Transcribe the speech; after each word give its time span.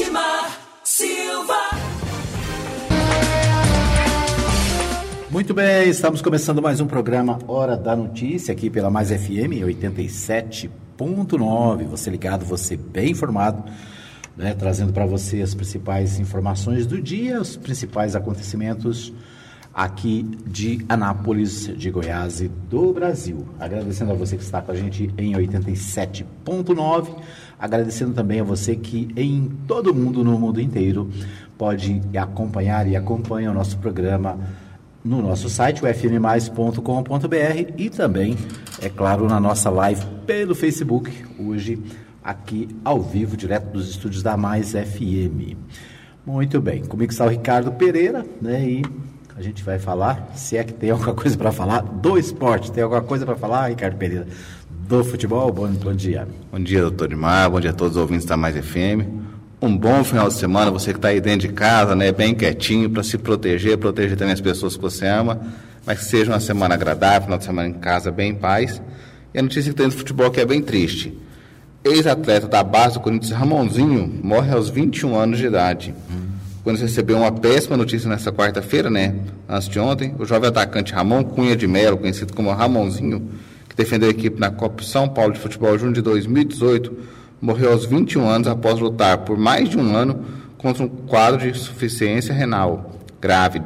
Edmar 0.00 0.56
Silva. 0.84 1.56
Muito 5.28 5.52
bem, 5.52 5.88
estamos 5.88 6.22
começando 6.22 6.62
mais 6.62 6.80
um 6.80 6.86
programa 6.86 7.40
Hora 7.48 7.76
da 7.76 7.96
Notícia 7.96 8.52
aqui 8.52 8.70
pela 8.70 8.90
Mais 8.90 9.10
FM 9.10 9.66
87.9. 9.66 11.84
Você 11.86 12.10
ligado, 12.10 12.44
você 12.44 12.76
bem 12.76 13.10
informado, 13.10 13.64
né, 14.36 14.54
trazendo 14.54 14.92
para 14.92 15.04
você 15.04 15.42
as 15.42 15.52
principais 15.52 16.20
informações 16.20 16.86
do 16.86 17.02
dia, 17.02 17.40
os 17.40 17.56
principais 17.56 18.14
acontecimentos 18.14 19.12
aqui 19.74 20.22
de 20.46 20.84
Anápolis, 20.88 21.76
de 21.76 21.90
Goiás 21.90 22.40
e 22.40 22.46
do 22.46 22.92
Brasil. 22.92 23.48
Agradecendo 23.60 24.12
a 24.12 24.14
você 24.14 24.36
que 24.36 24.44
está 24.44 24.62
com 24.62 24.70
a 24.70 24.74
gente 24.74 25.12
em 25.18 25.34
87.9, 25.34 27.16
agradecendo 27.58 28.12
também 28.12 28.40
a 28.40 28.44
você 28.44 28.76
que 28.76 29.08
em 29.16 29.50
todo 29.66 29.94
mundo, 29.94 30.22
no 30.22 30.38
mundo 30.38 30.60
inteiro, 30.60 31.10
pode 31.56 32.00
acompanhar 32.16 32.86
e 32.86 32.94
acompanha 32.94 33.50
o 33.50 33.54
nosso 33.54 33.78
programa 33.78 34.38
no 35.04 35.22
nosso 35.22 35.48
site, 35.48 35.80
fmmais.com.br 35.80 37.72
e 37.76 37.88
também, 37.88 38.36
é 38.80 38.88
claro, 38.88 39.26
na 39.26 39.40
nossa 39.40 39.70
live 39.70 40.04
pelo 40.26 40.54
Facebook, 40.54 41.10
hoje 41.38 41.82
aqui 42.22 42.68
ao 42.84 43.00
vivo, 43.00 43.36
direto 43.36 43.72
dos 43.72 43.88
estúdios 43.88 44.22
da 44.22 44.36
Mais 44.36 44.72
FM. 44.72 45.56
Muito 46.26 46.60
bem, 46.60 46.84
comigo 46.84 47.10
está 47.10 47.24
o 47.24 47.28
Ricardo 47.28 47.72
Pereira, 47.72 48.24
né? 48.40 48.62
E 48.68 48.82
a 49.34 49.40
gente 49.40 49.62
vai 49.62 49.78
falar, 49.78 50.32
se 50.34 50.56
é 50.56 50.64
que 50.64 50.74
tem 50.74 50.90
alguma 50.90 51.14
coisa 51.14 51.38
para 51.38 51.52
falar, 51.52 51.80
do 51.80 52.18
esporte. 52.18 52.72
Tem 52.72 52.82
alguma 52.82 53.00
coisa 53.00 53.24
para 53.24 53.36
falar, 53.36 53.68
Ricardo 53.68 53.96
Pereira? 53.96 54.26
Do 54.88 55.04
futebol? 55.04 55.52
Bom, 55.52 55.68
bom 55.68 55.92
dia. 55.92 56.26
Bom 56.50 56.58
dia, 56.58 56.80
doutor 56.80 57.08
Dimar. 57.08 57.50
Bom 57.50 57.60
dia 57.60 57.72
a 57.72 57.74
todos 57.74 57.94
os 57.94 58.00
ouvintes 58.00 58.24
da 58.24 58.38
Mais 58.38 58.56
FM. 58.56 59.04
Um 59.60 59.76
bom 59.76 60.02
final 60.02 60.28
de 60.28 60.34
semana, 60.34 60.70
você 60.70 60.92
que 60.92 60.98
está 60.98 61.08
aí 61.08 61.20
dentro 61.20 61.46
de 61.46 61.52
casa, 61.52 61.94
né, 61.94 62.10
bem 62.10 62.34
quietinho, 62.34 62.88
para 62.88 63.02
se 63.02 63.18
proteger, 63.18 63.76
proteger 63.76 64.16
também 64.16 64.32
as 64.32 64.40
pessoas 64.40 64.76
que 64.76 64.80
você 64.80 65.06
ama. 65.06 65.42
Mas 65.84 65.98
que 65.98 66.04
seja 66.06 66.32
uma 66.32 66.40
semana 66.40 66.74
agradável, 66.74 67.24
final 67.24 67.36
de 67.36 67.44
semana 67.44 67.68
em 67.68 67.74
casa, 67.74 68.10
bem 68.10 68.30
em 68.30 68.34
paz. 68.34 68.80
E 69.34 69.38
a 69.38 69.42
notícia 69.42 69.70
que 69.70 69.76
tem 69.76 69.88
do 69.88 69.94
futebol 69.94 70.30
que 70.30 70.40
é 70.40 70.46
bem 70.46 70.62
triste. 70.62 71.12
Ex-atleta 71.84 72.48
da 72.48 72.62
base 72.62 72.94
do 72.94 73.00
Corinthians, 73.00 73.32
Ramonzinho, 73.32 74.20
morre 74.22 74.50
aos 74.52 74.70
21 74.70 75.14
anos 75.14 75.38
de 75.38 75.46
idade. 75.48 75.94
Hum 76.10 76.28
quando 76.68 76.80
recebeu 76.80 77.16
uma 77.16 77.32
péssima 77.32 77.78
notícia 77.78 78.10
nessa 78.10 78.30
quarta-feira, 78.30 78.90
né? 78.90 79.14
Antes 79.48 79.70
de 79.70 79.80
ontem, 79.80 80.14
o 80.18 80.26
jovem 80.26 80.50
atacante 80.50 80.92
Ramon 80.92 81.24
Cunha 81.24 81.56
de 81.56 81.66
Melo, 81.66 81.96
conhecido 81.96 82.34
como 82.34 82.50
Ramonzinho, 82.50 83.26
defendeu 83.78 84.08
a 84.08 84.10
equipe 84.10 84.40
na 84.40 84.50
Copa 84.50 84.82
São 84.82 85.08
Paulo 85.08 85.32
de 85.32 85.38
Futebol 85.38 85.78
Júnior 85.78 85.94
de 85.94 86.02
2018, 86.02 86.92
morreu 87.40 87.70
aos 87.70 87.86
21 87.86 88.28
anos 88.28 88.48
após 88.48 88.80
lutar 88.80 89.18
por 89.18 89.38
mais 89.38 89.68
de 89.68 89.78
um 89.78 89.94
ano 89.94 90.24
contra 90.58 90.82
um 90.82 90.88
quadro 90.88 91.38
de 91.38 91.50
insuficiência 91.50 92.34
renal 92.34 92.90
grave, 93.20 93.60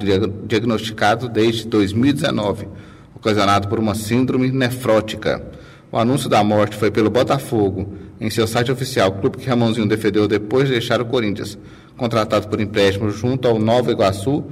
diagnosticado 0.47 1.31
desde 1.31 1.67
2019, 1.67 2.69
ocasionado 3.17 3.69
por 3.69 3.79
uma 3.79 3.95
síndrome 3.95 4.51
nefrótica. 4.51 5.43
O 5.91 5.97
anúncio 5.97 6.29
da 6.29 6.45
morte 6.45 6.77
foi 6.77 6.91
pelo 6.91 7.09
Botafogo, 7.09 7.95
em 8.21 8.29
seu 8.29 8.47
site 8.47 8.71
oficial, 8.71 9.13
clube 9.13 9.39
que 9.39 9.49
Ramonzinho 9.49 9.89
defendeu 9.89 10.29
depois 10.29 10.67
de 10.67 10.73
deixar 10.73 11.01
o 11.01 11.07
Corinthians 11.07 11.59
contratado 11.97 12.49
por 12.49 12.61
empréstimo 12.61 13.11
junto 13.11 13.49
ao 13.49 13.59
Nova 13.59 13.91
Iguaçu, 13.91 14.45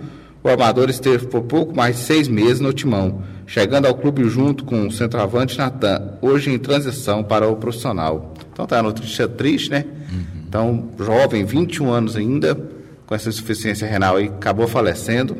o 0.42 0.48
armador 0.48 0.88
esteve 0.88 1.26
por 1.26 1.42
pouco 1.42 1.74
mais 1.74 1.96
de 1.96 2.02
seis 2.02 2.28
meses 2.28 2.60
no 2.60 2.72
timão, 2.72 3.22
chegando 3.46 3.86
ao 3.86 3.94
clube 3.94 4.28
junto 4.28 4.64
com 4.64 4.86
o 4.86 4.90
centroavante 4.90 5.58
Natan, 5.58 6.14
hoje 6.22 6.50
em 6.50 6.58
transição 6.58 7.22
para 7.22 7.48
o 7.48 7.56
profissional. 7.56 8.34
Então 8.52 8.66
tá 8.66 8.78
a 8.78 8.82
notícia 8.82 9.28
triste, 9.28 9.70
né? 9.70 9.84
Uhum. 10.10 10.24
Então, 10.48 10.88
jovem, 10.98 11.44
21 11.44 11.90
anos 11.90 12.16
ainda, 12.16 12.58
com 13.06 13.14
essa 13.14 13.28
insuficiência 13.28 13.86
renal 13.86 14.16
aí, 14.16 14.26
acabou 14.26 14.66
falecendo. 14.66 15.36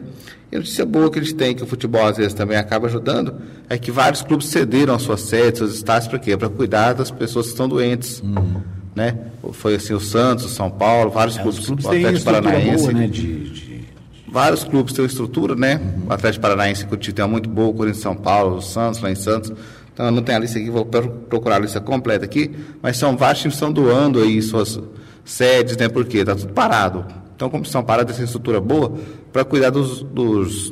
E 0.52 0.56
a 0.56 0.58
notícia 0.58 0.84
boa 0.84 1.10
que 1.10 1.18
eles 1.18 1.32
têm, 1.32 1.54
que 1.54 1.62
o 1.62 1.66
futebol 1.66 2.06
às 2.06 2.16
vezes 2.16 2.34
também 2.34 2.56
acaba 2.56 2.86
ajudando, 2.86 3.36
é 3.68 3.78
que 3.78 3.90
vários 3.90 4.22
clubes 4.22 4.48
cederam 4.48 4.98
suas 4.98 5.22
sedes, 5.22 5.58
seus 5.58 5.74
estádios, 5.74 6.08
para 6.08 6.18
quê? 6.18 6.36
Para 6.36 6.48
cuidar 6.48 6.92
das 6.92 7.10
pessoas 7.10 7.46
que 7.46 7.52
estão 7.52 7.68
doentes. 7.68 8.20
Uhum 8.20 8.80
né? 8.94 9.16
Foi 9.52 9.74
assim 9.74 9.94
o 9.94 10.00
Santos, 10.00 10.44
o 10.44 10.48
São 10.48 10.70
Paulo, 10.70 11.10
vários 11.10 11.38
é, 11.38 11.42
clubes, 11.42 11.64
clubes 11.64 11.84
o 11.84 11.88
Atlético 11.88 12.24
Paranaense. 12.24 12.84
Boa, 12.84 12.92
né? 12.92 13.06
de, 13.06 13.50
de... 13.50 13.69
Vários 14.30 14.62
clubes 14.62 14.92
têm 14.92 15.04
estrutura, 15.04 15.56
né? 15.56 15.76
Uhum. 15.76 16.08
O 16.08 16.12
Atlético 16.12 16.42
Paranaense 16.42 16.86
que 16.86 17.12
tem 17.12 17.24
uma 17.24 17.30
muito 17.32 17.48
boa, 17.48 17.68
o 17.68 17.74
Corinthians 17.74 18.02
São 18.02 18.14
Paulo, 18.14 18.56
o 18.56 18.62
Santos 18.62 19.00
lá 19.00 19.10
em 19.10 19.16
Santos. 19.16 19.52
Então 19.92 20.06
eu 20.06 20.12
não 20.12 20.22
tenho 20.22 20.38
a 20.38 20.40
lista 20.40 20.58
aqui, 20.58 20.70
vou 20.70 20.84
procurar 20.84 21.56
a 21.56 21.58
lista 21.58 21.80
completa 21.80 22.24
aqui, 22.24 22.50
mas 22.80 22.96
são 22.96 23.16
vários 23.16 23.42
times 23.42 23.54
que 23.54 23.64
estão 23.64 23.72
doando 23.72 24.20
aí 24.20 24.40
suas 24.40 24.80
sedes, 25.24 25.76
né? 25.76 25.88
Porque 25.88 26.18
está 26.18 26.34
tudo 26.34 26.52
parado. 26.52 27.04
Então, 27.34 27.50
como 27.50 27.64
estão 27.64 27.82
parados, 27.82 28.14
essa 28.14 28.24
estrutura 28.24 28.60
boa 28.60 28.92
para 29.32 29.44
cuidar 29.44 29.70
dos, 29.70 30.02
dos 30.02 30.70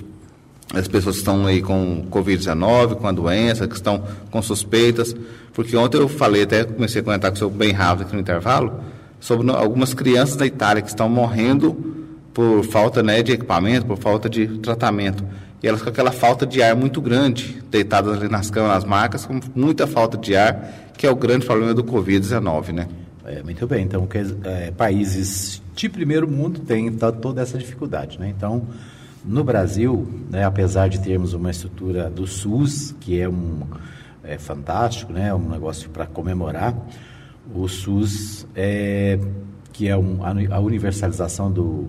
as 0.74 0.86
pessoas 0.86 1.16
que 1.16 1.20
estão 1.20 1.46
aí 1.46 1.62
com 1.62 2.06
Covid-19, 2.10 2.96
com 2.96 3.06
a 3.06 3.12
doença, 3.12 3.66
que 3.66 3.74
estão 3.74 4.04
com 4.30 4.42
suspeitas, 4.42 5.16
porque 5.54 5.74
ontem 5.76 5.98
eu 5.98 6.08
falei, 6.08 6.42
até 6.42 6.64
comecei 6.64 7.00
a 7.00 7.04
comentar 7.04 7.30
com 7.30 7.36
o 7.36 7.38
senhor 7.38 7.50
bem 7.50 7.72
rápido 7.72 8.02
aqui 8.06 8.14
no 8.14 8.20
intervalo, 8.20 8.80
sobre 9.18 9.50
algumas 9.50 9.94
crianças 9.94 10.36
da 10.36 10.46
Itália 10.46 10.82
que 10.82 10.88
estão 10.88 11.08
morrendo 11.08 11.97
por 12.38 12.62
falta 12.62 13.02
né, 13.02 13.20
de 13.20 13.32
equipamento, 13.32 13.84
por 13.84 13.98
falta 13.98 14.30
de 14.30 14.46
tratamento. 14.58 15.24
E 15.60 15.66
elas 15.66 15.82
com 15.82 15.88
aquela 15.88 16.12
falta 16.12 16.46
de 16.46 16.62
ar 16.62 16.76
muito 16.76 17.00
grande, 17.00 17.60
deitadas 17.68 18.16
ali 18.16 18.28
nas 18.28 18.48
camas, 18.48 18.70
nas 18.74 18.84
macas, 18.84 19.26
com 19.26 19.40
muita 19.56 19.88
falta 19.88 20.16
de 20.16 20.36
ar, 20.36 20.92
que 20.96 21.04
é 21.04 21.10
o 21.10 21.16
grande 21.16 21.44
problema 21.44 21.74
do 21.74 21.82
Covid-19, 21.82 22.68
né? 22.68 22.86
É, 23.26 23.42
muito 23.42 23.66
bem, 23.66 23.84
então 23.84 24.06
que, 24.06 24.18
é, 24.44 24.70
países 24.70 25.60
de 25.74 25.88
primeiro 25.88 26.30
mundo 26.30 26.60
têm 26.60 26.92
toda 26.92 27.42
essa 27.42 27.58
dificuldade, 27.58 28.20
né? 28.20 28.28
Então, 28.28 28.68
no 29.24 29.42
Brasil, 29.42 30.06
né, 30.30 30.44
apesar 30.44 30.88
de 30.88 31.00
termos 31.00 31.32
uma 31.32 31.50
estrutura 31.50 32.08
do 32.08 32.24
SUS, 32.24 32.94
que 33.00 33.20
é 33.20 33.28
um 33.28 33.62
é 34.22 34.38
fantástico, 34.38 35.12
né, 35.12 35.34
um 35.34 35.48
negócio 35.48 35.90
para 35.90 36.06
comemorar, 36.06 36.72
o 37.52 37.66
SUS, 37.66 38.46
é, 38.54 39.18
que 39.72 39.88
é 39.88 39.96
um, 39.96 40.20
a 40.22 40.60
universalização 40.60 41.50
do, 41.50 41.88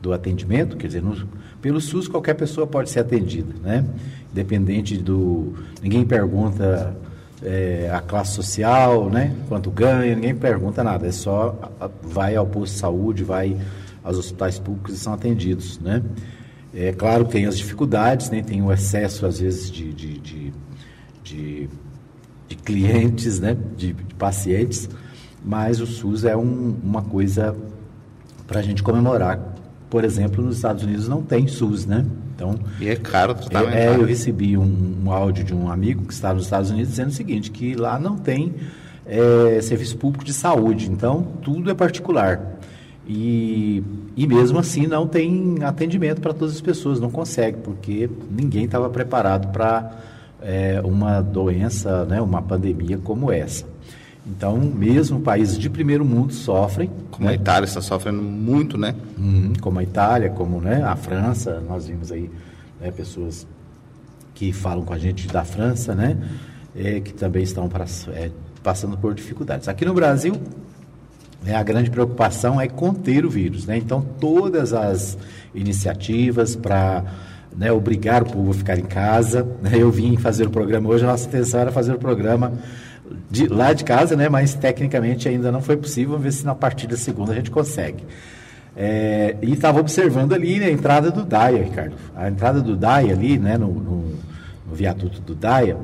do 0.00 0.12
atendimento, 0.12 0.76
quer 0.76 0.86
dizer, 0.86 1.02
no, 1.02 1.28
pelo 1.60 1.80
SUS 1.80 2.06
qualquer 2.06 2.34
pessoa 2.34 2.66
pode 2.66 2.90
ser 2.90 3.00
atendida, 3.00 3.54
né? 3.62 3.84
Independente 4.30 4.96
do. 4.96 5.54
Ninguém 5.82 6.04
pergunta 6.04 6.96
é, 7.42 7.90
a 7.92 8.00
classe 8.00 8.32
social, 8.32 9.10
né? 9.10 9.34
Quanto 9.48 9.70
ganha, 9.70 10.14
ninguém 10.14 10.34
pergunta 10.34 10.84
nada, 10.84 11.06
é 11.06 11.12
só 11.12 11.56
vai 12.02 12.36
ao 12.36 12.46
posto 12.46 12.74
de 12.74 12.78
saúde, 12.78 13.24
vai 13.24 13.56
aos 14.02 14.16
hospitais 14.16 14.58
públicos 14.58 14.94
e 14.94 14.98
são 14.98 15.12
atendidos, 15.12 15.78
né? 15.80 16.02
É 16.74 16.92
claro 16.92 17.24
que 17.24 17.32
tem 17.32 17.46
as 17.46 17.56
dificuldades, 17.56 18.30
né? 18.30 18.42
tem 18.42 18.62
o 18.62 18.70
excesso, 18.70 19.24
às 19.24 19.40
vezes, 19.40 19.70
de, 19.70 19.92
de, 19.92 20.18
de, 20.18 20.52
de, 21.24 21.70
de 22.46 22.56
clientes, 22.56 23.40
né? 23.40 23.56
de, 23.76 23.94
de, 23.94 24.14
pacientes, 24.14 24.88
mas 25.44 25.80
o 25.80 25.86
SUS 25.86 26.24
é 26.24 26.36
um, 26.36 26.76
uma 26.82 27.02
coisa 27.02 27.56
para 28.46 28.60
a 28.60 28.62
gente 28.62 28.82
comemorar. 28.82 29.56
Por 29.90 30.04
exemplo, 30.04 30.44
nos 30.44 30.56
Estados 30.56 30.82
Unidos 30.84 31.08
não 31.08 31.22
tem 31.22 31.46
SUS, 31.46 31.86
né? 31.86 32.04
Então, 32.34 32.54
e 32.78 32.88
é 32.88 32.96
caro 32.96 33.34
tratamento. 33.34 33.74
É, 33.74 33.96
eu 33.96 34.04
recebi 34.04 34.56
um, 34.56 34.96
um, 35.04 35.10
áudio 35.10 35.42
de 35.42 35.54
um 35.54 35.70
amigo 35.70 36.04
que 36.04 36.12
está 36.12 36.32
nos 36.32 36.44
Estados 36.44 36.70
Unidos 36.70 36.90
dizendo 36.90 37.08
o 37.08 37.12
seguinte, 37.12 37.50
que 37.50 37.74
lá 37.74 37.98
não 37.98 38.16
tem 38.16 38.54
é, 39.06 39.60
serviço 39.62 39.96
público 39.96 40.24
de 40.24 40.32
saúde, 40.32 40.90
então 40.90 41.26
tudo 41.42 41.70
é 41.70 41.74
particular. 41.74 42.58
E, 43.08 43.82
e 44.14 44.26
mesmo 44.26 44.58
assim 44.58 44.86
não 44.86 45.06
tem 45.06 45.56
atendimento 45.62 46.20
para 46.20 46.34
todas 46.34 46.54
as 46.54 46.60
pessoas, 46.60 47.00
não 47.00 47.10
consegue, 47.10 47.56
porque 47.64 48.10
ninguém 48.30 48.66
estava 48.66 48.90
preparado 48.90 49.50
para 49.50 49.96
é, 50.42 50.80
uma 50.84 51.22
doença, 51.22 52.04
né, 52.04 52.20
uma 52.20 52.42
pandemia 52.42 52.98
como 52.98 53.32
essa. 53.32 53.64
Então, 54.28 54.58
mesmo 54.58 55.20
países 55.20 55.58
de 55.58 55.70
primeiro 55.70 56.04
mundo 56.04 56.34
sofrem. 56.34 56.90
Como 57.10 57.26
né? 57.26 57.32
a 57.32 57.34
Itália 57.34 57.64
está 57.64 57.80
sofrendo 57.80 58.22
muito, 58.22 58.76
né? 58.76 58.94
Uhum, 59.16 59.54
como 59.60 59.78
a 59.78 59.82
Itália, 59.82 60.28
como 60.28 60.60
né, 60.60 60.82
a 60.82 60.94
França, 60.94 61.62
nós 61.66 61.86
vimos 61.86 62.12
aí 62.12 62.30
né, 62.80 62.90
pessoas 62.90 63.46
que 64.34 64.52
falam 64.52 64.84
com 64.84 64.92
a 64.92 64.98
gente 64.98 65.26
da 65.28 65.44
França, 65.44 65.94
né? 65.94 66.16
É, 66.76 67.00
que 67.00 67.14
também 67.14 67.42
estão 67.42 67.68
para, 67.68 67.86
é, 68.12 68.30
passando 68.62 68.96
por 68.98 69.14
dificuldades. 69.14 69.66
Aqui 69.66 69.84
no 69.84 69.94
Brasil, 69.94 70.34
né, 71.42 71.56
a 71.56 71.62
grande 71.62 71.90
preocupação 71.90 72.60
é 72.60 72.68
conter 72.68 73.24
o 73.24 73.30
vírus. 73.30 73.66
Né? 73.66 73.78
Então, 73.78 74.02
todas 74.20 74.72
as 74.72 75.16
iniciativas 75.54 76.54
para 76.54 77.02
né, 77.56 77.72
obrigar 77.72 78.22
o 78.22 78.26
povo 78.26 78.50
a 78.50 78.54
ficar 78.54 78.78
em 78.78 78.84
casa. 78.84 79.42
Né? 79.62 79.72
Eu 79.74 79.90
vim 79.90 80.16
fazer 80.16 80.46
o 80.46 80.50
programa 80.50 80.88
hoje, 80.90 81.04
a 81.04 81.08
nossa 81.08 81.26
intenção 81.26 81.60
era 81.60 81.72
fazer 81.72 81.94
o 81.94 81.98
programa 81.98 82.52
de, 83.30 83.46
lá 83.46 83.72
de 83.72 83.84
casa, 83.84 84.16
né? 84.16 84.28
mas 84.28 84.54
tecnicamente 84.54 85.28
ainda 85.28 85.52
não 85.52 85.60
foi 85.60 85.76
possível. 85.76 86.10
Vamos 86.10 86.24
ver 86.24 86.32
se 86.32 86.44
na 86.44 86.54
partir 86.54 86.86
da 86.86 86.96
segunda 86.96 87.32
a 87.32 87.34
gente 87.34 87.50
consegue. 87.50 88.04
É, 88.76 89.36
e 89.42 89.52
estava 89.52 89.80
observando 89.80 90.32
ali 90.32 90.60
né, 90.60 90.66
a 90.66 90.70
entrada 90.70 91.10
do 91.10 91.24
Daia, 91.24 91.62
Ricardo. 91.62 91.96
A 92.14 92.28
entrada 92.28 92.60
do 92.60 92.76
Daia 92.76 93.12
ali, 93.12 93.38
né, 93.38 93.58
no, 93.58 93.68
no, 93.68 94.04
no 94.68 94.74
viaduto 94.74 95.20
do 95.20 95.34
Daia, 95.34 95.76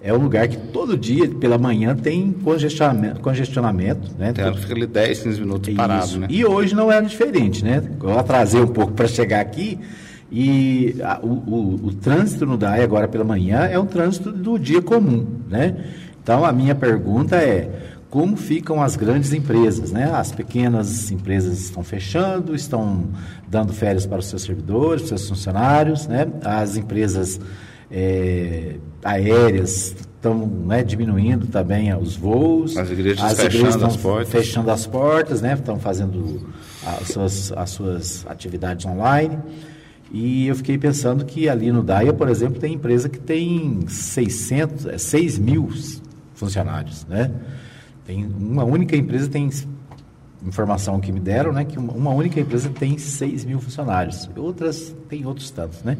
é 0.00 0.12
um 0.14 0.18
lugar 0.18 0.46
que 0.48 0.56
todo 0.56 0.96
dia, 0.96 1.28
pela 1.28 1.58
manhã, 1.58 1.94
tem 1.94 2.32
congestionamento, 2.32 3.20
congestionamento 3.20 4.12
né? 4.16 4.32
Tem, 4.32 4.54
fica 4.54 4.74
ali 4.74 4.86
10, 4.86 5.22
15 5.22 5.40
minutos 5.40 5.74
parado, 5.74 6.20
né? 6.20 6.26
E 6.30 6.44
hoje 6.44 6.74
não 6.74 6.90
era 6.90 7.04
diferente, 7.04 7.64
né? 7.64 7.82
Eu 8.00 8.18
atrasei 8.18 8.60
um 8.60 8.68
pouco 8.68 8.92
para 8.92 9.08
chegar 9.08 9.40
aqui 9.40 9.78
e 10.30 10.96
a, 11.02 11.18
o, 11.22 11.26
o, 11.26 11.80
o, 11.86 11.92
trânsito 11.92 12.44
no 12.46 12.56
DAE 12.56 12.82
agora 12.82 13.08
pela 13.08 13.24
manhã 13.24 13.60
é 13.64 13.78
um 13.78 13.86
trânsito 13.86 14.30
do 14.30 14.58
dia 14.58 14.80
comum, 14.80 15.26
né? 15.48 15.74
Então, 16.28 16.44
a 16.44 16.52
minha 16.52 16.74
pergunta 16.74 17.36
é, 17.36 17.70
como 18.10 18.36
ficam 18.36 18.82
as 18.82 18.96
grandes 18.96 19.32
empresas, 19.32 19.90
né? 19.90 20.12
As 20.12 20.30
pequenas 20.30 21.10
empresas 21.10 21.58
estão 21.58 21.82
fechando, 21.82 22.54
estão 22.54 23.04
dando 23.48 23.72
férias 23.72 24.04
para 24.04 24.18
os 24.18 24.26
seus 24.26 24.42
servidores, 24.42 25.04
para 25.04 25.14
os 25.14 25.22
seus 25.22 25.28
funcionários, 25.30 26.06
né? 26.06 26.26
As 26.44 26.76
empresas 26.76 27.40
é, 27.90 28.74
aéreas 29.02 29.96
estão 30.16 30.46
né, 30.46 30.82
diminuindo 30.84 31.46
também 31.46 31.94
os 31.96 32.14
voos. 32.14 32.76
As 32.76 32.90
igrejas, 32.90 33.24
as 33.24 33.38
igrejas 33.38 33.74
estão 33.76 33.88
as 33.88 33.96
portas. 33.96 34.28
fechando 34.28 34.70
as 34.70 34.86
portas, 34.86 35.40
né? 35.40 35.54
Estão 35.54 35.80
fazendo 35.80 36.46
as 36.84 37.08
suas, 37.08 37.52
as 37.52 37.70
suas 37.70 38.26
atividades 38.28 38.84
online. 38.84 39.38
E 40.12 40.46
eu 40.46 40.56
fiquei 40.56 40.76
pensando 40.76 41.24
que 41.24 41.48
ali 41.48 41.72
no 41.72 41.82
DAIA, 41.82 42.12
por 42.12 42.28
exemplo, 42.28 42.60
tem 42.60 42.74
empresa 42.74 43.08
que 43.08 43.18
tem 43.18 43.80
600, 43.88 45.00
6 45.00 45.38
mil 45.38 45.70
funcionários, 46.38 47.04
né? 47.06 47.30
Tem 48.06 48.24
uma 48.24 48.64
única 48.64 48.96
empresa 48.96 49.28
tem 49.28 49.50
informação 50.46 51.00
que 51.00 51.10
me 51.10 51.20
deram, 51.20 51.52
né, 51.52 51.64
que 51.64 51.78
uma, 51.78 52.10
única 52.10 52.38
empresa 52.38 52.70
tem 52.70 52.96
6 52.96 53.44
mil 53.44 53.60
funcionários, 53.60 54.30
outras 54.36 54.94
tem 55.08 55.26
outros 55.26 55.50
tantos, 55.50 55.82
né? 55.82 55.98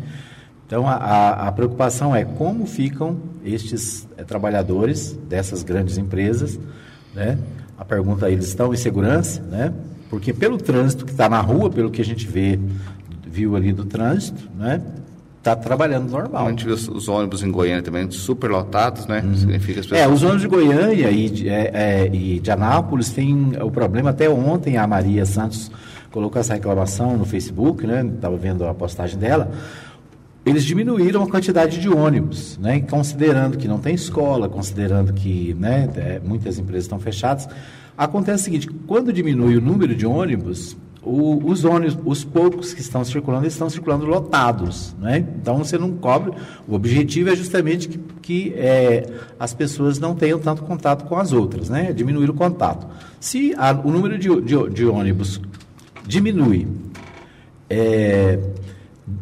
Então, 0.67 0.87
a, 0.87 0.94
a, 0.94 1.49
a 1.49 1.52
preocupação 1.52 2.14
é 2.14 2.25
como 2.25 2.67
ficam 2.67 3.17
estes 3.44 4.06
é, 4.17 4.23
trabalhadores 4.23 5.12
dessas 5.29 5.62
grandes 5.62 5.96
empresas, 5.99 6.58
né? 7.14 7.38
A 7.76 7.85
pergunta, 7.85 8.31
eles 8.31 8.46
estão 8.46 8.73
em 8.73 8.76
segurança, 8.76 9.40
né? 9.43 9.73
Porque 10.11 10.32
pelo 10.32 10.58
trânsito 10.58 11.05
que 11.05 11.12
está 11.12 11.29
na 11.29 11.40
rua, 11.40 11.70
pelo 11.70 11.90
que 11.90 12.00
a 12.00 12.05
gente 12.05 12.26
vê, 12.26 12.58
viu 13.26 13.56
ali 13.56 13.73
do 13.73 13.85
trânsito, 13.85 14.49
né? 14.56 14.82
Está 15.53 15.56
trabalhando 15.56 16.11
normal. 16.11 16.47
A 16.47 16.50
gente 16.50 16.65
viu 16.67 16.75
os 16.75 17.09
ônibus 17.09 17.43
em 17.43 17.50
Goiânia 17.50 17.83
também 17.83 18.11
super 18.11 18.50
lotados, 18.50 19.06
né? 19.06 19.23
Uhum. 19.25 19.35
Significa 19.35 19.81
as 19.81 19.87
pessoas... 19.87 20.00
É, 20.00 20.06
os 20.06 20.23
ônibus 20.23 20.43
de 20.43 20.49
Goiânia 20.49 21.11
e 21.11 21.31
de, 21.31 21.49
é, 21.49 21.71
é, 21.73 22.11
e 22.12 22.39
de 22.39 22.50
Anápolis 22.50 23.11
tem 23.11 23.53
o 23.62 23.71
problema, 23.71 24.11
até 24.11 24.29
ontem 24.29 24.77
a 24.77 24.87
Maria 24.87 25.25
Santos 25.25 25.71
colocou 26.11 26.39
essa 26.39 26.55
reclamação 26.55 27.17
no 27.17 27.25
Facebook, 27.25 27.87
né? 27.87 28.05
Estava 28.15 28.37
vendo 28.37 28.67
a 28.67 28.75
postagem 28.75 29.19
dela 29.19 29.50
eles 30.47 30.65
diminuíram 30.65 31.23
a 31.23 31.29
quantidade 31.29 31.79
de 31.79 31.91
ônibus, 31.91 32.56
né? 32.59 32.81
considerando 32.81 33.59
que 33.59 33.69
não 33.69 33.79
tem 33.79 33.95
escola, 33.95 34.49
considerando 34.49 35.12
que 35.12 35.55
né, 35.55 35.91
é, 35.97 36.21
muitas 36.25 36.59
empresas 36.59 36.85
estão 36.85 36.99
fechadas. 36.99 37.47
Acontece 37.97 38.43
o 38.43 38.45
seguinte, 38.45 38.69
quando 38.87 39.12
diminui 39.12 39.59
o 39.59 39.61
número 39.61 39.95
de 39.95 40.06
ônibus, 40.06 40.75
o, 41.09 41.43
os 41.47 41.65
ônibus, 41.65 41.99
os 42.05 42.25
poucos 42.25 42.75
que 42.75 42.81
estão 42.81 43.05
circulando, 43.05 43.47
estão 43.47 43.71
circulando 43.71 44.05
lotados. 44.05 44.95
Né? 45.01 45.25
Então 45.41 45.59
você 45.59 45.79
não 45.79 45.93
cobre. 45.93 46.33
O 46.67 46.75
objetivo 46.75 47.31
é 47.31 47.37
justamente 47.37 47.89
que, 47.89 47.99
que 48.21 48.55
é, 48.57 49.09
as 49.41 49.55
pessoas 49.55 49.99
não 49.99 50.15
tenham 50.15 50.39
tanto 50.39 50.63
contato 50.63 51.05
com 51.05 51.17
as 51.17 51.33
outras, 51.33 51.69
né? 51.71 51.93
diminuir 51.93 52.29
o 52.29 52.35
contato. 52.35 52.87
Se 53.19 53.55
a, 53.57 53.73
o 53.73 53.91
número 53.91 54.19
de, 54.19 54.29
de, 54.43 54.71
de 54.71 54.85
ônibus 54.85 55.41
diminui, 56.07 56.69
é, 57.71 58.39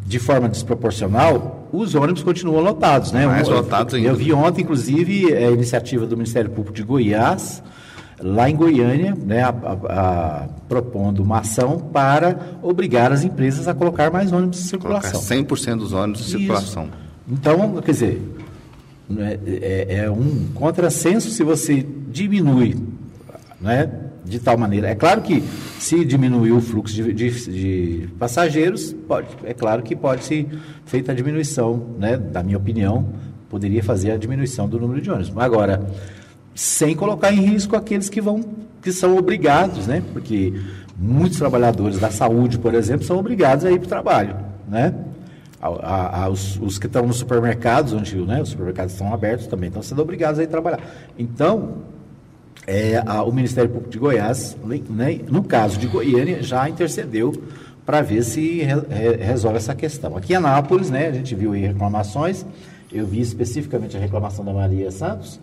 de 0.05 0.19
forma 0.19 0.49
desproporcional, 0.49 1.69
os 1.71 1.95
ônibus 1.95 2.23
continuam 2.23 2.61
lotados, 2.61 3.11
né? 3.11 3.25
Mais 3.25 3.47
lotados 3.47 3.93
ainda. 3.93 4.09
Eu 4.09 4.15
vi 4.15 4.31
ontem, 4.33 4.61
inclusive, 4.61 5.33
a 5.33 5.51
iniciativa 5.51 6.05
do 6.05 6.15
Ministério 6.15 6.49
Público 6.49 6.75
de 6.75 6.83
Goiás, 6.83 7.61
lá 8.19 8.49
em 8.49 8.55
Goiânia, 8.55 9.15
né, 9.15 9.43
a, 9.43 9.49
a, 9.49 9.73
a, 10.43 10.47
propondo 10.67 11.21
uma 11.21 11.39
ação 11.39 11.77
para 11.77 12.57
obrigar 12.61 13.11
as 13.11 13.23
empresas 13.23 13.67
a 13.67 13.73
colocar 13.73 14.11
mais 14.11 14.31
ônibus 14.31 14.59
em 14.59 14.63
circulação. 14.63 15.21
Colocar 15.21 15.35
100% 15.35 15.77
dos 15.77 15.93
ônibus 15.93 16.21
em 16.21 16.39
circulação. 16.39 16.89
Então, 17.29 17.81
quer 17.81 17.91
dizer, 17.91 18.21
é, 19.17 19.39
é, 19.45 19.95
é 20.05 20.11
um 20.11 20.47
contrassenso 20.53 21.29
se 21.29 21.43
você 21.43 21.85
diminui, 22.09 22.75
né? 23.61 23.89
de 24.27 24.39
tal 24.39 24.57
maneira. 24.57 24.89
É 24.89 24.95
claro 24.95 25.21
que 25.21 25.41
se 25.79 26.03
diminuir 26.03 26.51
o 26.51 26.61
fluxo 26.61 26.93
de, 26.93 27.13
de, 27.13 27.29
de 27.29 28.09
passageiros, 28.19 28.93
pode, 29.07 29.27
é 29.45 29.53
claro 29.53 29.81
que 29.81 29.95
pode 29.95 30.25
ser 30.25 30.47
feita 30.85 31.11
a 31.11 31.15
diminuição, 31.15 31.95
né, 31.97 32.17
da 32.17 32.43
minha 32.43 32.57
opinião, 32.57 33.07
poderia 33.49 33.81
fazer 33.81 34.11
a 34.11 34.17
diminuição 34.17 34.67
do 34.67 34.79
número 34.79 35.01
de 35.01 35.09
ônibus. 35.09 35.31
Agora, 35.37 35.87
sem 36.57 36.95
colocar 36.95 37.31
em 37.31 37.39
risco 37.39 37.75
aqueles 37.75 38.09
que 38.09 38.19
vão, 38.19 38.43
que 38.81 38.91
são 38.91 39.15
obrigados, 39.15 39.85
né? 39.85 40.01
Porque 40.11 40.59
muitos 40.97 41.37
trabalhadores 41.37 41.99
da 41.99 42.09
saúde, 42.09 42.57
por 42.57 42.73
exemplo, 42.73 43.05
são 43.05 43.19
obrigados 43.19 43.63
a 43.63 43.71
ir 43.71 43.77
para 43.77 43.85
o 43.85 43.89
trabalho, 43.89 44.35
né? 44.67 44.91
A, 45.61 45.67
a, 45.67 46.23
a, 46.23 46.29
os, 46.29 46.59
os, 46.59 46.79
que 46.79 46.87
estão 46.87 47.05
nos 47.05 47.17
supermercados, 47.17 47.93
onde 47.93 48.15
né, 48.17 48.41
os 48.41 48.49
supermercados 48.49 48.93
estão 48.93 49.13
abertos 49.13 49.45
também 49.45 49.67
estão 49.67 49.83
sendo 49.83 50.01
obrigados 50.01 50.39
a 50.39 50.43
ir 50.43 50.47
trabalhar. 50.47 50.79
Então, 51.15 51.83
é, 52.65 52.99
o 53.21 53.31
Ministério 53.31 53.69
Público 53.69 53.91
de 53.91 53.99
Goiás, 53.99 54.57
né, 54.89 55.21
no 55.27 55.43
caso 55.43 55.77
de 55.77 55.85
Goiânia, 55.85 56.41
já 56.41 56.67
intercedeu 56.67 57.33
para 57.85 58.01
ver 58.01 58.23
se 58.23 58.63
re, 58.63 58.73
re, 58.89 59.15
resolve 59.17 59.57
essa 59.57 59.75
questão. 59.75 60.17
Aqui 60.17 60.33
em 60.33 60.37
Anápolis, 60.37 60.89
né, 60.89 61.07
a 61.07 61.11
gente 61.11 61.35
viu 61.35 61.51
reclamações, 61.51 62.43
eu 62.91 63.05
vi 63.05 63.21
especificamente 63.21 63.95
a 63.95 63.99
reclamação 63.99 64.43
da 64.43 64.53
Maria 64.53 64.89
Santos, 64.89 65.39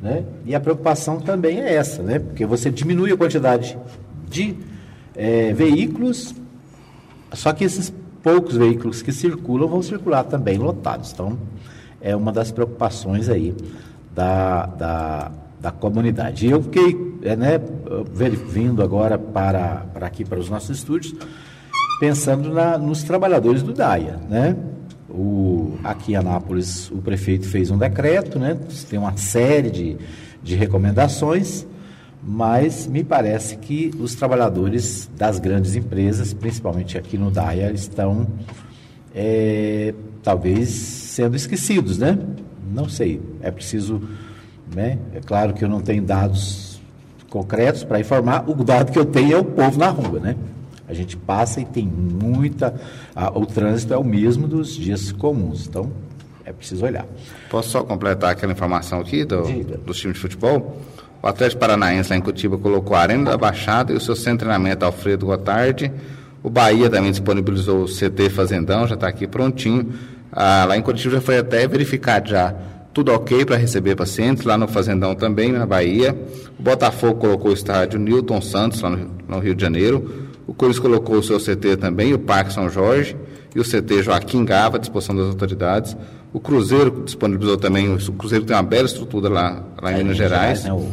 né, 0.00 0.24
e 0.44 0.54
a 0.54 0.60
preocupação 0.60 1.20
também 1.20 1.60
é 1.60 1.74
essa, 1.74 2.02
né, 2.02 2.18
porque 2.18 2.44
você 2.44 2.70
diminui 2.70 3.12
a 3.12 3.16
quantidade 3.16 3.78
de 4.28 4.56
é, 5.14 5.52
veículos, 5.52 6.34
só 7.32 7.52
que 7.52 7.64
esses 7.64 7.92
poucos 8.22 8.56
veículos 8.56 9.02
que 9.02 9.12
circulam 9.12 9.68
vão 9.68 9.82
circular 9.82 10.24
também 10.24 10.58
lotados. 10.58 11.12
Então, 11.12 11.38
é 12.00 12.14
uma 12.14 12.32
das 12.32 12.50
preocupações 12.50 13.28
aí 13.28 13.54
da, 14.14 14.66
da 14.66 15.32
da 15.66 15.72
comunidade. 15.72 16.46
E 16.46 16.50
eu 16.50 16.62
fiquei 16.62 17.18
é, 17.22 17.34
né, 17.34 17.60
vindo 18.48 18.82
agora 18.82 19.18
para, 19.18 19.86
para 19.92 20.06
aqui, 20.06 20.24
para 20.24 20.38
os 20.38 20.48
nossos 20.48 20.78
estúdios, 20.78 21.14
pensando 21.98 22.52
na, 22.52 22.78
nos 22.78 23.02
trabalhadores 23.02 23.62
do 23.62 23.72
DAIA. 23.72 24.16
Né? 24.28 24.56
O, 25.08 25.78
aqui 25.84 26.12
em 26.12 26.16
Anápolis, 26.16 26.90
o 26.90 26.96
prefeito 26.96 27.46
fez 27.48 27.70
um 27.70 27.78
decreto, 27.78 28.38
né? 28.38 28.58
tem 28.90 28.98
uma 28.98 29.16
série 29.16 29.70
de, 29.70 29.96
de 30.42 30.56
recomendações, 30.56 31.66
mas 32.22 32.86
me 32.86 33.04
parece 33.04 33.56
que 33.56 33.92
os 34.00 34.14
trabalhadores 34.14 35.08
das 35.16 35.38
grandes 35.38 35.76
empresas, 35.76 36.34
principalmente 36.34 36.98
aqui 36.98 37.16
no 37.16 37.30
DAIA, 37.30 37.70
estão 37.70 38.26
é, 39.14 39.94
talvez 40.22 40.68
sendo 40.70 41.36
esquecidos, 41.36 41.98
né? 41.98 42.18
Não 42.74 42.88
sei, 42.88 43.20
é 43.40 43.50
preciso 43.50 44.02
né? 44.74 44.98
É 45.14 45.20
claro 45.20 45.52
que 45.52 45.64
eu 45.64 45.68
não 45.68 45.80
tenho 45.80 46.02
dados 46.02 46.80
concretos 47.28 47.84
para 47.84 48.00
informar, 48.00 48.48
o 48.48 48.54
dado 48.64 48.92
que 48.92 48.98
eu 48.98 49.04
tenho 49.04 49.34
é 49.34 49.38
o 49.38 49.44
povo 49.44 49.78
na 49.78 49.88
rua. 49.88 50.18
Né? 50.18 50.36
A 50.88 50.94
gente 50.94 51.16
passa 51.16 51.60
e 51.60 51.64
tem 51.64 51.86
muita. 51.86 52.74
A, 53.14 53.36
o 53.36 53.44
trânsito 53.44 53.92
é 53.92 53.96
o 53.96 54.04
mesmo 54.04 54.46
dos 54.46 54.74
dias 54.74 55.12
comuns. 55.12 55.66
Então, 55.66 55.90
é 56.44 56.52
preciso 56.52 56.84
olhar. 56.84 57.06
Posso 57.50 57.70
só 57.70 57.82
completar 57.82 58.30
aquela 58.30 58.52
informação 58.52 59.00
aqui 59.00 59.24
do, 59.24 59.42
dos 59.84 59.98
times 59.98 60.16
de 60.16 60.22
futebol? 60.22 60.80
O 61.22 61.26
Atlético 61.26 61.60
Paranaense 61.60 62.10
lá 62.10 62.16
em 62.16 62.20
Curitiba 62.20 62.56
colocou 62.56 62.96
a 62.96 63.00
Arena 63.00 63.32
da 63.32 63.36
Baixada 63.36 63.92
e 63.92 63.96
o 63.96 64.00
seu 64.00 64.14
centro 64.14 64.32
de 64.32 64.38
treinamento 64.44 64.84
Alfredo 64.84 65.26
Gotardi. 65.26 65.90
O 66.42 66.48
Bahia 66.48 66.88
também 66.88 67.10
disponibilizou 67.10 67.82
o 67.82 67.86
CT 67.86 68.30
Fazendão, 68.30 68.86
já 68.86 68.94
está 68.94 69.08
aqui 69.08 69.26
prontinho. 69.26 69.92
Ah, 70.30 70.64
lá 70.68 70.76
em 70.76 70.82
Curitiba 70.82 71.16
já 71.16 71.20
foi 71.20 71.38
até 71.38 71.66
verificado 71.66 72.28
já 72.30 72.54
tudo 72.96 73.12
ok 73.12 73.44
para 73.44 73.56
receber 73.56 73.94
pacientes, 73.94 74.44
lá 74.44 74.56
no 74.56 74.66
Fazendão 74.66 75.14
também, 75.14 75.52
na 75.52 75.66
Bahia. 75.66 76.16
O 76.58 76.62
Botafogo 76.62 77.20
colocou 77.20 77.50
o 77.50 77.54
estádio 77.54 78.00
Newton 78.00 78.40
Santos, 78.40 78.80
lá 78.80 78.88
no, 78.88 79.10
no 79.28 79.38
Rio 79.38 79.54
de 79.54 79.60
Janeiro. 79.60 80.25
O 80.46 80.54
Corinthians 80.54 80.80
colocou 80.80 81.16
o 81.16 81.22
seu 81.22 81.38
CT 81.38 81.76
também, 81.76 82.14
o 82.14 82.18
Parque 82.18 82.52
São 82.52 82.70
Jorge, 82.70 83.16
e 83.54 83.60
o 83.60 83.64
CT 83.64 84.02
Joaquim 84.02 84.44
Gava, 84.44 84.76
à 84.76 84.80
disposição 84.80 85.16
das 85.16 85.26
autoridades. 85.26 85.96
O 86.32 86.38
Cruzeiro 86.38 87.02
disponibilizou 87.04 87.56
também, 87.56 87.92
o 87.92 88.12
Cruzeiro 88.12 88.44
tem 88.44 88.54
uma 88.54 88.62
bela 88.62 88.86
estrutura 88.86 89.28
lá, 89.28 89.64
lá 89.82 89.92
em 89.92 89.94
é, 89.94 89.98
Minas 89.98 90.16
Gerais. 90.16 90.62
Gerais 90.62 90.64
né, 90.64 90.72
o, 90.72 90.92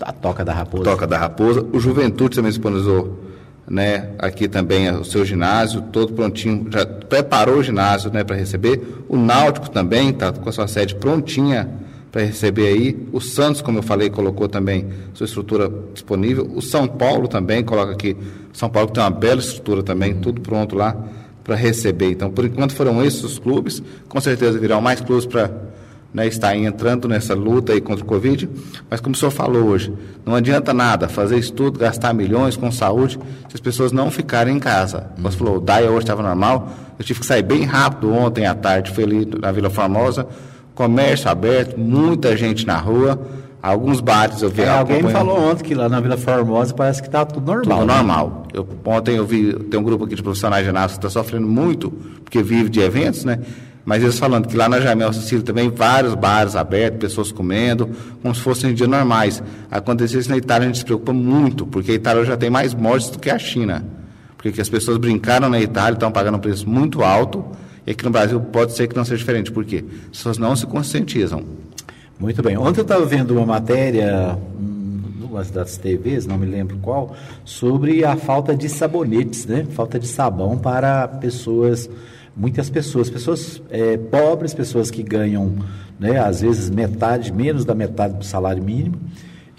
a 0.00 0.12
Toca 0.12 0.44
da 0.44 0.52
Raposa. 0.52 0.84
Toca 0.84 1.06
da 1.06 1.18
Raposa. 1.18 1.66
O 1.72 1.78
Juventude 1.78 2.36
também 2.36 2.50
disponibilizou 2.50 3.20
né, 3.68 4.10
aqui 4.18 4.48
também 4.48 4.90
o 4.90 5.04
seu 5.04 5.24
ginásio, 5.24 5.82
todo 5.92 6.12
prontinho, 6.12 6.66
já 6.70 6.84
preparou 6.84 7.58
o 7.58 7.62
ginásio 7.62 8.10
né, 8.10 8.24
para 8.24 8.34
receber. 8.34 9.04
O 9.08 9.16
Náutico 9.16 9.70
também 9.70 10.10
está 10.10 10.32
com 10.32 10.48
a 10.48 10.52
sua 10.52 10.66
sede 10.66 10.94
prontinha 10.94 11.68
para 12.12 12.22
receber 12.22 12.68
aí. 12.68 13.08
O 13.10 13.20
Santos, 13.20 13.62
como 13.62 13.78
eu 13.78 13.82
falei, 13.82 14.10
colocou 14.10 14.46
também 14.46 14.86
sua 15.14 15.24
estrutura 15.24 15.72
disponível. 15.94 16.48
O 16.54 16.60
São 16.60 16.86
Paulo 16.86 17.26
também 17.26 17.64
coloca 17.64 17.90
aqui. 17.90 18.14
São 18.52 18.68
Paulo 18.68 18.90
tem 18.90 19.02
uma 19.02 19.10
bela 19.10 19.40
estrutura 19.40 19.82
também, 19.82 20.14
tudo 20.14 20.42
pronto 20.42 20.76
lá 20.76 20.94
para 21.42 21.56
receber. 21.56 22.10
Então, 22.10 22.30
por 22.30 22.44
enquanto 22.44 22.74
foram 22.74 23.02
esses 23.02 23.24
os 23.24 23.38
clubes. 23.38 23.82
Com 24.08 24.20
certeza 24.20 24.58
virão 24.58 24.80
mais 24.80 25.00
clubes 25.00 25.24
para 25.24 25.50
né, 26.12 26.26
está 26.26 26.54
entrando 26.54 27.08
nessa 27.08 27.34
luta 27.34 27.72
aí 27.72 27.80
contra 27.80 28.04
o 28.04 28.06
Covid, 28.06 28.48
mas 28.90 29.00
como 29.00 29.14
o 29.14 29.18
senhor 29.18 29.30
falou 29.30 29.64
hoje, 29.64 29.92
não 30.26 30.34
adianta 30.34 30.74
nada 30.74 31.08
fazer 31.08 31.38
estudo, 31.38 31.78
gastar 31.78 32.12
milhões 32.12 32.54
com 32.54 32.70
saúde, 32.70 33.18
se 33.48 33.54
as 33.54 33.60
pessoas 33.60 33.92
não 33.92 34.10
ficarem 34.10 34.56
em 34.56 34.60
casa. 34.60 35.10
Você 35.16 35.38
falou, 35.38 35.56
o 35.56 35.60
DAIA 35.60 35.90
hoje 35.90 36.00
estava 36.00 36.22
normal, 36.22 36.70
eu 36.98 37.04
tive 37.04 37.20
que 37.20 37.26
sair 37.26 37.42
bem 37.42 37.64
rápido 37.64 38.12
ontem 38.12 38.44
à 38.44 38.54
tarde, 38.54 38.92
fui 38.92 39.04
ali 39.04 39.26
na 39.40 39.50
Vila 39.52 39.70
Formosa, 39.70 40.26
comércio 40.74 41.30
aberto, 41.30 41.78
muita 41.78 42.36
gente 42.36 42.66
na 42.66 42.76
rua, 42.76 43.20
alguns 43.62 44.00
bares 44.00 44.42
eu 44.42 44.50
vi. 44.50 44.62
É, 44.62 44.68
alguém 44.68 45.02
me 45.02 45.12
falou 45.12 45.38
ontem 45.38 45.64
que 45.64 45.74
lá 45.74 45.88
na 45.88 46.00
Vila 46.00 46.16
Formosa 46.16 46.74
parece 46.74 47.00
que 47.00 47.08
está 47.08 47.24
tudo 47.24 47.46
normal. 47.46 47.78
Tudo 47.78 47.86
né? 47.86 47.94
normal. 47.94 48.46
Eu, 48.52 48.66
ontem 48.84 49.16
eu 49.16 49.26
vi, 49.26 49.52
tem 49.52 49.78
um 49.78 49.82
grupo 49.82 50.04
aqui 50.04 50.14
de 50.14 50.22
profissionais 50.22 50.64
de 50.64 50.70
ginástica 50.70 51.00
que 51.00 51.06
está 51.06 51.20
sofrendo 51.20 51.46
muito, 51.46 51.90
porque 52.24 52.42
vive 52.42 52.68
de 52.68 52.80
eventos, 52.80 53.24
né? 53.24 53.38
Mas 53.84 54.02
eles 54.02 54.18
falando 54.18 54.46
que 54.46 54.56
lá 54.56 54.68
na 54.68 54.80
Jamel 54.80 55.12
Sicília 55.12 55.44
também 55.44 55.68
vários 55.68 56.14
bares 56.14 56.54
abertos, 56.54 57.00
pessoas 57.00 57.32
comendo, 57.32 57.90
como 58.22 58.34
se 58.34 58.40
fossem 58.40 58.72
dias 58.72 58.88
normais. 58.88 59.42
Acontecer 59.70 60.18
isso 60.18 60.30
na 60.30 60.36
Itália 60.36 60.64
a 60.64 60.68
gente 60.68 60.78
se 60.78 60.84
preocupa 60.84 61.12
muito, 61.12 61.66
porque 61.66 61.90
a 61.90 61.94
Itália 61.94 62.24
já 62.24 62.36
tem 62.36 62.48
mais 62.48 62.74
mortes 62.74 63.10
do 63.10 63.18
que 63.18 63.28
a 63.28 63.38
China. 63.38 63.84
Porque 64.38 64.60
as 64.60 64.68
pessoas 64.68 64.98
brincaram 64.98 65.48
na 65.48 65.60
Itália, 65.60 65.94
estão 65.94 66.12
pagando 66.12 66.36
um 66.36 66.40
preço 66.40 66.68
muito 66.68 67.02
alto, 67.02 67.44
e 67.86 67.90
aqui 67.90 68.04
no 68.04 68.10
Brasil 68.10 68.40
pode 68.40 68.72
ser 68.72 68.86
que 68.88 68.96
não 68.96 69.04
seja 69.04 69.18
diferente. 69.18 69.50
Por 69.50 69.64
quê? 69.64 69.84
As 70.04 70.18
pessoas 70.18 70.38
não 70.38 70.54
se 70.54 70.66
conscientizam. 70.66 71.44
Muito 72.18 72.42
bem. 72.42 72.56
Ontem 72.56 72.80
eu 72.80 72.82
estava 72.82 73.04
vendo 73.04 73.32
uma 73.34 73.46
matéria, 73.46 74.38
numa 75.18 75.42
das 75.44 75.76
TVs, 75.76 76.26
não 76.26 76.38
me 76.38 76.46
lembro 76.46 76.76
qual, 76.80 77.16
sobre 77.44 78.04
a 78.04 78.16
falta 78.16 78.54
de 78.54 78.68
sabonetes, 78.68 79.46
né? 79.46 79.66
Falta 79.70 79.98
de 79.98 80.06
sabão 80.06 80.56
para 80.58 81.08
pessoas 81.08 81.88
muitas 82.36 82.70
pessoas, 82.70 83.10
pessoas 83.10 83.62
é, 83.70 83.96
pobres, 83.96 84.54
pessoas 84.54 84.90
que 84.90 85.02
ganham, 85.02 85.54
né, 85.98 86.18
às 86.18 86.40
vezes 86.40 86.70
metade, 86.70 87.32
menos 87.32 87.64
da 87.64 87.74
metade 87.74 88.14
do 88.14 88.24
salário 88.24 88.62
mínimo, 88.62 88.96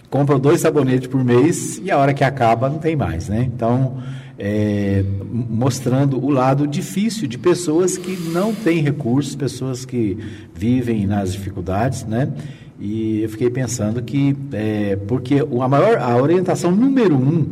compram 0.10 0.40
dois 0.40 0.62
sabonetes 0.62 1.08
por 1.08 1.24
mês 1.24 1.80
e 1.84 1.92
a 1.92 1.98
hora 1.98 2.14
que 2.14 2.24
acaba 2.24 2.70
não 2.70 2.78
tem 2.78 2.96
mais, 2.96 3.30
né? 3.30 3.44
Então, 3.44 3.98
é, 4.46 5.06
mostrando 5.32 6.22
o 6.22 6.30
lado 6.30 6.68
difícil 6.68 7.30
de 7.30 7.38
pessoas 7.38 7.98
que 7.98 8.12
não 8.30 8.54
têm 8.54 8.82
recursos, 8.82 9.38
pessoas 9.38 9.86
que 9.86 10.18
vivem 10.54 11.08
nas 11.08 11.32
dificuldades, 11.32 12.04
né? 12.04 12.30
E 12.78 13.22
eu 13.22 13.30
fiquei 13.30 13.50
pensando 13.50 14.02
que, 14.02 14.36
é, 14.52 14.98
porque 15.08 15.36
a 15.40 15.68
maior, 15.70 15.98
a 15.98 16.18
orientação 16.18 16.72
número 16.72 17.16
um 17.16 17.48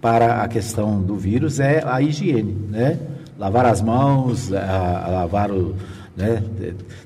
para 0.00 0.42
a 0.42 0.48
questão 0.48 1.00
do 1.00 1.14
vírus 1.14 1.60
é 1.60 1.84
a 1.86 2.02
higiene, 2.02 2.56
né? 2.68 2.98
lavar 3.38 3.66
as 3.66 3.80
mãos, 3.80 4.52
a, 4.52 5.04
a 5.04 5.08
lavar 5.10 5.52
o. 5.52 5.76
Né? 6.16 6.42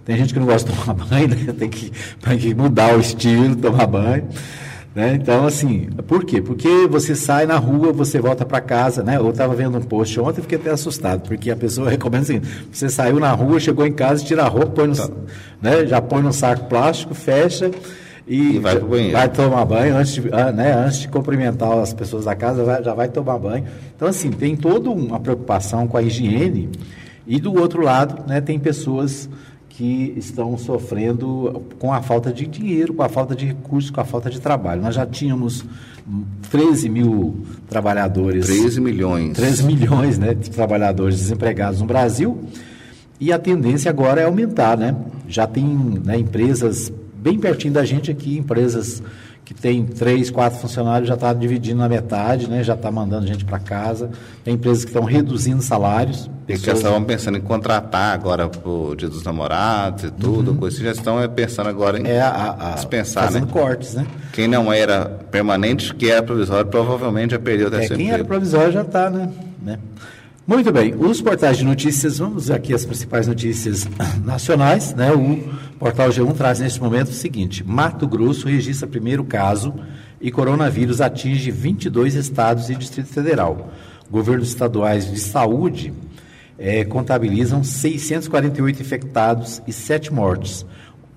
Tem 0.06 0.16
gente 0.16 0.32
que 0.32 0.40
não 0.40 0.46
gosta 0.46 0.72
de 0.72 0.78
tomar 0.78 0.94
banho, 1.04 1.28
né? 1.28 1.52
tem, 1.52 1.68
que, 1.68 1.92
tem 2.22 2.38
que 2.38 2.54
mudar 2.54 2.96
o 2.96 3.00
estilo, 3.00 3.54
tomar 3.56 3.86
banho. 3.86 4.26
Né? 4.98 5.14
Então, 5.14 5.46
assim, 5.46 5.88
por 6.08 6.24
quê? 6.24 6.42
Porque 6.42 6.88
você 6.88 7.14
sai 7.14 7.46
na 7.46 7.56
rua, 7.56 7.92
você 7.92 8.18
volta 8.20 8.44
para 8.44 8.60
casa, 8.60 9.00
né? 9.00 9.16
Eu 9.16 9.30
estava 9.30 9.54
vendo 9.54 9.78
um 9.78 9.80
post 9.80 10.18
ontem 10.18 10.40
e 10.40 10.42
fiquei 10.42 10.58
até 10.58 10.70
assustado, 10.70 11.20
porque 11.20 11.52
a 11.52 11.56
pessoa 11.56 11.86
recomenda 11.88 12.24
assim, 12.24 12.42
você 12.72 12.88
saiu 12.88 13.20
na 13.20 13.30
rua, 13.30 13.60
chegou 13.60 13.86
em 13.86 13.92
casa, 13.92 14.24
tira 14.24 14.42
a 14.42 14.48
roupa, 14.48 14.72
põe 14.72 14.88
no, 14.88 14.96
tá. 14.96 15.08
né? 15.62 15.86
já 15.86 16.02
põe 16.02 16.20
no 16.20 16.32
saco 16.32 16.64
plástico, 16.64 17.14
fecha 17.14 17.70
e, 18.26 18.56
e 18.56 18.58
vai, 18.58 18.76
vai 19.12 19.28
tomar 19.28 19.64
banho 19.66 19.96
antes 19.96 20.14
de, 20.14 20.28
ah, 20.32 20.50
né, 20.50 20.74
antes 20.74 20.98
de 20.98 21.06
cumprimentar 21.06 21.78
as 21.78 21.94
pessoas 21.94 22.24
da 22.24 22.34
casa, 22.34 22.64
vai, 22.64 22.82
já 22.82 22.92
vai 22.92 23.08
tomar 23.08 23.38
banho. 23.38 23.66
Então, 23.94 24.08
assim, 24.08 24.32
tem 24.32 24.56
toda 24.56 24.90
uma 24.90 25.20
preocupação 25.20 25.86
com 25.86 25.96
a 25.96 26.02
higiene 26.02 26.70
e 27.24 27.38
do 27.38 27.54
outro 27.54 27.82
lado, 27.82 28.26
né, 28.26 28.40
tem 28.40 28.58
pessoas 28.58 29.30
que 29.78 30.12
estão 30.16 30.58
sofrendo 30.58 31.62
com 31.78 31.92
a 31.92 32.02
falta 32.02 32.32
de 32.32 32.48
dinheiro, 32.48 32.92
com 32.92 33.04
a 33.04 33.08
falta 33.08 33.36
de 33.36 33.46
recursos, 33.46 33.92
com 33.92 34.00
a 34.00 34.04
falta 34.04 34.28
de 34.28 34.40
trabalho. 34.40 34.82
Nós 34.82 34.96
já 34.96 35.06
tínhamos 35.06 35.64
13 36.50 36.88
mil 36.88 37.46
trabalhadores. 37.68 38.46
13 38.46 38.80
milhões. 38.80 39.36
13 39.36 39.62
milhões 39.62 40.18
né, 40.18 40.34
de 40.34 40.50
trabalhadores 40.50 41.20
desempregados 41.20 41.80
no 41.80 41.86
Brasil. 41.86 42.40
E 43.20 43.32
a 43.32 43.38
tendência 43.38 43.88
agora 43.88 44.20
é 44.20 44.24
aumentar, 44.24 44.76
né? 44.76 44.96
Já 45.28 45.46
tem 45.46 45.64
né, 45.64 46.18
empresas 46.18 46.92
bem 47.14 47.38
pertinho 47.38 47.72
da 47.72 47.84
gente 47.84 48.10
aqui, 48.10 48.36
empresas 48.36 49.00
que 49.48 49.54
tem 49.54 49.82
três, 49.82 50.30
quatro 50.30 50.58
funcionários 50.58 51.08
já 51.08 51.14
está 51.14 51.32
dividindo 51.32 51.78
na 51.78 51.88
metade, 51.88 52.50
né? 52.50 52.62
já 52.62 52.74
está 52.74 52.92
mandando 52.92 53.26
gente 53.26 53.46
para 53.46 53.58
casa. 53.58 54.10
Tem 54.44 54.52
empresas 54.52 54.84
que 54.84 54.90
estão 54.90 55.04
reduzindo 55.04 55.62
salários. 55.62 56.30
Pessoas... 56.46 56.60
E 56.60 56.70
que 56.70 56.76
estavam 56.76 57.02
pensando 57.02 57.38
em 57.38 57.40
contratar 57.40 58.12
agora 58.12 58.46
para 58.46 58.68
o 58.68 58.94
Dia 58.94 59.08
dos 59.08 59.22
Namorados 59.22 60.04
e 60.04 60.10
tudo, 60.10 60.50
uhum. 60.50 60.58
coisa. 60.58 60.84
já 60.84 60.92
estão 60.92 61.18
é, 61.18 61.26
pensando 61.26 61.70
agora 61.70 61.98
em 61.98 62.06
é, 62.06 62.20
a, 62.20 62.56
a, 62.58 62.70
dispensar, 62.72 63.24
fazendo 63.24 63.46
né? 63.46 63.50
cortes, 63.50 63.94
né? 63.94 64.06
Quem 64.34 64.46
não 64.46 64.70
era 64.70 65.06
permanente, 65.30 65.94
que 65.94 66.10
era 66.10 66.22
provisório, 66.22 66.66
provavelmente 66.66 67.30
já 67.30 67.38
perdeu 67.38 67.70
dessa 67.70 67.94
é, 67.94 67.96
Quem 67.96 68.10
era 68.10 68.22
provisório 68.22 68.70
já 68.70 68.82
está, 68.82 69.08
né? 69.08 69.30
né? 69.62 69.78
Muito 70.46 70.70
bem, 70.70 70.94
os 70.94 71.22
portais 71.22 71.56
de 71.56 71.64
notícias, 71.64 72.18
vamos 72.18 72.50
aqui 72.50 72.74
as 72.74 72.84
principais 72.84 73.26
notícias 73.26 73.88
nacionais, 74.22 74.94
né? 74.94 75.10
Portal 75.78 76.08
G1 76.08 76.34
traz 76.34 76.58
neste 76.58 76.80
momento 76.80 77.08
o 77.08 77.12
seguinte: 77.12 77.62
Mato 77.64 78.06
Grosso 78.06 78.48
registra 78.48 78.88
primeiro 78.88 79.24
caso 79.24 79.74
e 80.20 80.30
coronavírus 80.30 81.00
atinge 81.00 81.50
22 81.50 82.14
estados 82.14 82.68
e 82.68 82.74
Distrito 82.74 83.08
Federal. 83.08 83.70
Governos 84.10 84.48
estaduais 84.48 85.10
de 85.10 85.18
saúde 85.20 85.92
é, 86.58 86.84
contabilizam 86.84 87.62
648 87.62 88.82
infectados 88.82 89.62
e 89.66 89.72
7 89.72 90.12
mortes. 90.12 90.66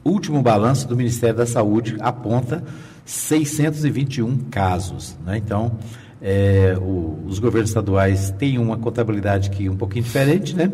Último 0.03 0.41
balanço 0.41 0.87
do 0.87 0.95
Ministério 0.95 1.37
da 1.37 1.45
Saúde 1.45 1.95
aponta 1.99 2.63
621 3.05 4.37
casos. 4.49 5.17
Né? 5.25 5.37
Então, 5.37 5.77
é, 6.21 6.75
o, 6.79 7.19
os 7.25 7.39
governos 7.39 7.69
estaduais 7.71 8.31
têm 8.37 8.59
uma 8.59 8.77
contabilidade 8.77 9.49
que 9.49 9.67
um 9.67 9.75
pouquinho 9.75 10.03
diferente, 10.03 10.55
né? 10.55 10.71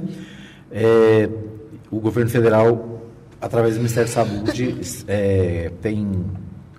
É, 0.70 1.30
o 1.90 2.00
governo 2.00 2.30
federal, 2.30 3.07
através 3.42 3.76
do 3.76 3.80
Ministério 3.80 4.10
da 4.10 4.14
Saúde, 4.14 4.76
é, 5.08 5.72
tem 5.82 6.26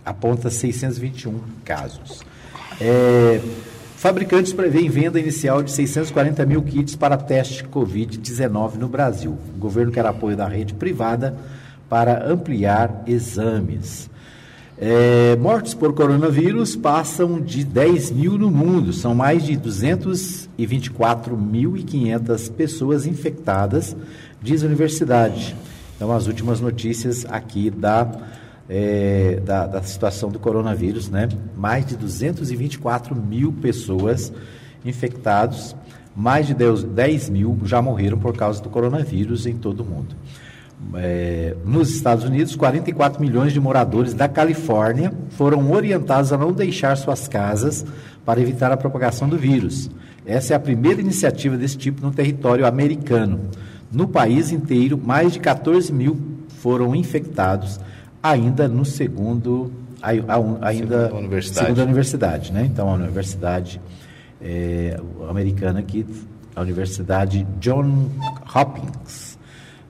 aponta 0.05 0.51
621 0.51 1.41
casos. 1.65 2.23
É, 2.81 3.41
fabricantes 3.97 4.53
prevêem 4.53 4.89
venda 4.89 5.21
inicial 5.21 5.63
de 5.63 5.71
640 5.71 6.45
mil 6.47 6.63
kits 6.63 6.97
para 6.97 7.17
teste 7.17 7.65
Covid-19 7.65 8.77
no 8.77 8.89
Brasil. 8.89 9.37
O 9.57 9.59
governo 9.59 9.93
quer 9.93 10.07
apoio 10.07 10.37
da 10.37 10.49
rede 10.49 10.75
privada 10.75 11.37
para 11.89 12.31
ampliar 12.31 13.03
exames. 13.07 14.11
É, 14.81 15.35
mortes 15.37 15.75
por 15.75 15.93
coronavírus 15.93 16.77
passam 16.77 17.41
de 17.41 17.65
10 17.65 18.13
mil 18.13 18.39
no 18.39 18.49
mundo. 18.49 18.93
São 18.93 19.13
mais 19.15 19.45
de 19.45 19.57
224.500 19.57 22.53
pessoas 22.53 23.05
infectadas, 23.05 23.97
diz 24.41 24.63
a 24.63 24.67
universidade. 24.67 25.57
Então, 25.99 26.13
as 26.13 26.29
últimas 26.29 26.61
notícias 26.61 27.27
aqui 27.29 27.71
da, 27.71 28.09
é, 28.71 29.43
da, 29.45 29.67
da, 29.67 29.83
situação 29.83 30.31
do 30.31 30.39
coronavírus, 30.39 31.11
né? 31.11 31.29
Mais 31.57 31.85
de 31.85 31.97
224 31.97 33.17
mil 33.17 33.53
pessoas 33.53 34.33
infectadas, 34.85 35.75
mais 36.15 36.47
de 36.47 36.55
10, 36.55 36.85
10 36.85 37.31
mil 37.31 37.59
já 37.65 37.83
morreram 37.83 38.17
por 38.17 38.37
causa 38.37 38.63
do 38.63 38.71
coronavírus 38.71 39.45
em 39.45 39.57
todo 39.57 39.81
o 39.81 39.85
mundo 39.85 40.15
é, 40.95 41.57
nos 41.65 41.91
Estados 41.91 42.25
Unidos, 42.25 42.55
44 42.55 43.21
milhões 43.21 43.53
de 43.53 43.61
moradores 43.61 44.15
da 44.15 44.29
Califórnia 44.29 45.13
foram 45.31 45.71
orientados 45.73 46.33
a 46.33 46.39
não 46.39 46.53
deixar 46.53 46.97
suas 46.97 47.27
casas 47.27 47.85
para 48.25 48.41
evitar 48.41 48.71
a 48.71 48.77
propagação 48.77 49.29
do 49.29 49.37
vírus. 49.37 49.91
Essa 50.25 50.55
é 50.55 50.57
a 50.57 50.61
primeira 50.61 51.01
iniciativa 51.01 51.57
desse 51.57 51.77
tipo 51.77 52.03
no 52.03 52.13
território 52.13 52.67
americano. 52.67 53.41
No 53.91 54.09
país 54.09 54.53
inteiro, 54.53 55.01
mais 55.03 55.33
de 55.33 55.41
14 55.41 55.93
mil 55.93 56.19
foram 56.61 56.95
infectados, 56.95 57.81
ainda 58.23 58.69
no 58.69 58.85
segundo, 58.85 59.73
ainda 60.03 61.07
segunda 61.07 61.17
universidade, 61.19 61.67
segunda 61.67 61.85
universidade 61.85 62.53
né? 62.53 62.65
Então, 62.65 62.89
a 62.89 62.95
universidade 62.95 63.81
é, 64.41 65.01
americana 65.29 65.81
aqui, 65.81 66.05
a 66.55 66.61
Universidade 66.61 67.47
John 67.61 68.09
Hopkins 68.55 69.39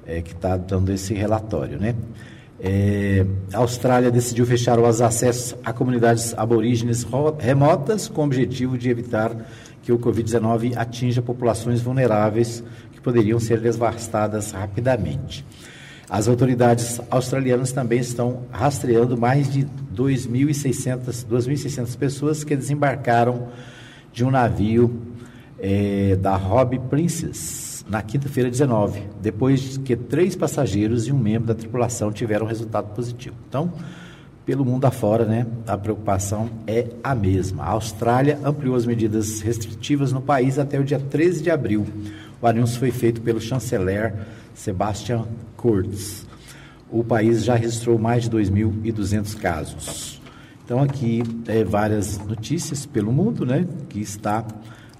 é, 0.08 0.22
que 0.22 0.32
está 0.32 0.56
dando 0.56 0.90
esse 0.90 1.12
relatório, 1.12 1.78
né? 1.78 1.94
É, 2.60 3.24
a 3.52 3.58
Austrália 3.58 4.10
decidiu 4.10 4.44
fechar 4.44 4.80
os 4.80 5.00
acessos 5.00 5.54
a 5.62 5.72
comunidades 5.72 6.34
aborígenes 6.36 7.06
remotas 7.38 8.08
com 8.08 8.22
o 8.22 8.24
objetivo 8.24 8.76
de 8.76 8.90
evitar 8.90 9.30
que 9.80 9.92
o 9.92 9.98
Covid-19 9.98 10.76
atinja 10.76 11.22
populações 11.22 11.80
vulneráveis 11.80 12.64
que 12.98 13.02
poderiam 13.02 13.38
ser 13.38 13.60
devastadas 13.60 14.50
rapidamente. 14.50 15.44
As 16.10 16.26
autoridades 16.26 17.00
australianas 17.10 17.70
também 17.70 18.00
estão 18.00 18.44
rastreando 18.50 19.16
mais 19.16 19.52
de 19.52 19.66
2.600 19.94 21.96
pessoas 21.96 22.42
que 22.42 22.56
desembarcaram 22.56 23.48
de 24.12 24.24
um 24.24 24.30
navio 24.30 25.00
é, 25.58 26.16
da 26.16 26.36
Rob 26.36 26.78
Princess 26.90 27.84
na 27.88 28.02
quinta-feira 28.02 28.50
19, 28.50 29.02
depois 29.20 29.78
que 29.78 29.96
três 29.96 30.34
passageiros 30.34 31.06
e 31.06 31.12
um 31.12 31.18
membro 31.18 31.48
da 31.48 31.54
tripulação 31.54 32.12
tiveram 32.12 32.46
resultado 32.46 32.94
positivo. 32.94 33.36
Então, 33.48 33.72
pelo 34.44 34.64
mundo 34.64 34.86
afora, 34.86 35.24
né, 35.24 35.46
a 35.66 35.76
preocupação 35.76 36.50
é 36.66 36.86
a 37.04 37.14
mesma. 37.14 37.64
A 37.64 37.70
Austrália 37.70 38.38
ampliou 38.42 38.76
as 38.76 38.86
medidas 38.86 39.40
restritivas 39.40 40.10
no 40.10 40.22
país 40.22 40.58
até 40.58 40.80
o 40.80 40.84
dia 40.84 40.98
13 40.98 41.42
de 41.42 41.50
abril. 41.50 41.86
O 42.40 42.46
anúncio 42.46 42.78
foi 42.78 42.90
feito 42.90 43.20
pelo 43.20 43.40
chanceler 43.40 44.14
Sebastian 44.54 45.26
Kurz. 45.56 46.26
O 46.90 47.02
país 47.04 47.44
já 47.44 47.54
registrou 47.54 47.98
mais 47.98 48.24
de 48.24 48.30
2.200 48.30 49.36
casos. 49.36 50.20
Então, 50.64 50.82
aqui 50.82 51.22
é, 51.46 51.64
várias 51.64 52.18
notícias 52.18 52.86
pelo 52.86 53.12
mundo, 53.12 53.44
né, 53.44 53.66
que 53.88 54.00
está 54.00 54.44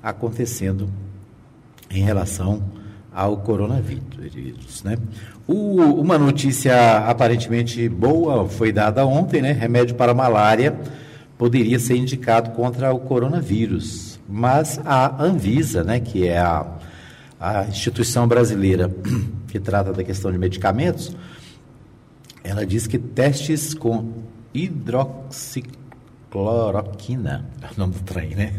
acontecendo 0.02 0.88
em 1.90 2.02
relação 2.02 2.62
ao 3.12 3.38
coronavírus, 3.38 4.82
né? 4.84 4.96
O, 5.46 5.80
uma 6.00 6.18
notícia 6.18 6.98
aparentemente 7.08 7.88
boa 7.88 8.48
foi 8.48 8.70
dada 8.70 9.04
ontem, 9.06 9.42
né? 9.42 9.52
Remédio 9.52 9.96
para 9.96 10.14
malária 10.14 10.78
poderia 11.36 11.78
ser 11.78 11.96
indicado 11.96 12.50
contra 12.50 12.92
o 12.92 13.00
coronavírus, 13.00 14.18
mas 14.28 14.80
a 14.84 15.22
Anvisa, 15.22 15.84
né, 15.84 16.00
que 16.00 16.26
é 16.26 16.38
a, 16.38 16.66
a 17.40 17.64
instituição 17.64 18.26
brasileira 18.26 18.90
que 19.48 19.60
trata 19.60 19.92
da 19.92 20.02
questão 20.02 20.32
de 20.32 20.38
medicamentos, 20.38 21.14
ela 22.42 22.64
diz 22.66 22.86
que 22.86 22.98
testes 22.98 23.74
com 23.74 24.24
hidroxicloroquina, 24.54 27.44
é 27.62 27.66
o 27.76 27.78
nome 27.78 27.92
do 27.94 28.00
trem, 28.00 28.34
né? 28.34 28.54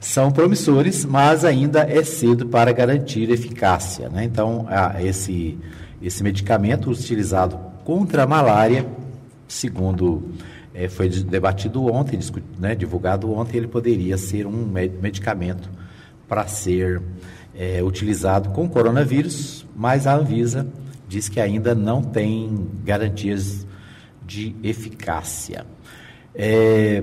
São 0.00 0.32
promissores, 0.32 1.04
mas 1.04 1.44
ainda 1.44 1.82
é 1.82 2.02
cedo 2.02 2.46
para 2.46 2.72
garantir 2.72 3.30
eficácia. 3.30 4.08
Né? 4.08 4.24
Então, 4.24 4.66
esse, 5.00 5.56
esse 6.02 6.24
medicamento 6.24 6.90
utilizado 6.90 7.56
contra 7.84 8.24
a 8.24 8.26
malária, 8.26 8.84
segundo 9.46 10.32
é, 10.74 10.88
foi 10.88 11.08
debatido 11.08 11.86
ontem, 11.86 12.18
né, 12.58 12.74
divulgado 12.74 13.32
ontem, 13.32 13.58
ele 13.58 13.68
poderia 13.68 14.18
ser 14.18 14.44
um 14.44 14.66
medicamento 15.00 15.70
para 16.26 16.48
ser 16.48 17.00
é, 17.54 17.82
utilizado 17.82 18.50
com 18.50 18.68
coronavírus, 18.68 19.66
mas 19.76 20.06
a 20.06 20.14
Anvisa 20.14 20.66
diz 21.08 21.28
que 21.28 21.40
ainda 21.40 21.74
não 21.74 22.02
tem 22.02 22.66
garantias 22.84 23.66
de 24.26 24.54
eficácia. 24.62 25.66
É, 26.34 27.02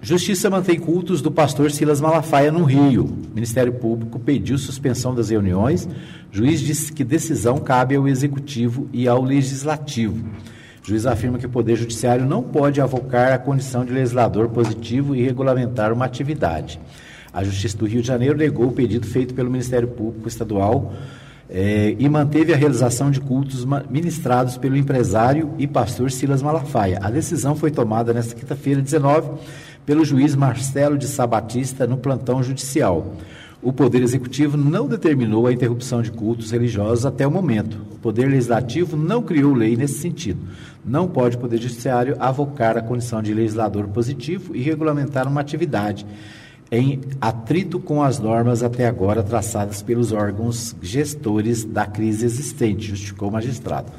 Justiça 0.00 0.50
mantém 0.50 0.78
cultos 0.78 1.22
do 1.22 1.32
pastor 1.32 1.70
Silas 1.70 2.00
Malafaia 2.00 2.52
no 2.52 2.64
Rio. 2.64 3.18
Ministério 3.34 3.72
Público 3.72 4.20
pediu 4.20 4.58
suspensão 4.58 5.14
das 5.14 5.30
reuniões. 5.30 5.88
Juiz 6.30 6.60
disse 6.60 6.92
que 6.92 7.02
decisão 7.02 7.58
cabe 7.58 7.96
ao 7.96 8.06
Executivo 8.06 8.88
e 8.92 9.08
ao 9.08 9.22
Legislativo. 9.22 10.24
juiz 10.82 11.06
afirma 11.06 11.38
que 11.38 11.46
o 11.46 11.50
Poder 11.50 11.74
Judiciário 11.74 12.26
não 12.26 12.42
pode 12.42 12.80
avocar 12.80 13.32
a 13.32 13.38
condição 13.38 13.84
de 13.84 13.92
legislador 13.92 14.48
positivo 14.50 15.16
e 15.16 15.22
regulamentar 15.22 15.92
uma 15.92 16.04
atividade. 16.04 16.78
A 17.36 17.44
Justiça 17.44 17.76
do 17.76 17.84
Rio 17.84 18.00
de 18.00 18.08
Janeiro 18.08 18.34
negou 18.34 18.68
o 18.68 18.72
pedido 18.72 19.06
feito 19.06 19.34
pelo 19.34 19.50
Ministério 19.50 19.88
Público 19.88 20.26
Estadual 20.26 20.94
é, 21.50 21.94
e 21.98 22.08
manteve 22.08 22.54
a 22.54 22.56
realização 22.56 23.10
de 23.10 23.20
cultos 23.20 23.62
ministrados 23.90 24.56
pelo 24.56 24.74
empresário 24.74 25.52
e 25.58 25.66
pastor 25.66 26.10
Silas 26.10 26.40
Malafaia. 26.40 26.98
A 27.02 27.10
decisão 27.10 27.54
foi 27.54 27.70
tomada 27.70 28.14
nesta 28.14 28.34
quinta-feira, 28.34 28.80
19, 28.80 29.32
pelo 29.84 30.02
juiz 30.02 30.34
Marcelo 30.34 30.96
de 30.96 31.06
Sabatista 31.06 31.86
no 31.86 31.98
plantão 31.98 32.42
judicial. 32.42 33.14
O 33.62 33.70
Poder 33.70 34.02
Executivo 34.02 34.56
não 34.56 34.88
determinou 34.88 35.46
a 35.46 35.52
interrupção 35.52 36.00
de 36.00 36.10
cultos 36.10 36.52
religiosos 36.52 37.04
até 37.04 37.26
o 37.26 37.30
momento. 37.30 37.78
O 37.92 37.98
Poder 37.98 38.30
Legislativo 38.30 38.96
não 38.96 39.22
criou 39.22 39.52
lei 39.52 39.76
nesse 39.76 39.98
sentido. 39.98 40.40
Não 40.82 41.06
pode 41.06 41.36
o 41.36 41.40
Poder 41.40 41.60
Judiciário 41.60 42.16
avocar 42.18 42.78
a 42.78 42.82
condição 42.82 43.20
de 43.20 43.34
legislador 43.34 43.88
positivo 43.88 44.56
e 44.56 44.62
regulamentar 44.62 45.28
uma 45.28 45.42
atividade 45.42 46.06
em 46.70 47.00
atrito 47.20 47.78
com 47.78 48.02
as 48.02 48.18
normas 48.18 48.62
até 48.62 48.86
agora 48.86 49.22
traçadas 49.22 49.82
pelos 49.82 50.12
órgãos 50.12 50.74
gestores 50.82 51.64
da 51.64 51.86
crise 51.86 52.24
existente, 52.24 52.88
justificou 52.88 53.28
o 53.28 53.32
magistrado. 53.32 53.92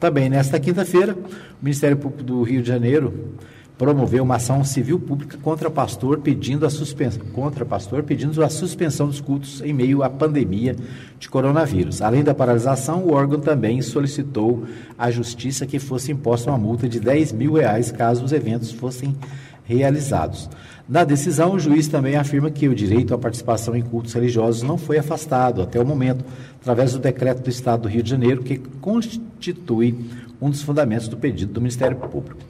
Também 0.00 0.28
nesta 0.28 0.58
quinta-feira, 0.58 1.14
o 1.14 1.64
Ministério 1.64 1.96
Público 1.96 2.22
do 2.22 2.42
Rio 2.42 2.62
de 2.62 2.68
Janeiro 2.68 3.34
promoveu 3.76 4.22
uma 4.22 4.36
ação 4.36 4.62
civil 4.62 5.00
pública 5.00 5.36
contra 5.42 5.68
pastor 5.68 6.20
pedindo 6.20 6.64
a 6.64 6.70
suspensão 6.70 7.24
contra 7.32 7.64
pastor 7.64 8.04
pedindo 8.04 8.42
a 8.44 8.48
suspensão 8.48 9.08
dos 9.08 9.20
cultos 9.20 9.60
em 9.62 9.72
meio 9.72 10.02
à 10.02 10.08
pandemia 10.08 10.76
de 11.18 11.28
coronavírus. 11.28 12.00
Além 12.00 12.22
da 12.22 12.32
paralisação, 12.32 13.04
o 13.04 13.12
órgão 13.12 13.40
também 13.40 13.82
solicitou 13.82 14.64
à 14.96 15.10
justiça 15.10 15.66
que 15.66 15.78
fosse 15.78 16.12
imposta 16.12 16.50
uma 16.50 16.58
multa 16.58 16.88
de 16.88 17.00
10 17.00 17.32
mil 17.32 17.54
reais 17.54 17.90
caso 17.90 18.24
os 18.24 18.32
eventos 18.32 18.70
fossem 18.70 19.16
realizados. 19.64 20.48
Na 20.88 21.02
decisão, 21.02 21.52
o 21.54 21.58
juiz 21.58 21.88
também 21.88 22.16
afirma 22.16 22.50
que 22.50 22.68
o 22.68 22.74
direito 22.74 23.14
à 23.14 23.18
participação 23.18 23.74
em 23.74 23.82
cultos 23.82 24.12
religiosos 24.12 24.62
não 24.62 24.76
foi 24.76 24.98
afastado 24.98 25.62
até 25.62 25.80
o 25.80 25.86
momento, 25.86 26.24
através 26.60 26.92
do 26.92 26.98
decreto 26.98 27.42
do 27.42 27.48
Estado 27.48 27.82
do 27.82 27.88
Rio 27.88 28.02
de 28.02 28.10
Janeiro, 28.10 28.42
que 28.42 28.58
constitui 28.80 29.98
um 30.40 30.50
dos 30.50 30.62
fundamentos 30.62 31.08
do 31.08 31.16
pedido 31.16 31.52
do 31.54 31.60
Ministério 31.60 31.96
Público. 31.96 32.40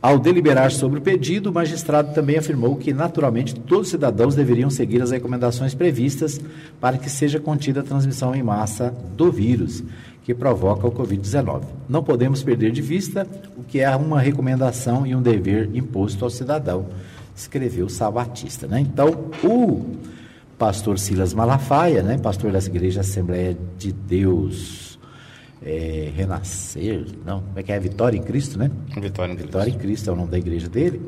Ao 0.00 0.18
deliberar 0.18 0.70
sobre 0.70 0.98
o 1.00 1.02
pedido, 1.02 1.50
o 1.50 1.52
magistrado 1.52 2.14
também 2.14 2.38
afirmou 2.38 2.76
que, 2.76 2.92
naturalmente, 2.92 3.54
todos 3.54 3.86
os 3.86 3.90
cidadãos 3.90 4.34
deveriam 4.34 4.70
seguir 4.70 5.02
as 5.02 5.10
recomendações 5.10 5.74
previstas 5.74 6.40
para 6.80 6.98
que 6.98 7.10
seja 7.10 7.40
contida 7.40 7.80
a 7.80 7.84
transmissão 7.84 8.32
em 8.32 8.42
massa 8.42 8.94
do 9.16 9.30
vírus 9.32 9.82
que 10.28 10.34
provoca 10.34 10.86
o 10.86 10.92
Covid-19. 10.92 11.62
Não 11.88 12.04
podemos 12.04 12.42
perder 12.42 12.70
de 12.70 12.82
vista 12.82 13.26
o 13.56 13.62
que 13.62 13.80
é 13.80 13.96
uma 13.96 14.20
recomendação 14.20 15.06
e 15.06 15.14
um 15.14 15.22
dever 15.22 15.70
imposto 15.74 16.22
ao 16.22 16.30
cidadão 16.30 16.84
escreveu 17.34 17.88
Salvatista. 17.88 18.66
Né? 18.66 18.80
Então, 18.80 19.30
o 19.42 19.86
pastor 20.58 20.98
Silas 20.98 21.32
Malafaia, 21.32 22.02
né, 22.02 22.18
pastor 22.18 22.52
da 22.52 22.58
Igreja 22.58 23.00
Assembleia 23.00 23.56
de 23.78 23.90
Deus 23.90 24.98
é, 25.62 26.12
Renascer, 26.14 27.06
não, 27.24 27.40
como 27.40 27.58
é 27.58 27.62
que 27.62 27.72
é? 27.72 27.80
Vitória 27.80 28.18
em 28.18 28.22
Cristo, 28.22 28.58
né? 28.58 28.70
Vitória 29.00 29.32
em 29.32 29.36
Cristo. 29.36 29.46
Vitória 29.46 29.70
em 29.70 29.78
Cristo 29.78 30.10
é 30.10 30.12
o 30.12 30.16
nome 30.16 30.30
da 30.30 30.36
igreja 30.36 30.68
dele. 30.68 31.00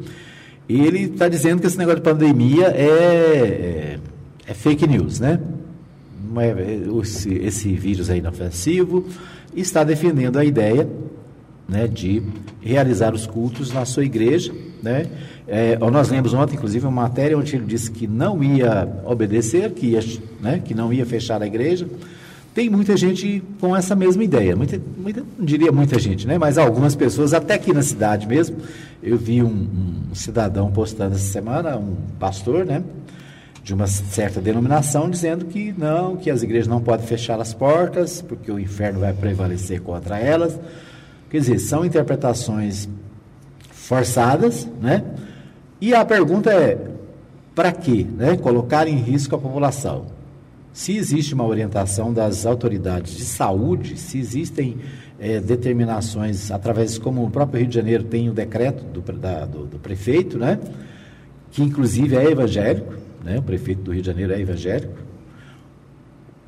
E 0.67 0.81
ele 0.81 1.01
está 1.01 1.29
dizendo 1.29 1.61
que 1.61 1.67
esse 1.67 1.77
negócio 1.77 2.01
de 2.01 2.09
pandemia 2.09 2.69
é, 2.69 2.87
é, 2.87 3.99
é 4.47 4.55
fake 4.55 4.87
news, 4.87 5.21
né? 5.21 5.39
É, 6.39 7.01
esse, 7.03 7.35
esse 7.35 7.73
vírus 7.75 8.09
é 8.11 8.17
inofensivo 8.17 9.07
está 9.55 9.83
defendendo 9.83 10.39
a 10.39 10.45
ideia 10.45 10.89
né, 11.69 11.87
de 11.87 12.23
realizar 12.61 13.15
os 13.15 13.27
cultos 13.27 13.73
na 13.73 13.85
sua 13.85 14.05
igreja, 14.05 14.53
né? 14.83 15.07
É, 15.47 15.77
nós 15.79 16.09
lemos 16.09 16.33
ontem, 16.33 16.55
inclusive, 16.55 16.87
uma 16.87 17.03
matéria 17.03 17.37
onde 17.37 17.57
ele 17.57 17.65
disse 17.65 17.91
que 17.91 18.07
não 18.07 18.43
ia 18.43 18.89
obedecer, 19.05 19.73
que, 19.73 19.89
ia, 19.89 20.01
né, 20.41 20.63
que 20.65 20.75
não 20.75 20.93
ia 20.93 21.05
fechar 21.05 21.43
a 21.43 21.47
igreja. 21.47 21.89
Tem 22.55 22.69
muita 22.71 22.97
gente 22.97 23.43
com 23.61 23.77
essa 23.77 23.97
mesma 23.97 24.23
ideia, 24.23 24.55
muita, 24.55 24.81
muita, 24.97 25.25
não 25.39 25.45
diria 25.45 25.73
muita 25.73 25.99
gente, 25.99 26.27
né? 26.27 26.37
mas 26.39 26.59
algumas 26.59 26.97
pessoas, 26.97 27.33
até 27.33 27.55
aqui 27.55 27.73
na 27.73 27.83
cidade 27.83 28.27
mesmo. 28.27 28.57
Eu 29.03 29.17
vi 29.17 29.43
um, 29.43 29.69
um 30.11 30.15
cidadão 30.15 30.71
postando 30.71 31.15
essa 31.15 31.33
semana, 31.33 31.77
um 31.77 31.97
pastor, 32.19 32.67
né? 32.67 32.83
De 33.63 33.75
uma 33.75 33.87
certa 33.87 34.41
denominação, 34.41 35.11
dizendo 35.11 35.45
que 35.45 35.75
não, 35.77 36.17
que 36.17 36.31
as 36.31 36.43
igrejas 36.43 36.67
não 36.67 36.81
podem 36.81 37.07
fechar 37.07 37.41
as 37.41 37.53
portas, 37.53 38.23
porque 38.23 38.51
o 38.51 38.59
inferno 38.59 39.01
vai 39.01 39.13
prevalecer 39.13 39.81
contra 39.81 40.19
elas. 40.19 40.59
Quer 41.29 41.39
dizer, 41.39 41.59
são 41.59 41.85
interpretações 41.85 42.89
forçadas, 43.71 44.69
né? 44.81 45.05
E 45.81 45.95
a 45.95 46.05
pergunta 46.05 46.51
é: 46.53 46.79
para 47.55 47.73
que 47.73 48.05
né, 48.05 48.37
colocar 48.37 48.89
em 48.89 48.97
risco 48.97 49.35
a 49.35 49.39
população? 49.39 50.07
Se 50.73 50.97
existe 50.97 51.35
uma 51.35 51.45
orientação 51.45 52.13
das 52.13 52.47
autoridades 52.47 53.17
de 53.17 53.25
saúde, 53.25 53.99
se 53.99 54.19
existem 54.19 54.79
é, 55.19 55.41
determinações, 55.41 56.51
através 56.51 56.97
como 56.97 57.25
o 57.25 57.31
próprio 57.31 57.61
Rio 57.61 57.69
de 57.69 57.75
Janeiro 57.75 58.05
tem 58.05 58.29
o 58.31 58.33
decreto 58.33 58.85
do, 58.85 59.01
da, 59.13 59.45
do, 59.45 59.67
do 59.67 59.79
prefeito, 59.79 60.39
né, 60.39 60.59
que 61.51 61.63
inclusive 61.63 62.17
é 62.17 62.31
evangélico, 62.31 62.95
né, 63.25 63.39
o 63.39 63.43
prefeito 63.43 63.83
do 63.83 63.93
Rio 63.93 64.03
de 64.03 64.07
Janeiro 64.07 64.33
é 64.33 64.41
evangélico. 64.41 64.95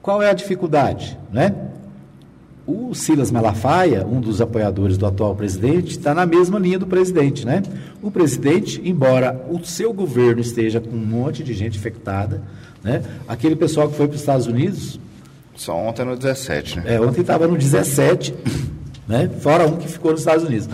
Qual 0.00 0.22
é 0.22 0.30
a 0.30 0.32
dificuldade? 0.32 1.18
Né? 1.32 1.54
O 2.66 2.94
Silas 2.94 3.30
Malafaia, 3.30 4.06
um 4.06 4.20
dos 4.20 4.40
apoiadores 4.40 4.96
do 4.96 5.04
atual 5.04 5.34
presidente, 5.34 5.90
está 5.90 6.14
na 6.14 6.24
mesma 6.24 6.58
linha 6.58 6.78
do 6.78 6.86
presidente, 6.86 7.44
né? 7.44 7.60
O 8.00 8.08
presidente, 8.08 8.80
embora 8.84 9.44
o 9.50 9.64
seu 9.64 9.92
governo 9.92 10.40
esteja 10.40 10.80
com 10.80 10.90
um 10.90 11.04
monte 11.04 11.42
de 11.42 11.54
gente 11.54 11.76
infectada, 11.76 12.40
né? 12.82 13.02
Aquele 13.26 13.56
pessoal 13.56 13.88
que 13.88 13.96
foi 13.96 14.06
para 14.06 14.14
os 14.14 14.20
Estados 14.20 14.46
Unidos. 14.46 15.00
Só 15.56 15.76
ontem 15.76 16.04
no 16.04 16.16
17, 16.16 16.78
né? 16.78 16.94
É, 16.94 17.00
ontem 17.00 17.20
estava 17.20 17.48
no 17.48 17.56
17, 17.56 18.32
né? 19.08 19.28
Fora 19.40 19.66
um 19.66 19.76
que 19.76 19.88
ficou 19.88 20.12
nos 20.12 20.20
Estados 20.20 20.44
Unidos. 20.44 20.68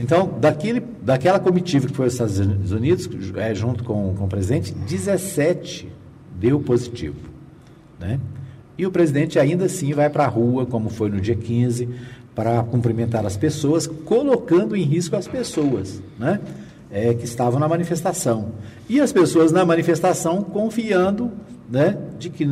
Então, 0.00 0.30
daquele, 0.40 0.80
daquela 1.02 1.38
comitiva 1.38 1.86
que 1.86 1.92
foi 1.92 2.06
aos 2.06 2.14
Estados 2.14 2.72
Unidos, 2.72 3.06
é, 3.36 3.54
junto 3.54 3.84
com, 3.84 4.14
com 4.14 4.24
o 4.24 4.28
presidente, 4.28 4.72
17 4.72 5.92
deu 6.38 6.58
positivo, 6.58 7.18
né? 7.98 8.18
E 8.78 8.86
o 8.86 8.90
presidente 8.90 9.38
ainda 9.38 9.66
assim 9.66 9.92
vai 9.92 10.08
para 10.08 10.24
a 10.24 10.26
rua, 10.26 10.64
como 10.64 10.88
foi 10.88 11.10
no 11.10 11.20
dia 11.20 11.36
15, 11.36 11.86
para 12.34 12.62
cumprimentar 12.62 13.26
as 13.26 13.36
pessoas, 13.36 13.86
colocando 13.86 14.74
em 14.74 14.84
risco 14.84 15.16
as 15.16 15.28
pessoas 15.28 16.02
né, 16.18 16.40
é, 16.90 17.12
que 17.12 17.26
estavam 17.26 17.60
na 17.60 17.68
manifestação. 17.68 18.52
E 18.88 19.02
as 19.02 19.12
pessoas 19.12 19.52
na 19.52 19.66
manifestação 19.66 20.42
confiando 20.42 21.30
né, 21.70 21.98
de 22.18 22.30
que 22.30 22.48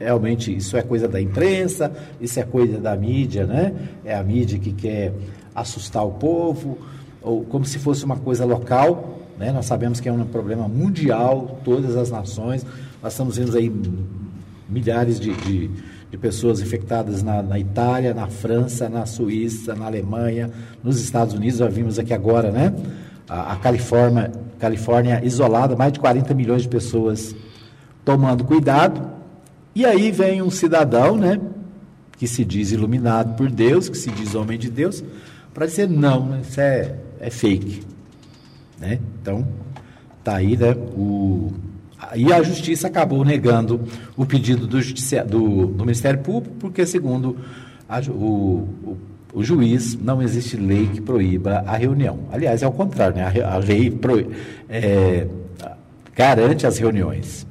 realmente 0.00 0.56
isso 0.56 0.78
é 0.78 0.82
coisa 0.82 1.06
da 1.06 1.20
imprensa, 1.20 1.92
isso 2.22 2.40
é 2.40 2.42
coisa 2.42 2.78
da 2.78 2.96
mídia, 2.96 3.46
né? 3.46 3.74
É 4.02 4.14
a 4.14 4.22
mídia 4.22 4.58
que 4.58 4.72
quer 4.72 5.12
assustar 5.56 6.06
o 6.06 6.12
povo, 6.12 6.78
ou 7.22 7.44
como 7.44 7.64
se 7.64 7.78
fosse 7.78 8.04
uma 8.04 8.16
coisa 8.16 8.44
local, 8.44 9.16
né? 9.38 9.52
Nós 9.52 9.66
sabemos 9.66 10.00
que 10.00 10.08
é 10.08 10.12
um 10.12 10.24
problema 10.24 10.68
mundial, 10.68 11.60
todas 11.64 11.96
as 11.96 12.10
nações. 12.10 12.64
Nós 13.02 13.12
estamos 13.12 13.36
vendo 13.36 13.56
aí 13.56 13.72
milhares 14.68 15.20
de, 15.20 15.34
de, 15.34 15.70
de 16.10 16.18
pessoas 16.18 16.60
infectadas 16.60 17.22
na, 17.22 17.42
na, 17.42 17.58
Itália, 17.58 18.14
na 18.14 18.26
França, 18.26 18.88
na 18.88 19.06
Suíça, 19.06 19.74
na 19.74 19.86
Alemanha, 19.86 20.50
nos 20.82 21.00
Estados 21.00 21.34
Unidos. 21.34 21.58
Já 21.58 21.68
vimos 21.68 21.98
aqui 21.98 22.14
agora, 22.14 22.50
né? 22.50 22.74
A, 23.28 23.52
a 23.52 23.56
Califórnia, 23.56 24.32
Califórnia 24.58 25.20
isolada, 25.24 25.76
mais 25.76 25.92
de 25.92 26.00
40 26.00 26.32
milhões 26.32 26.62
de 26.62 26.68
pessoas 26.68 27.34
tomando 28.04 28.44
cuidado. 28.44 29.16
E 29.74 29.84
aí 29.84 30.10
vem 30.10 30.40
um 30.40 30.50
cidadão, 30.50 31.16
né? 31.16 31.38
Que 32.16 32.26
se 32.26 32.44
diz 32.44 32.72
iluminado 32.72 33.36
por 33.36 33.50
Deus, 33.50 33.90
que 33.90 33.98
se 33.98 34.10
diz 34.10 34.34
homem 34.34 34.58
de 34.58 34.70
Deus, 34.70 35.04
para 35.56 35.64
dizer 35.64 35.88
não, 35.88 36.38
isso 36.38 36.60
é, 36.60 36.94
é 37.18 37.30
fake. 37.30 37.80
Né? 38.78 38.98
Então, 39.22 39.48
tá 40.22 40.36
aí, 40.36 40.54
né? 40.54 40.74
O, 40.94 41.50
e 42.14 42.30
a 42.30 42.42
justiça 42.42 42.88
acabou 42.88 43.24
negando 43.24 43.80
o 44.18 44.26
pedido 44.26 44.66
do, 44.66 44.78
do, 44.78 45.66
do 45.68 45.82
Ministério 45.82 46.20
Público, 46.20 46.54
porque, 46.60 46.84
segundo 46.84 47.38
a, 47.88 48.00
o, 48.00 48.68
o, 48.84 48.98
o, 49.32 49.42
juiz, 49.42 49.98
não 49.98 50.20
existe 50.20 50.58
lei 50.58 50.88
que 50.88 51.00
proíba 51.00 51.64
a 51.66 51.74
reunião. 51.74 52.18
Aliás, 52.30 52.62
é 52.62 52.66
o 52.66 52.72
contrário, 52.72 53.16
né? 53.16 53.24
a, 53.42 53.54
a 53.54 53.56
lei 53.56 53.90
pro, 53.90 54.30
é, 54.68 55.26
garante 56.14 56.66
as 56.66 56.76
reuniões. 56.76 57.46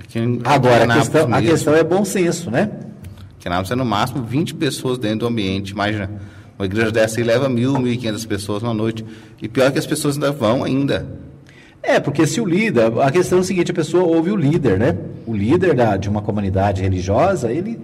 Aqui, 0.00 0.40
Agora, 0.42 0.92
a 0.92 0.96
questão, 0.96 1.32
a 1.32 1.40
questão 1.40 1.74
é 1.76 1.84
bom 1.84 2.04
senso, 2.04 2.50
né? 2.50 2.68
Que 3.38 3.48
na 3.48 3.60
é 3.60 3.74
no 3.76 3.84
máximo 3.84 4.24
20 4.24 4.56
pessoas 4.56 4.98
dentro 4.98 5.20
do 5.20 5.26
ambiente, 5.28 5.70
imagina. 5.70 6.10
Uma 6.58 6.66
igreja 6.66 6.90
dessa 6.90 7.20
aí 7.20 7.24
leva 7.24 7.48
mil, 7.48 7.78
mil 7.78 7.92
e 7.92 7.96
quinhentas 7.96 8.26
pessoas 8.26 8.62
na 8.62 8.74
noite. 8.74 9.04
E 9.40 9.48
pior 9.48 9.70
que 9.70 9.78
as 9.78 9.86
pessoas 9.86 10.16
ainda 10.16 10.32
vão 10.32 10.64
ainda. 10.64 11.06
É, 11.80 12.00
porque 12.00 12.26
se 12.26 12.40
o 12.40 12.44
líder, 12.44 13.00
a 13.00 13.10
questão 13.10 13.38
é 13.38 13.40
a 13.42 13.44
seguinte, 13.44 13.70
a 13.70 13.74
pessoa 13.74 14.02
ouve 14.02 14.32
o 14.32 14.36
líder, 14.36 14.78
né? 14.78 14.96
O 15.24 15.34
líder 15.34 15.74
da, 15.74 15.96
de 15.96 16.08
uma 16.08 16.20
comunidade 16.20 16.82
religiosa, 16.82 17.52
ele, 17.52 17.78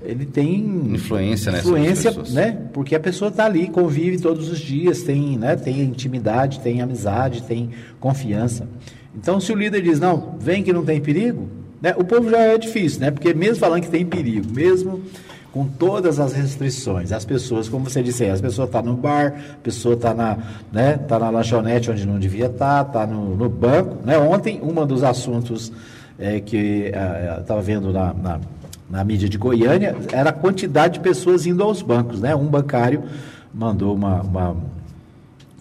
ele 0.00 0.24
tem 0.24 0.60
influência, 0.92 1.50
influência 1.50 2.12
né? 2.30 2.56
Porque 2.72 2.94
a 2.94 3.00
pessoa 3.00 3.30
está 3.30 3.46
ali, 3.46 3.66
convive 3.66 4.18
todos 4.18 4.48
os 4.48 4.60
dias, 4.60 5.02
tem, 5.02 5.36
né? 5.36 5.56
tem 5.56 5.80
intimidade, 5.80 6.60
tem 6.60 6.80
amizade, 6.80 7.42
tem 7.42 7.70
confiança. 7.98 8.68
Então, 9.14 9.40
se 9.40 9.52
o 9.52 9.56
líder 9.56 9.82
diz, 9.82 9.98
não, 9.98 10.36
vem 10.38 10.62
que 10.62 10.72
não 10.72 10.84
tem 10.84 11.00
perigo, 11.00 11.48
né? 11.82 11.94
o 11.98 12.04
povo 12.04 12.30
já 12.30 12.38
é 12.38 12.56
difícil, 12.56 13.00
né? 13.00 13.10
Porque 13.10 13.34
mesmo 13.34 13.56
falando 13.56 13.82
que 13.82 13.90
tem 13.90 14.06
perigo, 14.06 14.46
mesmo 14.54 15.02
com 15.52 15.66
todas 15.66 16.20
as 16.20 16.32
restrições. 16.32 17.12
As 17.12 17.24
pessoas, 17.24 17.68
como 17.68 17.88
você 17.88 18.02
disse 18.02 18.24
aí, 18.24 18.30
as 18.30 18.40
pessoas 18.40 18.68
estão 18.68 18.82
tá 18.82 18.88
no 18.88 18.96
bar, 18.96 19.34
a 19.52 19.62
pessoa 19.62 19.94
está 19.94 20.14
na, 20.14 20.38
né, 20.72 20.96
tá 20.96 21.18
na 21.18 21.30
lanchonete 21.30 21.90
onde 21.90 22.06
não 22.06 22.18
devia 22.18 22.46
estar, 22.46 22.84
tá, 22.84 23.00
está 23.02 23.06
no, 23.06 23.36
no, 23.36 23.48
banco. 23.48 23.96
Né? 24.04 24.16
Ontem, 24.16 24.60
um 24.62 24.86
dos 24.86 25.02
assuntos 25.02 25.72
é, 26.18 26.40
que 26.40 26.92
estava 27.40 27.60
é, 27.60 27.62
vendo 27.62 27.92
na, 27.92 28.14
na, 28.14 28.40
na, 28.88 29.04
mídia 29.04 29.28
de 29.28 29.38
Goiânia 29.38 29.96
era 30.12 30.30
a 30.30 30.32
quantidade 30.32 30.94
de 30.94 31.00
pessoas 31.00 31.46
indo 31.46 31.62
aos 31.62 31.82
bancos. 31.82 32.20
Né? 32.20 32.34
Um 32.34 32.46
bancário 32.46 33.02
mandou 33.52 33.94
uma, 33.94 34.22
uma 34.22 34.56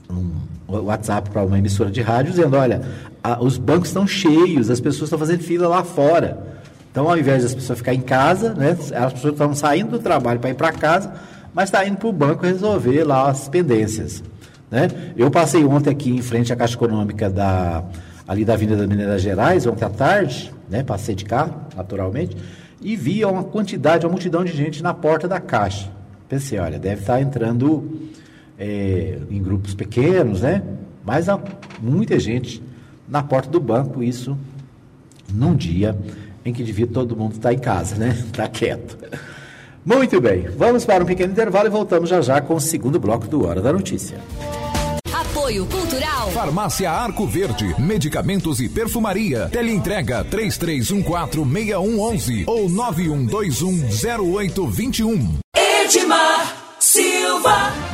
um 0.10 0.32
WhatsApp 0.67 1.30
para 1.32 1.43
uma 1.43 1.58
emissora 1.58 1.89
de 1.89 2.02
rádio 2.02 2.32
dizendo, 2.32 2.56
olha, 2.56 2.82
a, 3.23 3.41
os 3.43 3.58
bancos 3.58 3.89
estão 3.89 4.06
cheios, 4.06 4.69
as 4.69 4.80
pessoas 4.80 5.04
estão 5.04 5.17
fazendo 5.17 5.41
fila 5.41 5.67
lá 5.67 5.84
fora. 5.84 6.59
Então, 6.91 7.08
ao 7.08 7.17
invés 7.17 7.43
das 7.43 7.54
pessoas 7.54 7.80
ficarem 7.80 7.99
em 7.99 8.04
casa, 8.04 8.54
né, 8.54 8.71
as 8.71 9.13
pessoas 9.13 9.34
estão 9.34 9.54
saindo 9.54 9.91
do 9.91 9.99
trabalho 9.99 10.39
para 10.39 10.49
ir 10.49 10.56
para 10.56 10.71
casa, 10.71 11.13
mas 11.54 11.65
está 11.65 11.86
indo 11.86 11.97
para 11.97 12.08
o 12.08 12.13
banco 12.13 12.45
resolver 12.45 13.04
lá 13.04 13.30
as 13.30 13.47
pendências. 13.47 14.23
Né? 14.71 14.88
Eu 15.15 15.30
passei 15.30 15.63
ontem 15.63 15.89
aqui 15.89 16.10
em 16.10 16.21
frente 16.21 16.52
à 16.52 16.56
Caixa 16.56 16.75
Econômica 16.75 17.30
da, 17.30 17.84
ali 18.28 18.43
da 18.43 18.54
Avenida 18.54 18.86
Minas 18.88 19.21
Gerais, 19.21 19.65
ontem 19.65 19.86
à 19.86 19.89
tarde, 19.89 20.54
né, 20.69 20.84
passei 20.84 21.15
de 21.15 21.25
carro, 21.25 21.62
naturalmente, 21.75 22.36
e 22.82 22.95
vi 22.95 23.23
uma 23.25 23.43
quantidade, 23.43 24.06
uma 24.06 24.12
multidão 24.12 24.43
de 24.43 24.56
gente 24.56 24.82
na 24.82 24.93
porta 24.93 25.28
da 25.28 25.39
Caixa. 25.39 25.91
Pensei, 26.28 26.60
olha, 26.60 26.80
deve 26.80 27.02
estar 27.02 27.15
tá 27.15 27.21
entrando 27.21 28.10
é, 28.58 29.17
em 29.30 29.41
grupos 29.41 29.73
pequenos, 29.73 30.41
né? 30.41 30.62
Mas 31.04 31.28
há 31.28 31.39
muita 31.82 32.19
gente 32.19 32.62
na 33.08 33.23
porta 33.23 33.49
do 33.49 33.60
banco, 33.60 34.04
isso 34.04 34.38
num 35.34 35.56
dia 35.56 35.97
em 36.45 36.54
que 36.54 36.63
devia 36.63 36.88
todo 36.88 37.15
mundo 37.15 37.34
estar 37.34 37.54
em 37.54 37.60
casa, 37.60 37.95
né? 37.95 38.17
Está 38.25 38.47
quieto. 38.49 38.97
Muito 39.86 40.19
bem, 40.21 40.47
vamos 40.58 40.86
para 40.86 41.04
um 41.04 41.08
pequeno 41.08 41.32
intervalo 41.32 41.67
e 41.67 41.71
voltamos 41.71 42.10
já 42.10 42.21
já 42.21 42.39
com 42.41 42.56
o 42.56 42.60
segundo 42.60 42.99
bloco 42.99 43.28
do 43.28 43.45
Hora 43.45 43.62
da 43.62 43.71
Notícia. 43.73 44.17
Apoio 45.12 45.65
Cultural. 45.65 46.30
Farmácia 46.32 46.91
Arco 46.91 47.25
Verde. 47.25 47.73
Medicamentos 47.80 48.60
e 48.60 48.69
perfumaria. 48.69 49.49
Teleentrega 49.49 50.23
33146111 50.25 52.43
ou 52.45 52.69
91210821. 52.69 55.39
Edmar 55.56 56.56
Silva. 56.80 57.88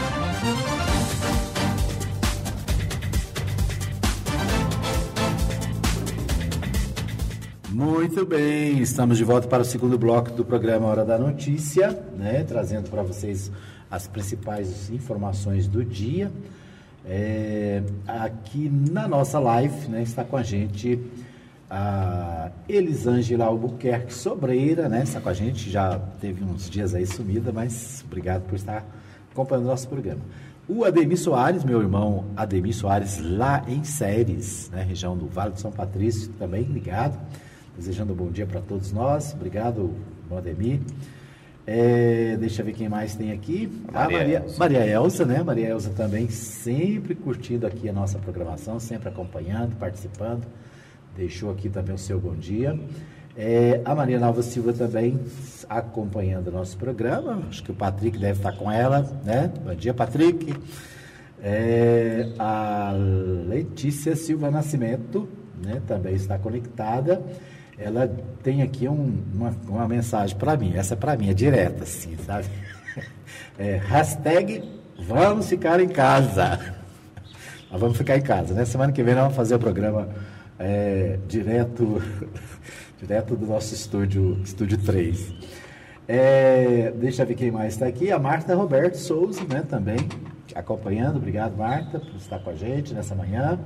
Muito 7.76 8.26
bem, 8.26 8.80
estamos 8.80 9.18
de 9.18 9.26
volta 9.26 9.50
para 9.50 9.62
o 9.62 9.66
segundo 9.66 9.98
bloco 9.98 10.32
do 10.32 10.46
programa 10.46 10.88
Hora 10.88 11.04
da 11.04 11.18
Notícia, 11.20 11.90
né, 12.18 12.42
trazendo 12.48 12.90
para 12.90 13.04
vocês 13.04 13.52
as 13.92 14.08
principais 14.08 14.90
informações 14.90 15.68
do 15.68 15.84
dia. 15.84 16.32
É, 17.06 17.84
aqui 18.08 18.70
na 18.70 19.10
nossa 19.10 19.40
live 19.40 19.90
né, 19.90 20.02
está 20.04 20.24
com 20.24 20.38
a 20.38 20.42
gente 20.42 20.98
a 21.70 22.50
Elisângela 22.70 23.44
Albuquerque 23.44 24.14
Sobreira, 24.14 24.88
né, 24.88 25.04
está 25.04 25.20
com 25.20 25.28
a 25.28 25.34
gente, 25.34 25.70
já 25.70 26.00
teve 26.22 26.46
uns 26.46 26.70
dias 26.70 26.96
aí 26.96 27.06
sumida, 27.06 27.52
mas 27.52 28.06
obrigado 28.08 28.44
por 28.44 28.56
estar 28.56 28.86
acompanhando 29.34 29.66
nosso 29.66 29.90
programa. 29.90 30.22
O 30.66 30.86
Ademir 30.86 31.20
Soares, 31.20 31.66
meu 31.66 31.82
irmão 31.82 32.24
Ademir 32.38 32.74
Soares, 32.74 33.20
lá 33.20 33.66
em 33.68 33.84
Séries, 33.84 34.70
né, 34.72 34.82
região 34.82 35.18
do 35.18 35.28
Vale 35.28 35.52
do 35.52 35.60
São 35.60 35.74
Patrício, 35.74 36.32
também 36.40 36.64
ligado 36.64 37.20
desejando 37.78 38.14
um 38.14 38.16
bom 38.16 38.30
dia 38.30 38.46
para 38.46 38.62
todos 38.62 38.92
nós. 38.92 39.34
Obrigado, 39.34 39.94
Valdemir. 40.30 40.80
É, 41.68 42.38
deixa 42.40 42.62
eu 42.62 42.66
ver 42.66 42.74
quem 42.74 42.88
mais 42.88 43.16
tem 43.16 43.32
aqui. 43.32 43.72
Maria, 43.92 44.18
a 44.18 44.20
Maria, 44.20 44.38
Elza. 44.38 44.60
Maria 44.60 44.86
Elza, 44.86 45.26
né? 45.26 45.44
Maria 45.44 45.68
Elza 45.70 45.90
também 45.90 46.30
sempre 46.30 47.16
curtindo 47.16 47.66
aqui 47.66 47.90
a 47.90 47.94
nossa 47.94 48.20
programação, 48.20 48.80
sempre 48.80 49.10
acompanhando, 49.10 49.76
participando. 49.76 50.46
Deixou 51.18 51.52
aqui 51.52 51.70
também 51.70 51.96
o 51.96 51.98
seu 51.98 52.20
bom 52.20 52.36
dia. 52.36 52.80
É, 53.36 53.82
a 53.84 53.96
Maria 53.96 54.20
Nova 54.20 54.44
Silva 54.44 54.72
também 54.74 55.20
acompanhando 55.68 56.48
o 56.48 56.52
nosso 56.52 56.78
programa. 56.78 57.42
Acho 57.50 57.64
que 57.64 57.72
o 57.72 57.76
Patrick 57.76 58.18
deve 58.18 58.40
estar 58.40 58.54
com 58.54 58.72
ela, 58.72 59.02
né? 59.24 59.52
Bom 59.64 59.74
dia, 59.74 59.94
Patrick. 59.94 60.54
É, 61.42 62.32
a 62.38 62.94
Letícia 63.48 64.16
Silva 64.16 64.52
Nascimento, 64.52 65.28
né? 65.64 65.82
Também 65.88 66.14
está 66.14 66.38
conectada 66.38 67.22
ela 67.78 68.08
tem 68.42 68.62
aqui 68.62 68.88
um, 68.88 69.24
uma, 69.34 69.54
uma 69.68 69.88
mensagem 69.88 70.36
para 70.38 70.56
mim. 70.56 70.74
Essa 70.76 70.94
é 70.94 70.98
para 70.98 71.18
mim, 71.18 71.30
é 71.30 71.34
direta, 71.34 71.84
assim, 71.84 72.16
sabe? 72.26 72.48
É, 73.58 73.78
hashtag 73.78 74.64
vamos 75.08 75.48
ficar 75.48 75.80
em 75.80 75.88
casa. 75.88 76.76
Nós 77.72 77.80
vamos 77.80 77.98
ficar 77.98 78.18
em 78.18 78.22
casa, 78.22 78.54
né? 78.54 78.66
Semana 78.66 78.92
que 78.92 79.02
vem 79.02 79.14
nós 79.14 79.24
vamos 79.24 79.36
fazer 79.38 79.56
o 79.56 79.60
programa 79.60 80.10
é, 80.60 81.18
direto, 81.26 82.02
direto 83.00 83.36
do 83.36 83.46
nosso 83.46 83.74
estúdio, 83.74 84.42
estúdio 84.44 84.78
3. 84.78 85.34
É, 86.08 86.92
deixa 86.96 87.24
eu 87.24 87.28
ver 87.28 87.36
quem 87.36 87.50
mais 87.50 87.74
está 87.74 87.86
aqui. 87.88 88.12
A 88.12 88.20
Marta 88.20 88.54
Roberto 88.56 88.96
Souza, 88.96 89.42
né? 89.46 89.64
Também 89.68 89.98
acompanhando. 90.54 91.18
Obrigado, 91.18 91.58
Marta, 91.58 92.00
por 92.00 92.16
estar 92.16 92.40
com 92.40 92.50
a 92.50 92.56
gente 92.56 92.94
nessa 92.94 93.16
manhã. 93.16 93.60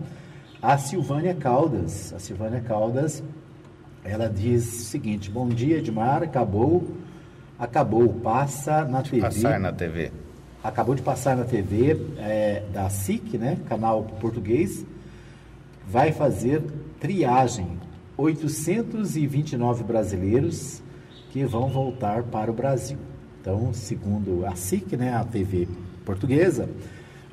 A 0.61 0.77
Silvânia 0.77 1.33
Caldas. 1.33 2.13
A 2.13 2.19
Silvânia 2.19 2.61
Caldas 2.61 3.23
ela 4.03 4.27
diz 4.27 4.81
o 4.81 4.83
seguinte: 4.85 5.29
Bom 5.29 5.47
dia, 5.49 5.77
Edmar. 5.77 6.23
Acabou, 6.23 6.87
acabou, 7.57 8.09
passa 8.09 8.85
na 8.85 9.01
de 9.01 9.11
TV. 9.11 9.21
Passar 9.21 9.59
na 9.59 9.71
TV. 9.71 10.11
Acabou 10.63 10.95
de 10.95 11.01
passar 11.01 11.37
na 11.37 11.45
TV 11.45 11.97
é, 12.17 12.63
da 12.73 12.89
SIC, 12.89 13.37
né? 13.37 13.57
Canal 13.67 14.03
português. 14.19 14.85
Vai 15.87 16.11
fazer 16.11 16.61
triagem. 16.99 17.79
829 18.17 19.83
brasileiros 19.83 20.81
que 21.31 21.45
vão 21.45 21.69
voltar 21.69 22.23
para 22.23 22.51
o 22.51 22.53
Brasil. 22.53 22.97
Então, 23.39 23.73
segundo 23.73 24.45
a 24.45 24.55
SIC, 24.55 24.97
né, 24.97 25.15
a 25.15 25.23
TV 25.23 25.67
portuguesa, 26.03 26.69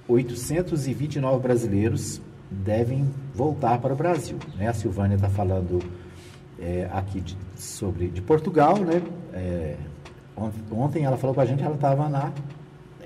829 0.06 1.42
brasileiros 1.42 2.20
devem 2.48 3.10
voltar 3.34 3.80
para 3.80 3.92
o 3.92 3.96
Brasil. 3.96 4.38
Né? 4.56 4.68
A 4.68 4.72
Silvânia 4.72 5.16
está 5.16 5.28
falando 5.28 5.82
é, 6.60 6.88
aqui 6.92 7.20
de, 7.20 7.36
sobre 7.56 8.08
de 8.08 8.20
Portugal, 8.20 8.78
né? 8.78 9.02
É, 9.32 9.76
ontem 10.70 11.04
ela 11.04 11.16
falou 11.16 11.34
com 11.34 11.40
a 11.40 11.46
gente 11.46 11.58
que 11.58 11.64
ela 11.64 11.74
estava 11.74 12.32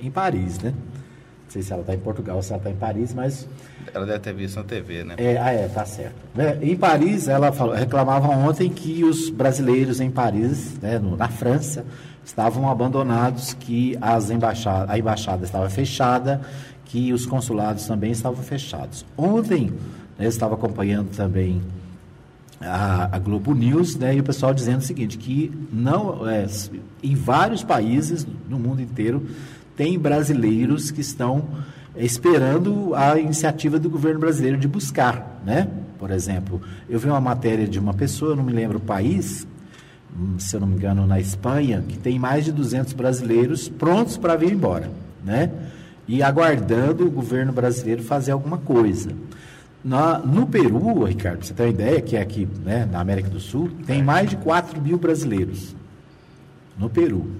em 0.01 0.11
Paris, 0.11 0.59
né? 0.59 0.71
Não 0.71 1.53
sei 1.53 1.63
se 1.63 1.73
ela 1.73 1.81
está 1.81 1.95
em 1.95 1.99
Portugal 1.99 2.37
ou 2.37 2.43
se 2.43 2.53
ela 2.53 2.59
está 2.59 2.71
em 2.71 2.77
Paris, 2.77 3.13
mas. 3.13 3.49
Ela 3.93 4.07
deve 4.07 4.21
ter 4.21 4.33
visto 4.33 4.57
na 4.57 4.63
TV, 4.63 5.03
né? 5.03 5.17
É, 5.19 5.37
ah, 5.37 5.51
é, 5.51 5.67
tá 5.67 5.85
certo. 5.85 6.15
É, 6.39 6.59
em 6.63 6.77
Paris, 6.77 7.27
ela 7.27 7.51
falou, 7.51 7.75
reclamava 7.75 8.29
ontem 8.29 8.71
que 8.71 9.03
os 9.03 9.31
brasileiros 9.31 10.01
em 10.01 10.11
Paris, 10.11 10.79
né, 10.81 10.99
no, 11.01 11.17
na 11.17 11.27
França, 11.27 11.85
estavam 12.25 12.71
abandonados, 12.71 13.53
que 13.53 13.99
as 14.01 14.31
embaixada, 14.31 14.93
a 14.93 14.97
embaixada 14.97 15.45
estava 15.45 15.69
fechada, 15.69 16.41
que 16.85 17.13
os 17.13 17.27
consulados 17.27 17.85
também 17.85 18.13
estavam 18.13 18.43
fechados. 18.45 19.05
Ontem, 19.17 19.71
né, 20.17 20.27
eu 20.27 20.29
estava 20.29 20.55
acompanhando 20.55 21.11
também 21.17 21.61
a, 22.61 23.16
a, 23.16 23.18
Globo 23.18 23.55
News, 23.55 23.96
né, 23.96 24.14
e 24.14 24.20
o 24.20 24.25
pessoal 24.25 24.53
dizendo 24.53 24.81
o 24.81 24.85
seguinte, 24.85 25.16
que 25.16 25.51
não, 25.73 26.29
é, 26.29 26.46
em 27.03 27.14
vários 27.14 27.64
países 27.64 28.27
no 28.49 28.59
mundo 28.59 28.83
inteiro 28.83 29.27
tem 29.77 29.99
brasileiros 29.99 30.90
que 30.90 31.01
estão 31.01 31.49
esperando 31.96 32.94
a 32.94 33.18
iniciativa 33.18 33.79
do 33.79 33.88
governo 33.88 34.20
brasileiro 34.20 34.59
de 34.59 34.68
buscar, 34.68 35.40
né? 35.44 35.68
Por 35.99 36.11
exemplo, 36.11 36.61
eu 36.88 36.99
vi 36.99 37.09
uma 37.09 37.20
matéria 37.20 37.66
de 37.66 37.79
uma 37.79 37.94
pessoa, 37.94 38.37
não 38.37 38.44
me 38.44 38.53
lembro 38.53 38.79
o 38.79 38.81
país, 38.81 39.46
hum, 40.16 40.38
se 40.38 40.55
eu 40.55 40.61
não 40.61 40.66
me 40.66 40.77
engano, 40.77 41.07
na 41.07 41.18
Espanha, 41.18 41.83
que 41.87 41.99
tem 41.99 42.18
mais 42.18 42.44
de 42.44 42.53
200 42.53 42.92
brasileiros 42.92 43.68
prontos 43.68 44.16
para 44.16 44.37
vir 44.37 44.53
embora, 44.53 44.90
né? 45.25 45.51
E 46.07 46.23
aguardando 46.23 47.07
o 47.07 47.11
governo 47.11 47.53
brasileiro 47.53 48.03
fazer 48.03 48.33
alguma 48.33 48.59
coisa. 48.59 49.11
Na, 49.83 50.19
no 50.19 50.47
Peru, 50.47 51.05
Ricardo, 51.05 51.38
pra 51.38 51.47
você 51.47 51.55
ter 51.55 51.62
uma 51.62 51.69
ideia, 51.71 52.01
que 52.03 52.16
é 52.16 52.21
aqui 52.21 52.47
né, 52.64 52.87
na 52.90 53.01
América 53.01 53.31
do 53.31 53.40
Sul, 53.40 53.71
tem 53.87 54.03
mais 54.03 54.29
de 54.29 54.37
4 54.37 54.81
mil 54.81 54.99
brasileiros. 54.99 55.75
No 56.79 56.90
Peru, 56.90 57.31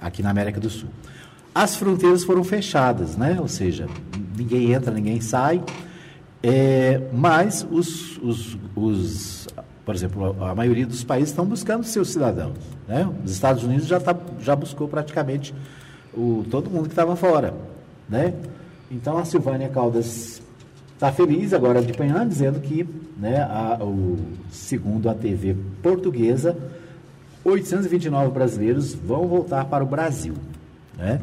aqui 0.00 0.22
na 0.22 0.30
América 0.30 0.60
do 0.60 0.70
Sul. 0.70 0.88
As 1.54 1.74
fronteiras 1.74 2.22
foram 2.22 2.44
fechadas, 2.44 3.16
né? 3.16 3.36
Ou 3.40 3.48
seja, 3.48 3.88
ninguém 4.36 4.72
entra, 4.72 4.92
ninguém 4.92 5.20
sai. 5.20 5.62
É, 6.42 7.00
mas 7.12 7.66
os, 7.70 8.18
os, 8.18 8.58
os, 8.74 9.48
por 9.84 9.94
exemplo, 9.94 10.42
a 10.42 10.54
maioria 10.54 10.86
dos 10.86 11.02
países 11.02 11.30
estão 11.30 11.44
buscando 11.44 11.84
seus 11.84 12.10
cidadãos. 12.10 12.56
Né? 12.86 13.08
Os 13.24 13.32
Estados 13.32 13.64
Unidos 13.64 13.86
já, 13.86 14.00
tá, 14.00 14.16
já 14.40 14.54
buscou 14.54 14.88
praticamente 14.88 15.54
o, 16.14 16.44
todo 16.50 16.70
mundo 16.70 16.84
que 16.84 16.92
estava 16.92 17.16
fora. 17.16 17.52
Né? 18.08 18.32
Então 18.90 19.18
a 19.18 19.24
Silvânia 19.24 19.68
Caldas 19.68 20.40
está 21.00 21.10
feliz 21.10 21.54
agora 21.54 21.80
de 21.80 21.98
manhã, 21.98 22.28
dizendo 22.28 22.60
que, 22.60 22.86
né, 23.16 23.40
a, 23.40 23.78
o, 23.82 24.18
segundo 24.50 25.08
a 25.08 25.14
TV 25.14 25.56
portuguesa, 25.82 26.54
829 27.42 28.30
brasileiros 28.30 28.92
vão 28.92 29.26
voltar 29.26 29.64
para 29.64 29.82
o 29.82 29.86
Brasil. 29.86 30.34
Né? 30.98 31.18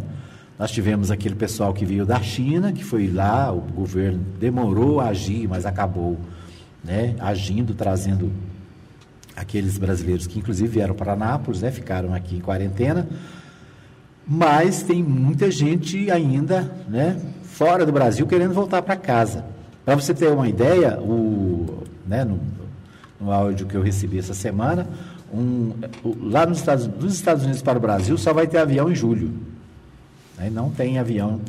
Nós 0.57 0.71
tivemos 0.71 1.11
aquele 1.11 1.35
pessoal 1.35 1.75
que 1.75 1.85
veio 1.85 2.07
da 2.07 2.19
China, 2.23 2.73
que 2.73 2.83
foi 2.83 3.07
lá, 3.07 3.53
o 3.53 3.61
governo 3.61 4.25
demorou 4.39 4.99
a 4.99 5.09
agir, 5.09 5.47
mas 5.47 5.63
acabou 5.63 6.17
né, 6.83 7.15
agindo, 7.19 7.75
trazendo 7.75 8.31
aqueles 9.35 9.77
brasileiros 9.77 10.25
que 10.25 10.39
inclusive 10.39 10.69
vieram 10.69 10.95
para 10.95 11.15
Nápoles, 11.15 11.61
né, 11.61 11.69
ficaram 11.69 12.15
aqui 12.15 12.37
em 12.37 12.41
quarentena. 12.41 13.07
Mas 14.25 14.81
tem 14.81 15.03
muita 15.03 15.51
gente 15.51 16.09
ainda 16.09 16.63
né, 16.89 17.21
fora 17.43 17.85
do 17.85 17.91
Brasil 17.91 18.25
querendo 18.25 18.55
voltar 18.55 18.81
para 18.81 18.95
casa. 18.95 19.55
Para 19.87 19.95
você 19.95 20.13
ter 20.13 20.27
uma 20.27 20.49
ideia, 20.49 20.99
o, 20.99 21.81
né, 22.05 22.25
no, 22.25 22.41
no 23.21 23.31
áudio 23.31 23.65
que 23.65 23.73
eu 23.73 23.81
recebi 23.81 24.19
essa 24.19 24.33
semana, 24.33 24.85
um, 25.33 25.71
lá 26.23 26.45
nos 26.45 26.57
Estados, 26.57 26.87
dos 26.87 27.13
Estados 27.13 27.43
Unidos 27.45 27.61
para 27.61 27.77
o 27.77 27.81
Brasil 27.81 28.17
só 28.17 28.33
vai 28.33 28.47
ter 28.47 28.57
avião 28.57 28.91
em 28.91 28.95
julho. 28.95 29.31
Né? 30.37 30.49
Não 30.49 30.69
tem 30.69 30.99
avião 30.99 31.39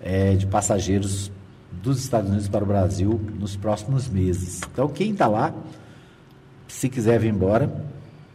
é, 0.00 0.32
de 0.36 0.46
passageiros 0.46 1.30
dos 1.70 2.00
Estados 2.02 2.30
Unidos 2.30 2.48
para 2.48 2.64
o 2.64 2.66
Brasil 2.66 3.20
nos 3.38 3.56
próximos 3.56 4.08
meses. 4.08 4.62
Então, 4.72 4.88
quem 4.88 5.10
está 5.10 5.26
lá, 5.26 5.52
se 6.66 6.88
quiser 6.88 7.20
vir 7.20 7.28
embora, 7.28 7.70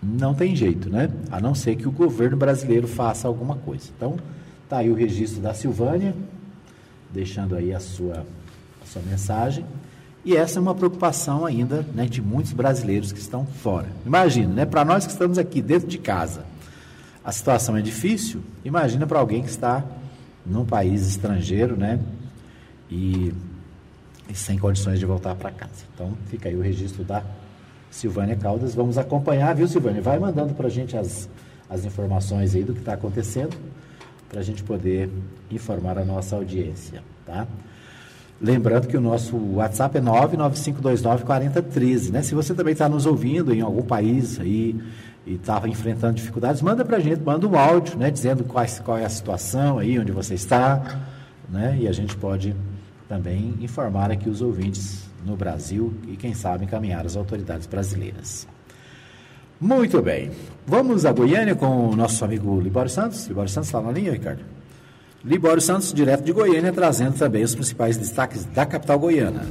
não 0.04 0.36
tem 0.36 0.56
jeito, 0.56 0.88
né? 0.88 1.10
A 1.32 1.42
não 1.42 1.56
ser 1.56 1.78
que 1.78 1.88
o 1.88 1.92
governo 1.92 2.38
brasileiro 2.38 2.88
faça 2.88 3.28
alguma 3.28 3.56
coisa. 3.56 3.90
Então, 3.98 4.18
está 4.66 4.78
aí 4.78 4.92
o 4.92 4.94
registro 4.94 5.42
da 5.42 5.52
Silvânia, 5.52 6.14
deixando 7.12 7.56
aí 7.56 7.74
a 7.74 7.80
sua 7.80 8.24
sua 8.92 9.02
mensagem. 9.02 9.66
E 10.24 10.36
essa 10.36 10.60
é 10.60 10.62
uma 10.62 10.76
preocupação 10.76 11.46
ainda 11.46 11.86
né, 11.96 12.06
de 12.06 12.22
muitos 12.22 12.54
brasileiros 12.54 13.12
que 13.12 13.20
estão 13.20 13.46
fora. 13.46 13.88
Imagina, 14.06 14.54
né, 14.54 14.66
para 14.66 14.86
nós 14.86 15.06
que 15.06 15.12
estamos 15.12 15.38
aqui 15.38 15.62
dentro 15.62 15.88
de 15.88 15.98
casa, 15.98 16.46
a 17.24 17.32
situação 17.32 17.76
é 17.76 17.82
difícil. 17.82 18.42
Imagina 18.64 19.08
para 19.08 19.20
alguém 19.20 19.42
que 19.42 19.50
está 19.50 19.84
num 20.46 20.66
país 20.66 21.08
estrangeiro, 21.08 21.76
né, 21.76 22.00
e, 22.90 23.34
e 24.30 24.36
sem 24.36 24.60
condições 24.60 25.00
de 25.00 25.06
voltar 25.06 25.34
para 25.36 25.50
casa. 25.50 25.86
Então, 25.94 26.14
fica 26.28 26.50
aí 26.50 26.56
o 26.56 26.62
registro 26.62 27.04
da 27.04 27.24
Silvânia 27.90 28.36
Caldas. 28.36 28.76
Vamos 28.76 28.98
acompanhar, 28.98 29.56
viu, 29.56 29.68
Silvânia? 29.68 30.02
Vai 30.02 30.20
mandando 30.20 30.54
para 30.54 30.68
a 30.68 30.70
gente 30.70 30.96
as, 30.96 31.28
as 31.70 31.84
informações 31.84 32.54
aí 32.54 32.64
do 32.64 32.74
que 32.74 32.80
está 32.80 32.94
acontecendo, 32.94 33.58
para 34.30 34.40
a 34.40 34.44
gente 34.44 34.64
poder 34.64 35.10
informar 35.50 35.98
a 35.98 36.06
nossa 36.06 36.36
audiência, 36.36 37.04
tá? 37.26 37.48
Lembrando 38.42 38.88
que 38.88 38.98
o 38.98 39.02
nosso 39.02 39.38
WhatsApp 39.38 40.00
é 40.00 40.02
995294013, 40.02 42.10
né? 42.10 42.24
Se 42.24 42.34
você 42.34 42.56
também 42.56 42.74
está 42.74 42.90
nos 42.90 43.06
ouvindo 43.06 43.54
em 43.54 43.62
algum 43.62 43.84
país 43.84 44.40
aí 44.40 44.76
e 45.28 45.36
estava 45.36 45.70
enfrentando 45.70 46.16
dificuldades, 46.16 46.60
manda 46.64 46.84
para 46.84 46.98
a 46.98 47.00
gente, 47.00 47.22
manda 47.22 47.48
um 47.48 47.56
áudio, 47.56 48.00
né? 48.00 48.10
Dizendo 48.10 48.44
qual, 48.44 48.66
qual 48.84 48.98
é 48.98 49.06
a 49.06 49.10
situação 49.10 49.78
aí, 49.78 50.00
onde 50.00 50.12
você 50.12 50.34
está, 50.34 51.04
né? 51.48 51.78
E 51.82 51.88
a 51.88 51.92
gente 51.92 52.18
pode 52.18 52.56
também 53.08 53.54
informar 53.62 54.10
aqui 54.10 54.28
os 54.28 54.42
ouvintes 54.42 55.08
no 55.24 55.36
Brasil 55.36 55.94
e, 56.08 56.18
quem 56.18 56.34
sabe, 56.34 56.66
encaminhar 56.66 57.06
as 57.06 57.16
autoridades 57.16 57.68
brasileiras. 57.68 58.48
Muito 59.60 60.02
bem. 60.02 60.32
Vamos 60.66 61.06
a 61.06 61.12
Goiânia 61.12 61.54
com 61.54 61.90
o 61.90 61.96
nosso 61.96 62.26
amigo 62.26 62.60
Libório 62.60 62.90
Santos. 62.90 63.28
Libório 63.28 63.52
Santos 63.52 63.68
está 63.68 63.80
na 63.80 63.92
linha, 63.92 64.12
Ricardo? 64.12 64.42
Libório 65.24 65.62
Santos, 65.62 65.94
direto 65.94 66.24
de 66.24 66.32
Goiânia, 66.32 66.74
trazendo 66.74 67.18
também 67.18 67.44
os 67.44 67.54
principais 67.54 67.98
destaques 67.98 68.46
da 68.46 68.66
capital 68.66 68.98
goiana. 69.00 69.46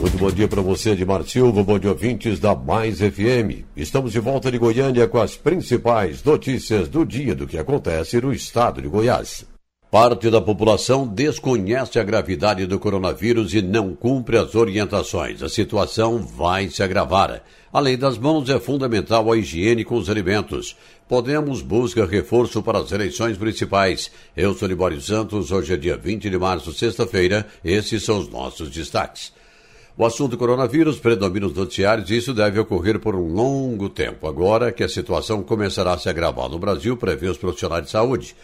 Muito 0.00 0.18
bom 0.18 0.30
dia 0.30 0.46
para 0.46 0.60
você, 0.60 0.90
Edmar 0.90 1.22
Silva, 1.24 1.62
bom 1.64 1.78
dia 1.78 1.90
ouvintes 1.90 2.38
da 2.38 2.54
Mais 2.54 2.98
FM. 2.98 3.64
Estamos 3.76 4.12
de 4.12 4.20
volta 4.20 4.50
de 4.50 4.58
Goiânia 4.58 5.08
com 5.08 5.18
as 5.18 5.36
principais 5.36 6.22
notícias 6.22 6.88
do 6.88 7.04
dia 7.04 7.34
do 7.34 7.46
que 7.46 7.58
acontece 7.58 8.20
no 8.20 8.32
estado 8.32 8.82
de 8.82 8.88
Goiás. 8.88 9.53
Parte 9.94 10.28
da 10.28 10.40
população 10.40 11.06
desconhece 11.06 12.00
a 12.00 12.02
gravidade 12.02 12.66
do 12.66 12.80
coronavírus 12.80 13.54
e 13.54 13.62
não 13.62 13.94
cumpre 13.94 14.36
as 14.36 14.56
orientações. 14.56 15.40
A 15.40 15.48
situação 15.48 16.18
vai 16.18 16.68
se 16.68 16.82
agravar. 16.82 17.44
Além 17.72 17.96
das 17.96 18.18
mãos, 18.18 18.50
é 18.50 18.58
fundamental 18.58 19.30
a 19.30 19.36
higiene 19.36 19.84
com 19.84 19.94
os 19.94 20.10
alimentos. 20.10 20.76
Podemos 21.08 21.62
busca 21.62 22.04
reforço 22.04 22.60
para 22.60 22.80
as 22.80 22.90
eleições 22.90 23.38
municipais. 23.38 24.10
Eu 24.36 24.52
sou 24.52 24.66
Libório 24.66 25.00
Santos, 25.00 25.52
hoje 25.52 25.74
é 25.74 25.76
dia 25.76 25.96
20 25.96 26.28
de 26.28 26.38
março, 26.40 26.72
sexta-feira. 26.72 27.46
Esses 27.64 28.02
são 28.02 28.18
os 28.18 28.28
nossos 28.28 28.70
destaques. 28.70 29.32
O 29.96 30.04
assunto 30.04 30.36
coronavírus 30.36 30.98
predomina 30.98 31.46
nos 31.46 31.56
noticiários 31.56 32.10
e 32.10 32.16
isso 32.16 32.34
deve 32.34 32.58
ocorrer 32.58 32.98
por 32.98 33.14
um 33.14 33.32
longo 33.32 33.88
tempo. 33.88 34.26
Agora 34.26 34.72
que 34.72 34.82
a 34.82 34.88
situação 34.88 35.44
começará 35.44 35.92
a 35.92 35.98
se 35.98 36.08
agravar 36.08 36.48
no 36.48 36.58
Brasil, 36.58 36.96
prevê 36.96 37.28
os 37.28 37.38
profissionais 37.38 37.84
de 37.84 37.92
saúde. 37.92 38.34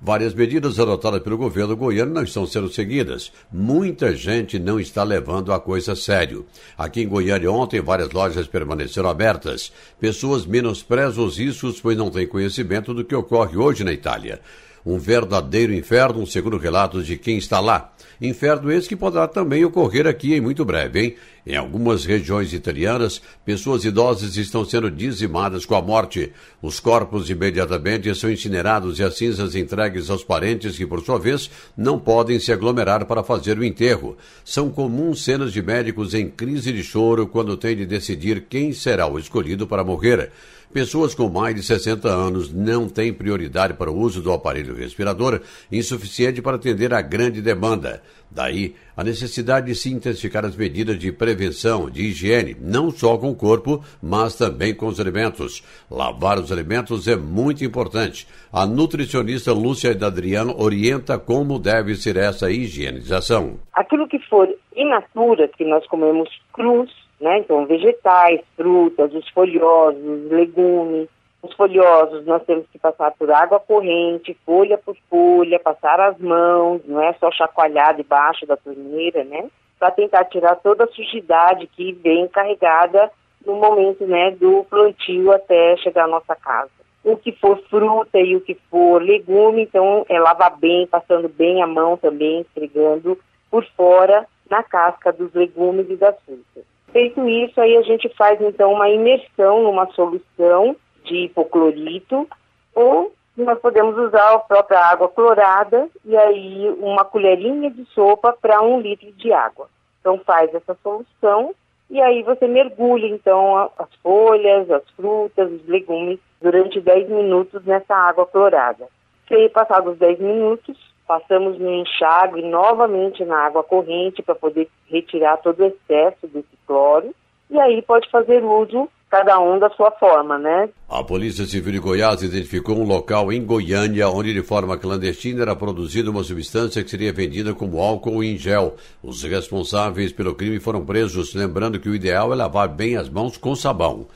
Várias 0.00 0.34
medidas 0.34 0.78
adotadas 0.78 1.22
pelo 1.22 1.38
governo 1.38 1.74
goiano 1.74 2.12
não 2.12 2.22
estão 2.22 2.46
sendo 2.46 2.68
seguidas. 2.68 3.32
Muita 3.50 4.14
gente 4.14 4.58
não 4.58 4.78
está 4.78 5.02
levando 5.02 5.52
a 5.52 5.58
coisa 5.58 5.92
a 5.92 5.96
sério. 5.96 6.44
Aqui 6.76 7.00
em 7.00 7.08
Goiânia, 7.08 7.50
ontem, 7.50 7.80
várias 7.80 8.10
lojas 8.10 8.46
permaneceram 8.46 9.08
abertas. 9.08 9.72
Pessoas 9.98 10.44
menosprezam 10.44 11.24
os 11.24 11.38
riscos, 11.38 11.80
pois 11.80 11.96
não 11.96 12.10
têm 12.10 12.26
conhecimento 12.26 12.92
do 12.92 13.04
que 13.04 13.14
ocorre 13.14 13.56
hoje 13.56 13.84
na 13.84 13.92
Itália. 13.92 14.40
Um 14.84 14.98
verdadeiro 14.98 15.72
inferno, 15.72 16.26
segundo 16.26 16.58
relatos 16.58 17.06
de 17.06 17.16
quem 17.16 17.38
está 17.38 17.58
lá. 17.58 17.92
Inferno 18.20 18.70
esse 18.70 18.88
que 18.88 18.94
poderá 18.94 19.26
também 19.26 19.64
ocorrer 19.64 20.06
aqui 20.06 20.34
em 20.34 20.40
muito 20.40 20.64
breve, 20.64 21.00
hein? 21.00 21.16
Em 21.46 21.54
algumas 21.54 22.04
regiões 22.04 22.52
italianas, 22.52 23.22
pessoas 23.44 23.84
idosas 23.84 24.36
estão 24.36 24.64
sendo 24.64 24.90
dizimadas 24.90 25.64
com 25.64 25.76
a 25.76 25.80
morte. 25.80 26.32
Os 26.60 26.80
corpos 26.80 27.30
imediatamente 27.30 28.12
são 28.16 28.28
incinerados 28.28 28.98
e 28.98 29.04
as 29.04 29.16
cinzas 29.16 29.54
entregues 29.54 30.10
aos 30.10 30.24
parentes 30.24 30.76
que, 30.76 30.84
por 30.84 31.00
sua 31.04 31.20
vez, 31.20 31.48
não 31.76 32.00
podem 32.00 32.40
se 32.40 32.50
aglomerar 32.50 33.06
para 33.06 33.22
fazer 33.22 33.56
o 33.60 33.64
enterro. 33.64 34.16
São 34.44 34.70
comuns 34.70 35.22
cenas 35.22 35.52
de 35.52 35.62
médicos 35.62 36.14
em 36.14 36.28
crise 36.28 36.72
de 36.72 36.82
choro 36.82 37.28
quando 37.28 37.56
têm 37.56 37.76
de 37.76 37.86
decidir 37.86 38.46
quem 38.48 38.72
será 38.72 39.06
o 39.06 39.16
escolhido 39.16 39.68
para 39.68 39.84
morrer. 39.84 40.32
Pessoas 40.72 41.14
com 41.14 41.28
mais 41.28 41.54
de 41.54 41.62
60 41.62 42.08
anos 42.08 42.52
não 42.52 42.88
têm 42.88 43.12
prioridade 43.12 43.74
para 43.74 43.90
o 43.90 43.96
uso 43.96 44.20
do 44.20 44.32
aparelho 44.32 44.74
respirador, 44.74 45.40
insuficiente 45.70 46.42
para 46.42 46.56
atender 46.56 46.92
a 46.92 47.00
grande 47.00 47.40
demanda. 47.40 48.02
Daí 48.30 48.74
a 48.96 49.04
necessidade 49.04 49.66
de 49.66 49.74
se 49.74 49.92
intensificar 49.92 50.44
as 50.44 50.56
medidas 50.56 50.98
de 50.98 51.12
prevenção, 51.12 51.90
de 51.90 52.02
higiene, 52.02 52.56
não 52.60 52.90
só 52.90 53.18
com 53.18 53.30
o 53.30 53.36
corpo, 53.36 53.84
mas 54.02 54.36
também 54.36 54.74
com 54.74 54.86
os 54.86 54.98
alimentos. 54.98 55.62
Lavar 55.90 56.38
os 56.38 56.50
alimentos 56.50 57.06
é 57.06 57.16
muito 57.16 57.64
importante. 57.64 58.26
A 58.52 58.64
nutricionista 58.66 59.52
Lúcia 59.52 59.90
Adriano 59.90 60.54
orienta 60.58 61.18
como 61.18 61.58
deve 61.58 61.94
ser 61.96 62.16
essa 62.16 62.50
higienização. 62.50 63.58
Aquilo 63.74 64.08
que 64.08 64.18
for 64.20 64.48
in 64.74 64.88
natura, 64.88 65.48
que 65.48 65.64
nós 65.64 65.86
comemos 65.86 66.28
crus, 66.52 66.90
né? 67.20 67.38
Então, 67.38 67.66
vegetais, 67.66 68.40
frutas, 68.56 69.12
os 69.14 69.28
folhosos, 69.30 70.30
legumes. 70.30 71.08
Os 71.46 71.54
folhosos 71.54 72.26
nós 72.26 72.42
temos 72.42 72.66
que 72.72 72.78
passar 72.78 73.12
por 73.12 73.30
água 73.30 73.60
corrente, 73.60 74.36
folha 74.44 74.76
por 74.76 74.96
folha, 75.08 75.60
passar 75.60 76.00
as 76.00 76.18
mãos, 76.18 76.82
não 76.84 77.00
é 77.00 77.12
só 77.14 77.30
chacoalhar 77.30 77.94
debaixo 77.94 78.44
da 78.46 78.56
torneira, 78.56 79.22
né? 79.22 79.48
Para 79.78 79.92
tentar 79.92 80.24
tirar 80.24 80.56
toda 80.56 80.84
a 80.84 80.88
sujidade 80.88 81.68
que 81.68 81.92
vem 81.92 82.26
carregada 82.26 83.12
no 83.44 83.54
momento, 83.54 84.04
né, 84.04 84.32
do 84.32 84.64
plantio 84.64 85.30
até 85.30 85.76
chegar 85.76 86.04
à 86.04 86.08
nossa 86.08 86.34
casa. 86.34 86.70
O 87.04 87.16
que 87.16 87.30
for 87.30 87.56
fruta 87.70 88.18
e 88.18 88.34
o 88.34 88.40
que 88.40 88.56
for 88.68 89.00
legume, 89.00 89.62
então 89.62 90.04
é 90.08 90.18
lavar 90.18 90.56
bem, 90.56 90.88
passando 90.88 91.28
bem 91.28 91.62
a 91.62 91.66
mão 91.66 91.96
também, 91.96 92.40
esfregando 92.40 93.16
por 93.48 93.64
fora 93.76 94.26
na 94.50 94.64
casca 94.64 95.12
dos 95.12 95.32
legumes 95.32 95.88
e 95.88 95.94
das 95.94 96.16
frutas. 96.24 96.64
Feito 96.92 97.28
isso, 97.28 97.60
aí 97.60 97.76
a 97.76 97.82
gente 97.82 98.08
faz 98.16 98.40
então 98.40 98.72
uma 98.72 98.90
imersão 98.90 99.62
numa 99.62 99.86
solução 99.92 100.74
de 101.06 101.24
hipoclorito 101.24 102.28
ou 102.74 103.12
nós 103.36 103.58
podemos 103.58 103.96
usar 103.98 104.34
a 104.34 104.38
própria 104.38 104.80
água 104.80 105.08
clorada 105.08 105.88
e 106.04 106.16
aí 106.16 106.74
uma 106.78 107.04
colherinha 107.04 107.70
de 107.70 107.84
sopa 107.86 108.32
para 108.32 108.62
um 108.62 108.80
litro 108.80 109.10
de 109.12 109.32
água. 109.32 109.68
Então 110.00 110.18
faz 110.24 110.54
essa 110.54 110.76
solução 110.82 111.54
e 111.90 112.00
aí 112.00 112.22
você 112.22 112.48
mergulha 112.48 113.06
então 113.06 113.70
as 113.78 113.94
folhas, 114.02 114.70
as 114.70 114.88
frutas, 114.90 115.50
os 115.50 115.66
legumes 115.66 116.18
durante 116.40 116.80
10 116.80 117.08
minutos 117.08 117.64
nessa 117.64 117.94
água 117.94 118.26
clorada. 118.26 118.88
E 119.30 119.48
passados 119.48 119.98
10 119.98 120.18
minutos, 120.18 120.78
passamos 121.06 121.58
no 121.58 121.70
enxágue 121.72 122.42
novamente 122.42 123.24
na 123.24 123.38
água 123.38 123.62
corrente 123.62 124.22
para 124.22 124.34
poder 124.34 124.68
retirar 124.88 125.36
todo 125.38 125.60
o 125.60 125.66
excesso 125.66 126.26
desse 126.26 126.56
cloro 126.66 127.14
e 127.50 127.60
aí 127.60 127.82
pode 127.82 128.10
fazer 128.10 128.42
uso 128.42 128.88
cada 129.16 129.40
um 129.40 129.58
da 129.58 129.70
sua 129.70 129.90
forma, 129.92 130.38
né? 130.38 130.68
A 130.88 131.02
Polícia 131.02 131.46
Civil 131.46 131.72
de 131.72 131.78
Goiás 131.78 132.22
identificou 132.22 132.76
um 132.76 132.84
local 132.84 133.32
em 133.32 133.42
Goiânia 133.42 134.10
onde 134.10 134.34
de 134.34 134.42
forma 134.42 134.76
clandestina 134.76 135.40
era 135.40 135.56
produzida 135.56 136.10
uma 136.10 136.22
substância 136.22 136.84
que 136.84 136.90
seria 136.90 137.14
vendida 137.14 137.54
como 137.54 137.80
álcool 137.80 138.22
em 138.22 138.36
gel. 138.36 138.76
Os 139.02 139.22
responsáveis 139.22 140.12
pelo 140.12 140.34
crime 140.34 140.60
foram 140.60 140.84
presos, 140.84 141.34
lembrando 141.34 141.80
que 141.80 141.88
o 141.88 141.94
ideal 141.94 142.30
é 142.30 142.36
lavar 142.36 142.68
bem 142.68 142.96
as 142.96 143.08
mãos 143.08 143.38
com 143.38 143.54
sabão. 143.54 144.06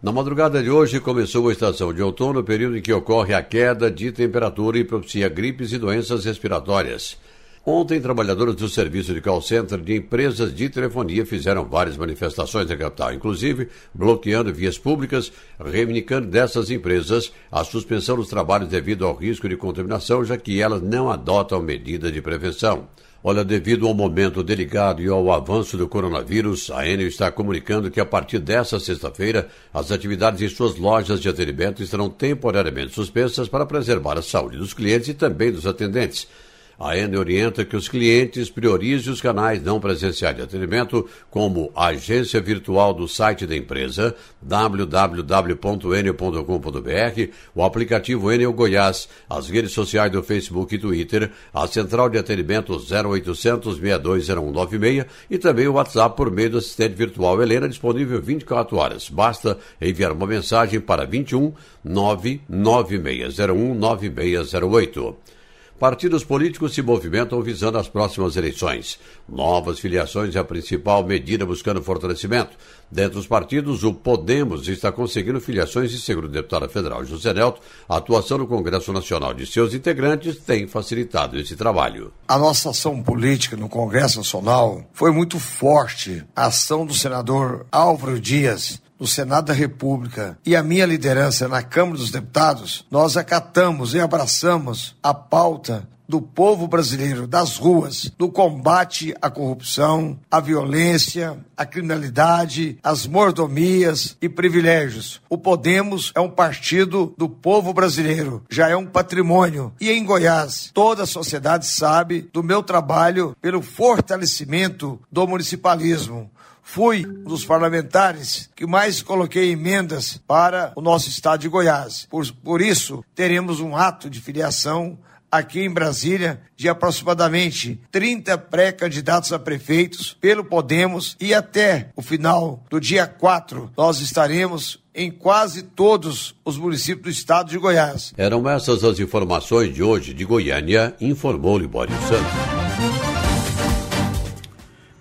Na 0.00 0.12
madrugada 0.12 0.62
de 0.62 0.70
hoje 0.70 1.00
começou 1.00 1.48
a 1.48 1.52
estação 1.52 1.92
de 1.92 2.00
outono, 2.00 2.44
período 2.44 2.76
em 2.76 2.82
que 2.82 2.92
ocorre 2.92 3.34
a 3.34 3.42
queda 3.42 3.90
de 3.90 4.12
temperatura 4.12 4.78
e 4.78 4.84
propicia 4.84 5.28
gripes 5.28 5.72
e 5.72 5.78
doenças 5.78 6.24
respiratórias. 6.24 7.18
Ontem, 7.66 7.98
trabalhadores 7.98 8.56
do 8.56 8.68
serviço 8.68 9.14
de 9.14 9.22
call 9.22 9.40
center 9.40 9.80
de 9.80 9.96
empresas 9.96 10.54
de 10.54 10.68
telefonia 10.68 11.24
fizeram 11.24 11.64
várias 11.64 11.96
manifestações 11.96 12.68
na 12.68 12.76
capital, 12.76 13.14
inclusive 13.14 13.68
bloqueando 13.94 14.52
vias 14.52 14.76
públicas, 14.76 15.32
reivindicando 15.58 16.26
dessas 16.28 16.68
empresas 16.68 17.32
a 17.50 17.64
suspensão 17.64 18.16
dos 18.16 18.28
trabalhos 18.28 18.68
devido 18.68 19.06
ao 19.06 19.14
risco 19.14 19.48
de 19.48 19.56
contaminação, 19.56 20.22
já 20.22 20.36
que 20.36 20.60
elas 20.60 20.82
não 20.82 21.10
adotam 21.10 21.62
medidas 21.62 22.12
de 22.12 22.20
prevenção. 22.20 22.86
Olha, 23.26 23.42
devido 23.42 23.88
ao 23.88 23.94
momento 23.94 24.42
delicado 24.42 25.00
e 25.00 25.08
ao 25.08 25.32
avanço 25.32 25.78
do 25.78 25.88
coronavírus, 25.88 26.70
a 26.70 26.86
Enel 26.86 27.06
está 27.06 27.32
comunicando 27.32 27.90
que 27.90 27.98
a 27.98 28.04
partir 28.04 28.40
desta 28.40 28.78
sexta-feira, 28.78 29.48
as 29.72 29.90
atividades 29.90 30.42
em 30.42 30.54
suas 30.54 30.76
lojas 30.76 31.18
de 31.18 31.30
atendimento 31.30 31.82
estarão 31.82 32.10
temporariamente 32.10 32.92
suspensas 32.92 33.48
para 33.48 33.64
preservar 33.64 34.18
a 34.18 34.22
saúde 34.22 34.58
dos 34.58 34.74
clientes 34.74 35.08
e 35.08 35.14
também 35.14 35.50
dos 35.50 35.66
atendentes. 35.66 36.28
A 36.78 36.96
Enel 36.96 37.20
orienta 37.20 37.64
que 37.64 37.76
os 37.76 37.88
clientes 37.88 38.50
priorizem 38.50 39.12
os 39.12 39.20
canais 39.20 39.62
não 39.62 39.78
presenciais 39.78 40.36
de 40.36 40.42
atendimento, 40.42 41.08
como 41.30 41.70
a 41.74 41.86
agência 41.86 42.40
virtual 42.40 42.92
do 42.92 43.06
site 43.06 43.46
da 43.46 43.56
empresa, 43.56 44.14
www.enel.com.br, 44.42 47.32
o 47.54 47.62
aplicativo 47.62 48.32
Enel 48.32 48.52
Goiás, 48.52 49.08
as 49.28 49.48
redes 49.48 49.72
sociais 49.72 50.10
do 50.10 50.22
Facebook 50.22 50.74
e 50.74 50.78
Twitter, 50.78 51.30
a 51.52 51.66
central 51.66 52.08
de 52.08 52.18
atendimento 52.18 52.74
0800 52.74 53.78
620196 53.78 55.04
e 55.30 55.38
também 55.38 55.68
o 55.68 55.74
WhatsApp 55.74 56.16
por 56.16 56.30
meio 56.30 56.50
do 56.50 56.58
assistente 56.58 56.94
virtual 56.94 57.42
Helena, 57.42 57.68
disponível 57.68 58.20
24 58.20 58.76
horas. 58.76 59.08
Basta 59.08 59.58
enviar 59.80 60.12
uma 60.12 60.26
mensagem 60.26 60.80
para 60.80 61.04
21 61.04 61.52
99601 61.84 63.74
9608. 63.74 65.33
Partidos 65.78 66.22
políticos 66.22 66.72
se 66.72 66.82
movimentam 66.82 67.42
visando 67.42 67.78
as 67.78 67.88
próximas 67.88 68.36
eleições. 68.36 68.98
Novas 69.28 69.80
filiações 69.80 70.36
é 70.36 70.38
a 70.38 70.44
principal 70.44 71.04
medida 71.04 71.44
buscando 71.44 71.82
fortalecimento. 71.82 72.56
Dentre 72.88 73.18
os 73.18 73.26
partidos, 73.26 73.82
o 73.82 73.92
Podemos 73.92 74.68
está 74.68 74.92
conseguindo 74.92 75.40
filiações 75.40 75.92
e, 75.92 76.00
segundo 76.00 76.26
o 76.26 76.28
deputado 76.28 76.68
federal 76.68 77.04
José 77.04 77.34
Nelto, 77.34 77.60
a 77.88 77.96
atuação 77.96 78.38
no 78.38 78.46
Congresso 78.46 78.92
Nacional 78.92 79.34
de 79.34 79.46
seus 79.46 79.74
integrantes 79.74 80.36
tem 80.36 80.68
facilitado 80.68 81.36
esse 81.38 81.56
trabalho. 81.56 82.12
A 82.28 82.38
nossa 82.38 82.70
ação 82.70 83.02
política 83.02 83.56
no 83.56 83.68
Congresso 83.68 84.18
Nacional 84.18 84.88
foi 84.92 85.10
muito 85.10 85.40
forte. 85.40 86.24
A 86.36 86.46
ação 86.46 86.86
do 86.86 86.94
senador 86.94 87.66
Álvaro 87.72 88.20
Dias 88.20 88.80
no 88.98 89.06
Senado 89.06 89.46
da 89.46 89.52
República 89.52 90.38
e 90.44 90.54
a 90.54 90.62
minha 90.62 90.86
liderança 90.86 91.48
na 91.48 91.62
Câmara 91.62 91.98
dos 91.98 92.10
Deputados, 92.10 92.86
nós 92.90 93.16
acatamos 93.16 93.94
e 93.94 94.00
abraçamos 94.00 94.96
a 95.02 95.12
pauta 95.12 95.88
do 96.08 96.20
povo 96.20 96.68
brasileiro 96.68 97.26
das 97.26 97.56
ruas, 97.56 98.12
do 98.18 98.28
combate 98.28 99.14
à 99.20 99.30
corrupção, 99.30 100.18
à 100.30 100.38
violência, 100.38 101.38
à 101.56 101.64
criminalidade, 101.64 102.78
às 102.82 103.06
mordomias 103.06 104.16
e 104.20 104.28
privilégios. 104.28 105.20
O 105.28 105.38
Podemos 105.38 106.12
é 106.14 106.20
um 106.20 106.30
partido 106.30 107.14
do 107.16 107.28
povo 107.28 107.72
brasileiro, 107.72 108.42
já 108.50 108.68
é 108.68 108.76
um 108.76 108.86
patrimônio. 108.86 109.72
E 109.80 109.90
em 109.90 110.04
Goiás, 110.04 110.70
toda 110.74 111.04
a 111.04 111.06
sociedade 111.06 111.66
sabe 111.66 112.28
do 112.32 112.42
meu 112.42 112.62
trabalho 112.62 113.34
pelo 113.40 113.62
fortalecimento 113.62 115.00
do 115.10 115.26
municipalismo 115.26 116.30
fui 116.64 117.06
um 117.06 117.24
dos 117.24 117.44
parlamentares 117.44 118.50
que 118.56 118.66
mais 118.66 119.02
coloquei 119.02 119.52
emendas 119.52 120.20
para 120.26 120.72
o 120.74 120.80
nosso 120.80 121.08
estado 121.08 121.42
de 121.42 121.48
Goiás. 121.48 122.08
Por, 122.10 122.26
por 122.32 122.60
isso, 122.60 123.04
teremos 123.14 123.60
um 123.60 123.76
ato 123.76 124.10
de 124.10 124.20
filiação 124.20 124.98
aqui 125.30 125.60
em 125.60 125.70
Brasília 125.70 126.40
de 126.56 126.68
aproximadamente 126.68 127.80
30 127.90 128.38
pré-candidatos 128.38 129.32
a 129.32 129.38
prefeitos 129.38 130.16
pelo 130.20 130.44
Podemos 130.44 131.16
e 131.20 131.34
até 131.34 131.90
o 131.96 132.02
final 132.02 132.62
do 132.70 132.80
dia 132.80 133.06
4 133.06 133.70
nós 133.76 134.00
estaremos 134.00 134.82
em 134.94 135.10
quase 135.10 135.62
todos 135.62 136.36
os 136.44 136.56
municípios 136.56 137.02
do 137.02 137.10
estado 137.10 137.50
de 137.50 137.58
Goiás. 137.58 138.14
Eram 138.16 138.48
essas 138.48 138.84
as 138.84 139.00
informações 139.00 139.74
de 139.74 139.82
hoje 139.82 140.14
de 140.14 140.24
Goiânia, 140.24 140.94
informou 141.00 141.58
Libório 141.58 141.94
Santos. 142.02 143.13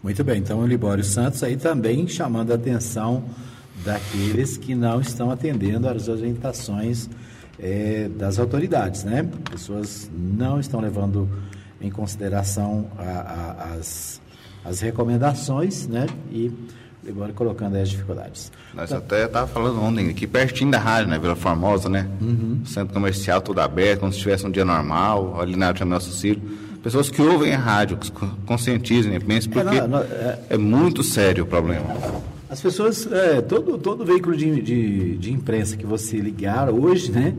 Muito 0.03 0.21
bem, 0.21 0.39
então 0.39 0.59
o 0.59 0.67
Libório 0.67 1.01
Santos 1.01 1.41
aí 1.43 1.55
também 1.55 2.05
chamando 2.09 2.51
a 2.51 2.55
atenção 2.55 3.23
daqueles 3.85 4.57
que 4.57 4.75
não 4.75 4.99
estão 4.99 5.31
atendendo 5.31 5.87
às 5.87 6.09
orientações 6.09 7.09
é, 7.57 8.09
das 8.09 8.37
autoridades, 8.37 9.05
né? 9.05 9.25
Pessoas 9.49 10.11
não 10.13 10.59
estão 10.59 10.81
levando 10.81 11.29
em 11.79 11.89
consideração 11.89 12.85
a, 12.97 13.03
a, 13.03 13.73
as, 13.75 14.19
as 14.65 14.81
recomendações, 14.81 15.87
né? 15.87 16.05
E 16.29 16.51
Libório 17.01 17.33
colocando 17.33 17.77
as 17.77 17.87
dificuldades. 17.87 18.51
Nós 18.73 18.89
então, 18.89 18.97
até 18.97 19.25
estava 19.25 19.47
falando 19.47 19.81
ontem, 19.81 20.09
aqui 20.09 20.27
pertinho 20.27 20.71
da 20.71 20.79
rádio, 20.79 21.09
né? 21.09 21.17
Vila 21.17 21.35
Formosa, 21.35 21.87
né? 21.87 22.09
Uhum. 22.19 22.61
Centro 22.65 22.93
comercial 22.93 23.39
tudo 23.39 23.61
aberto, 23.61 24.01
como 24.01 24.11
se 24.11 24.19
tivesse 24.19 24.45
um 24.45 24.51
dia 24.51 24.65
normal, 24.65 25.39
ali 25.39 25.55
na 25.55 25.73
Tia 25.73 25.85
Nelson 25.85 26.11
Ciro 26.11 26.41
pessoas 26.83 27.09
que 27.09 27.21
ouvem 27.21 27.53
a 27.53 27.57
rádio, 27.57 27.97
que 27.97 28.11
conscientizem, 28.45 29.17
pensem, 29.21 29.49
porque 29.49 29.75
é, 29.75 29.81
não, 29.81 29.87
não, 29.87 29.99
é, 29.99 30.39
é, 30.49 30.57
muito 30.57 31.01
sério 31.01 31.45
o 31.45 31.47
problema. 31.47 31.85
As 32.49 32.61
pessoas, 32.61 33.09
é, 33.11 33.41
todo, 33.41 33.77
todo 33.77 34.05
veículo 34.05 34.35
de, 34.35 34.61
de, 34.61 35.17
de, 35.17 35.31
imprensa 35.31 35.77
que 35.77 35.85
você 35.85 36.17
ligar 36.17 36.69
hoje, 36.69 37.11
né, 37.11 37.33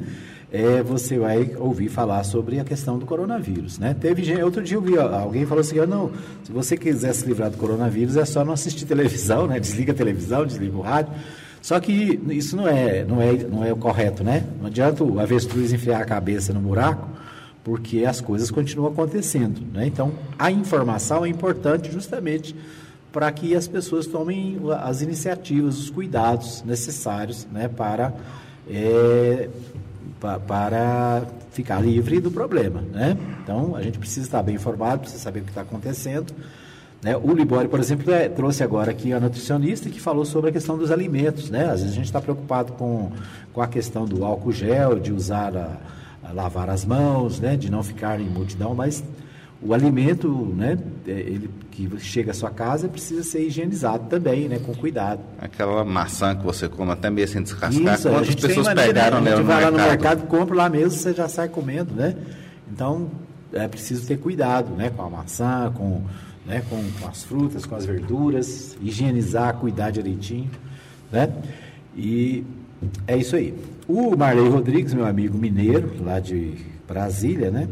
é, 0.50 0.82
você 0.82 1.18
vai 1.18 1.52
ouvir 1.58 1.88
falar 1.88 2.24
sobre 2.24 2.58
a 2.58 2.64
questão 2.64 2.98
do 2.98 3.04
coronavírus, 3.04 3.78
né? 3.78 3.94
Teve 3.94 4.42
outro 4.42 4.62
dia 4.62 4.76
eu 4.76 4.80
vi, 4.80 4.96
alguém 4.98 5.44
falou 5.44 5.60
assim, 5.60 5.76
não, 5.86 6.10
se 6.42 6.50
você 6.50 6.76
quiser 6.76 7.12
se 7.12 7.26
livrar 7.26 7.50
do 7.50 7.58
coronavírus 7.58 8.16
é 8.16 8.24
só 8.24 8.44
não 8.44 8.54
assistir 8.54 8.86
televisão, 8.86 9.46
né? 9.46 9.60
Desliga 9.60 9.92
a 9.92 9.94
televisão, 9.94 10.46
desliga 10.46 10.76
o 10.76 10.80
rádio. 10.80 11.12
Só 11.60 11.80
que 11.80 12.20
isso 12.28 12.56
não 12.56 12.68
é, 12.68 13.04
não 13.04 13.22
é, 13.22 13.32
não 13.32 13.64
é 13.64 13.72
o 13.72 13.76
correto, 13.76 14.22
né? 14.22 14.44
Não 14.60 14.66
adianta 14.66 15.02
o 15.02 15.18
avestruz 15.18 15.72
enfiar 15.72 16.02
a 16.02 16.04
cabeça 16.04 16.52
no 16.52 16.60
buraco, 16.60 17.08
porque 17.64 18.04
as 18.04 18.20
coisas 18.20 18.50
continuam 18.50 18.92
acontecendo, 18.92 19.62
né? 19.72 19.86
Então, 19.86 20.12
a 20.38 20.52
informação 20.52 21.24
é 21.24 21.28
importante 21.28 21.90
justamente 21.90 22.54
para 23.10 23.32
que 23.32 23.56
as 23.56 23.66
pessoas 23.66 24.06
tomem 24.06 24.60
as 24.82 25.00
iniciativas, 25.00 25.78
os 25.78 25.88
cuidados 25.88 26.62
necessários, 26.64 27.46
né, 27.50 27.68
para 27.68 28.12
é, 28.68 29.48
para 30.46 31.22
ficar 31.52 31.80
livre 31.80 32.20
do 32.20 32.30
problema, 32.30 32.82
né? 32.92 33.16
Então, 33.42 33.76
a 33.76 33.82
gente 33.82 33.98
precisa 33.98 34.26
estar 34.26 34.42
bem 34.42 34.56
informado, 34.56 35.00
precisa 35.00 35.22
saber 35.22 35.40
o 35.40 35.44
que 35.44 35.50
está 35.50 35.60
acontecendo. 35.62 36.32
Né? 37.02 37.14
O 37.16 37.34
Libório, 37.34 37.68
por 37.68 37.78
exemplo, 37.78 38.10
é, 38.10 38.30
trouxe 38.30 38.62
agora 38.62 38.90
aqui 38.90 39.12
a 39.12 39.20
nutricionista 39.20 39.90
que 39.90 40.00
falou 40.00 40.24
sobre 40.24 40.48
a 40.48 40.52
questão 40.52 40.78
dos 40.78 40.90
alimentos, 40.90 41.50
né? 41.50 41.66
Às 41.66 41.80
vezes 41.80 41.92
a 41.92 41.94
gente 41.94 42.06
está 42.06 42.20
preocupado 42.20 42.72
com, 42.72 43.12
com 43.52 43.60
a 43.60 43.66
questão 43.66 44.06
do 44.06 44.24
álcool 44.24 44.52
gel, 44.52 44.98
de 44.98 45.12
usar, 45.12 45.54
a 45.54 45.76
lavar 46.32 46.70
as 46.70 46.84
mãos, 46.84 47.40
né? 47.40 47.56
De 47.56 47.70
não 47.70 47.82
ficar 47.82 48.20
em 48.20 48.28
multidão, 48.28 48.74
mas 48.74 49.02
o 49.64 49.72
alimento, 49.72 50.28
né, 50.54 50.78
é, 51.08 51.10
ele 51.10 51.50
que 51.70 51.90
chega 51.98 52.32
à 52.32 52.34
sua 52.34 52.50
casa 52.50 52.86
precisa 52.86 53.22
ser 53.22 53.46
higienizado 53.46 54.08
também, 54.10 54.46
né, 54.46 54.58
com 54.58 54.74
cuidado. 54.74 55.20
Aquela 55.38 55.82
maçã 55.84 56.36
que 56.36 56.44
você 56.44 56.68
come 56.68 56.92
até 56.92 57.08
mesmo 57.08 57.32
sem 57.32 57.42
descascar, 57.42 57.94
Isso, 57.94 58.08
quantas 58.10 58.34
pessoas 58.34 58.66
mania, 58.66 58.84
pegaram 58.84 59.20
né? 59.22 59.32
A 59.32 59.36
gente 59.36 59.46
vai 59.46 59.56
no 59.56 59.62
lá 59.62 59.70
no 59.70 59.76
mercado? 59.78 60.18
mercado, 60.18 60.28
compra 60.28 60.54
lá 60.54 60.68
mesmo, 60.68 60.90
você 60.90 61.14
já 61.14 61.26
sai 61.28 61.48
comendo, 61.48 61.94
né? 61.94 62.14
Então, 62.70 63.10
é 63.54 63.66
preciso 63.66 64.06
ter 64.06 64.18
cuidado, 64.18 64.74
né, 64.74 64.90
com 64.90 65.02
a 65.02 65.08
maçã, 65.08 65.72
com, 65.74 66.02
né, 66.44 66.62
com, 66.68 66.84
com 67.00 67.08
as 67.08 67.24
frutas, 67.24 67.64
com 67.64 67.74
as 67.74 67.86
verduras, 67.86 68.76
higienizar, 68.82 69.54
cuidar 69.54 69.90
direitinho, 69.90 70.50
né? 71.10 71.32
E 71.96 72.44
é 73.06 73.16
isso 73.16 73.34
aí. 73.34 73.54
O 73.86 74.16
Marley 74.16 74.48
Rodrigues, 74.48 74.94
meu 74.94 75.06
amigo 75.06 75.36
mineiro, 75.36 76.02
lá 76.02 76.18
de 76.18 76.54
Brasília, 76.86 77.50
né? 77.50 77.68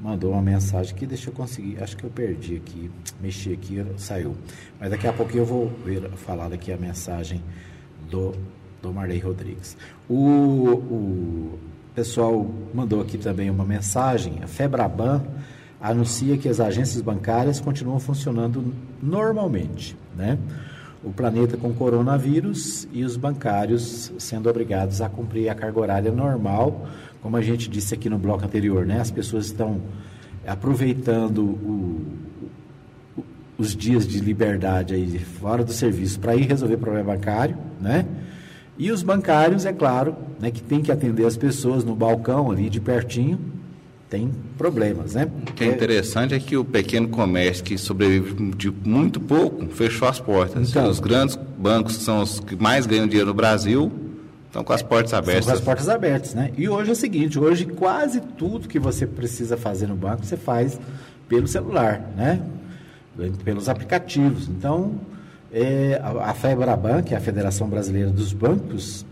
mandou 0.00 0.32
uma 0.32 0.40
mensagem 0.40 0.94
aqui, 0.94 1.04
deixa 1.04 1.28
eu 1.28 1.34
conseguir, 1.34 1.82
acho 1.82 1.96
que 1.96 2.04
eu 2.04 2.10
perdi 2.10 2.56
aqui, 2.56 2.90
mexi 3.20 3.52
aqui, 3.52 3.84
saiu. 3.98 4.34
Mas 4.78 4.90
daqui 4.90 5.06
a 5.06 5.12
pouco 5.12 5.36
eu 5.36 5.44
vou 5.44 5.70
ver, 5.84 6.08
falar 6.12 6.48
daqui 6.48 6.72
a 6.72 6.76
mensagem 6.76 7.42
do, 8.10 8.34
do 8.80 8.92
Marley 8.92 9.18
Rodrigues. 9.18 9.76
O, 10.08 10.14
o 10.14 11.58
pessoal 11.94 12.50
mandou 12.72 13.02
aqui 13.02 13.18
também 13.18 13.50
uma 13.50 13.64
mensagem, 13.64 14.38
a 14.42 14.46
Febraban 14.46 15.22
anuncia 15.80 16.36
que 16.36 16.48
as 16.48 16.60
agências 16.60 17.02
bancárias 17.02 17.60
continuam 17.60 18.00
funcionando 18.00 18.74
normalmente, 19.02 19.96
né? 20.16 20.38
O 21.02 21.10
planeta 21.10 21.56
com 21.56 21.72
coronavírus 21.72 22.86
e 22.92 23.04
os 23.04 23.16
bancários 23.16 24.12
sendo 24.18 24.50
obrigados 24.50 25.00
a 25.00 25.08
cumprir 25.08 25.48
a 25.48 25.54
carga 25.54 25.80
horária 25.80 26.12
normal, 26.12 26.86
como 27.22 27.36
a 27.36 27.40
gente 27.40 27.70
disse 27.70 27.94
aqui 27.94 28.10
no 28.10 28.18
bloco 28.18 28.44
anterior, 28.44 28.84
né? 28.84 29.00
As 29.00 29.10
pessoas 29.10 29.46
estão 29.46 29.80
aproveitando 30.46 31.38
o, 31.42 32.06
os 33.56 33.74
dias 33.74 34.06
de 34.06 34.20
liberdade 34.20 34.94
aí 34.94 35.18
fora 35.18 35.64
do 35.64 35.72
serviço 35.72 36.20
para 36.20 36.36
ir 36.36 36.46
resolver 36.46 36.76
problema 36.76 37.14
bancário, 37.14 37.56
né? 37.80 38.06
E 38.78 38.90
os 38.90 39.02
bancários, 39.02 39.66
é 39.66 39.72
claro, 39.72 40.16
né, 40.40 40.50
que 40.50 40.62
tem 40.62 40.80
que 40.80 40.90
atender 40.90 41.26
as 41.26 41.36
pessoas 41.36 41.84
no 41.84 41.94
balcão 41.94 42.50
ali 42.50 42.70
de 42.70 42.80
pertinho, 42.80 43.38
tem 44.10 44.28
problemas, 44.58 45.14
né? 45.14 45.30
O 45.48 45.52
que 45.52 45.62
é 45.62 45.68
interessante 45.68 46.34
é 46.34 46.40
que 46.40 46.56
o 46.56 46.64
pequeno 46.64 47.08
comércio 47.08 47.62
que 47.62 47.78
sobrevive 47.78 48.52
de 48.56 48.68
muito 48.84 49.20
pouco 49.20 49.64
fechou 49.68 50.08
as 50.08 50.18
portas. 50.18 50.68
Então. 50.68 50.90
os 50.90 50.98
grandes 50.98 51.38
bancos 51.56 51.96
que 51.96 52.02
são 52.02 52.20
os 52.20 52.40
que 52.40 52.56
mais 52.56 52.86
ganham 52.86 53.06
dinheiro 53.06 53.28
no 53.28 53.34
Brasil 53.34 53.90
estão 54.48 54.64
com 54.64 54.72
as 54.72 54.82
portas 54.82 55.14
abertas. 55.14 55.44
São 55.44 55.54
com 55.54 55.58
as 55.60 55.64
portas 55.64 55.88
abertas, 55.88 56.34
né? 56.34 56.50
E 56.58 56.68
hoje 56.68 56.90
é 56.90 56.92
o 56.92 56.96
seguinte, 56.96 57.38
hoje 57.38 57.64
quase 57.64 58.20
tudo 58.20 58.68
que 58.68 58.80
você 58.80 59.06
precisa 59.06 59.56
fazer 59.56 59.86
no 59.86 59.94
banco, 59.94 60.26
você 60.26 60.36
faz 60.36 60.78
pelo 61.28 61.46
celular, 61.46 62.10
né? 62.16 62.42
Pelos 63.44 63.68
aplicativos. 63.68 64.48
Então, 64.48 64.94
é, 65.52 66.00
a, 66.02 66.30
a 66.30 66.34
FEBRABAN, 66.34 67.02
que 67.02 67.14
é 67.14 67.16
a 67.16 67.20
Federação 67.20 67.68
Brasileira 67.68 68.10
dos 68.10 68.32
Bancos, 68.32 69.06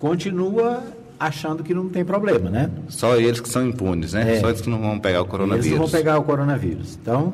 continua 0.00 0.82
achando 1.26 1.62
que 1.62 1.72
não 1.74 1.88
tem 1.88 2.04
problema, 2.04 2.50
né? 2.50 2.70
Só 2.88 3.16
eles 3.16 3.40
que 3.40 3.48
são 3.48 3.66
impunes, 3.66 4.12
né? 4.12 4.36
É. 4.36 4.40
Só 4.40 4.48
eles 4.48 4.60
que 4.60 4.68
não 4.70 4.80
vão 4.80 4.98
pegar 4.98 5.22
o 5.22 5.24
coronavírus. 5.26 5.66
Eles 5.66 5.78
não 5.78 5.86
vão 5.86 5.98
pegar 5.98 6.18
o 6.18 6.22
coronavírus. 6.24 6.98
Então, 7.00 7.32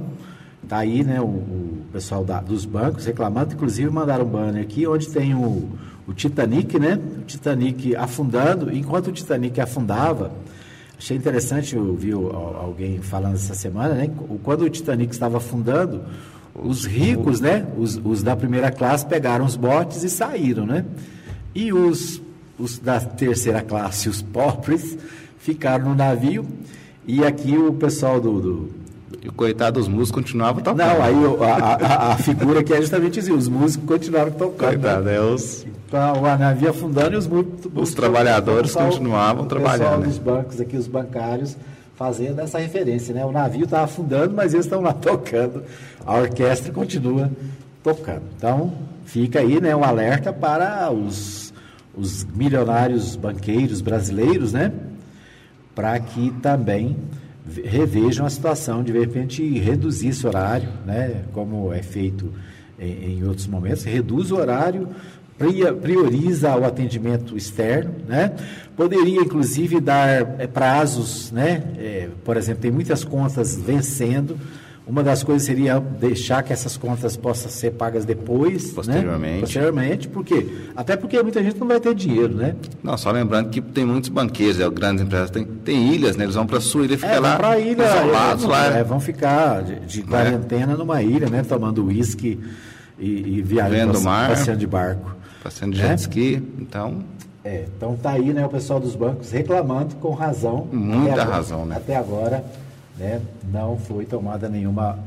tá 0.69 0.79
aí, 0.79 1.03
né, 1.03 1.21
o, 1.21 1.25
o 1.25 1.79
pessoal 1.93 2.25
da- 2.25 2.41
dos 2.41 2.65
bancos 2.65 3.07
reclamando, 3.07 3.55
inclusive 3.55 3.89
mandaram 3.91 4.25
um 4.25 4.29
banner 4.29 4.63
aqui 4.63 4.87
onde 4.87 5.09
tem 5.09 5.35
o, 5.35 5.69
o 6.07 6.13
Titanic, 6.15 6.79
né? 6.79 6.99
O 7.21 7.25
Titanic 7.25 7.97
afundando. 7.97 8.71
Enquanto 8.75 9.09
o 9.09 9.13
Titanic 9.13 9.61
afundava, 9.61 10.33
achei 10.99 11.17
interessante, 11.17 11.75
eu 11.77 11.95
vi 11.95 12.13
alguém 12.13 12.99
falando 13.01 13.35
essa 13.35 13.55
semana, 13.55 13.95
né? 13.95 14.11
Quando 14.43 14.63
o 14.63 14.69
Titanic 14.71 15.13
estava 15.13 15.39
afundando, 15.39 16.03
os 16.55 16.85
ricos, 16.85 17.41
né? 17.41 17.67
Os, 17.79 18.01
os 18.05 18.23
da 18.23 18.35
primeira 18.37 18.71
classe 18.71 19.07
pegaram 19.07 19.45
os 19.45 19.57
botes 19.57 20.03
e 20.03 20.11
saíram, 20.11 20.67
né? 20.67 20.85
E 21.55 21.73
os, 21.73 22.21
os 22.59 22.79
da 22.79 22.99
terceira 23.01 23.63
classe, 23.63 24.09
os 24.09 24.21
pobres, 24.23 24.97
ficaram 25.39 25.91
no 25.91 25.95
navio. 25.95 26.45
E 27.07 27.25
aqui 27.25 27.57
o 27.57 27.73
pessoal 27.73 28.21
do- 28.21 28.41
do, 28.41 28.69
E 29.23 29.29
o 29.29 29.33
coitado 29.33 29.79
dos 29.81 29.89
músicos 29.89 30.11
continuava 30.23 30.61
tocando. 30.61 30.79
não, 30.87 31.03
aí 31.03 31.15
o- 31.15 31.43
a, 31.43 31.55
a- 31.57 32.13
a 32.13 32.17
figura 32.17 32.63
que 32.63 32.73
é 32.73 32.81
justamente 32.81 33.19
isso, 33.21 33.35
os 33.35 33.49
músicos 33.49 33.87
continuaram 33.89 34.31
tocando. 34.31 34.71
Coitado, 34.71 35.05
né? 35.05 35.17
é 35.17 35.21
os... 35.21 35.67
Então, 35.89 36.19
o 36.23 36.37
navio 36.37 36.69
afundando 36.69 37.15
e 37.15 37.17
os 37.17 37.27
músicos... 37.27 37.71
Os 37.75 37.95
trabalhadores 37.95 38.71
o 38.71 38.75
pessoal- 38.75 38.91
continuavam 38.91 39.45
O 39.45 39.47
trabalhando, 39.47 39.79
pessoal 39.81 39.99
né? 40.01 40.07
dos 40.07 40.19
bancos 40.19 40.61
aqui, 40.61 40.77
os 40.77 40.87
bancários, 40.87 41.57
fazendo 41.97 42.41
essa 42.41 42.59
referência, 42.59 43.15
né? 43.15 43.25
O 43.25 43.33
navio 43.33 43.65
está 43.65 43.83
afundando, 43.85 44.35
mas 44.35 44.53
eles 44.53 44.67
estão 44.67 44.83
lá 44.83 44.93
tocando. 45.01 45.63
A 46.07 46.15
orquestra 46.19 46.71
continua 46.73 47.31
tocando. 47.83 48.23
Então, 48.37 48.73
fica 49.07 49.41
aí, 49.41 49.61
né, 49.63 49.75
um 49.75 49.83
alerta 49.83 50.31
para 50.33 50.91
os, 50.93 51.48
os 51.95 52.25
milionários 52.25 53.17
banqueiros 53.17 53.81
brasileiros, 53.81 54.53
né? 54.53 54.73
Para 55.75 55.99
que 56.01 56.31
também 56.43 56.97
ve- 57.45 57.63
revejam 57.63 58.25
a 58.27 58.31
situação, 58.31 58.83
de 58.83 58.93
repente 58.93 59.43
reduzir 59.59 60.09
esse 60.09 60.27
horário, 60.27 60.69
né? 60.87 61.23
Como 61.33 61.73
é 61.73 61.83
feito 61.83 62.33
em, 62.79 63.19
em 63.19 63.25
outros 63.25 63.47
momentos, 63.47 63.85
reduz 63.85 64.31
o 64.31 64.37
horário, 64.37 64.89
prioriza 65.81 66.57
o 66.57 66.65
atendimento 66.65 67.37
externo, 67.37 67.95
né? 68.09 68.33
Poderia, 68.77 69.21
inclusive, 69.21 69.81
dar 69.81 70.41
eh, 70.41 70.47
prazos, 70.47 71.31
né? 71.31 71.63
Eh, 71.79 72.09
por 72.25 72.37
exemplo, 72.37 72.63
tem 72.63 72.71
muitas 72.71 73.05
contas 73.05 73.57
vencendo. 73.57 74.37
Uma 74.89 75.03
das 75.03 75.23
coisas 75.23 75.47
seria 75.47 75.79
deixar 75.79 76.43
que 76.43 76.51
essas 76.53 76.77
contas 76.79 77.15
possam 77.15 77.51
ser 77.51 77.73
pagas 77.73 78.07
depois, 78.07 78.69
né? 78.69 78.73
Posteriormente. 78.75 79.41
Posteriormente, 79.41 80.09
por 80.09 80.25
quê? 80.25 80.47
Até 80.75 80.97
porque 80.97 81.23
muita 81.23 81.43
gente 81.43 81.59
não 81.59 81.67
vai 81.69 81.79
ter 81.79 81.95
dinheiro, 81.95 82.35
né? 82.35 82.57
Não, 82.83 82.97
só 82.97 83.11
lembrando 83.11 83.51
que 83.51 83.61
tem 83.61 83.85
muitos 83.85 84.09
banqueiros, 84.09 84.59
é, 84.59 84.71
grandes 84.71 85.05
empresas, 85.05 85.29
tem, 85.31 85.45
tem 85.45 85.93
ilhas, 85.93 86.17
né? 86.17 86.25
Eles 86.25 86.35
vão 86.37 86.47
para 86.47 86.57
a 86.57 86.61
sua 86.63 86.85
ilha 86.87 86.95
e 86.95 86.97
ficam 86.97 87.11
É, 87.15 87.19
lá 87.21 87.29
vão 87.33 87.37
pra 87.39 87.59
ilha, 87.59 87.85
isolados 87.85 88.45
é, 88.45 88.47
lá. 88.49 88.67
é, 88.79 88.83
vão 88.83 88.99
ficar 88.99 89.63
de, 89.63 89.81
de 89.81 90.03
quarentena 90.03 90.75
numa 90.75 91.03
ilha, 91.03 91.29
né? 91.29 91.43
Tomando 91.47 91.85
uísque 91.85 92.41
e, 92.99 93.37
e 93.39 93.43
viajando, 93.43 93.93
Vendo 93.93 94.01
mar. 94.05 94.31
passeando 94.31 94.59
de 94.59 94.67
barco. 94.67 95.15
Passeando 95.43 95.75
de 95.77 95.83
né? 95.83 95.89
jet 95.89 96.01
ski, 96.01 96.43
então... 96.59 97.05
É, 97.45 97.67
então 97.77 97.95
tá 97.97 98.11
aí, 98.11 98.33
né, 98.33 98.45
o 98.45 98.49
pessoal 98.49 98.81
dos 98.81 98.95
bancos 98.97 99.31
reclamando 99.31 99.95
com 99.97 100.13
razão. 100.13 100.67
Muita 100.73 101.13
agora- 101.13 101.25
razão, 101.37 101.65
né? 101.65 101.77
Até 101.77 101.95
agora, 101.97 102.45
né, 102.99 103.21
não 103.53 103.79
foi 103.79 104.05
tomada 104.05 104.49
nenhuma 104.49 104.99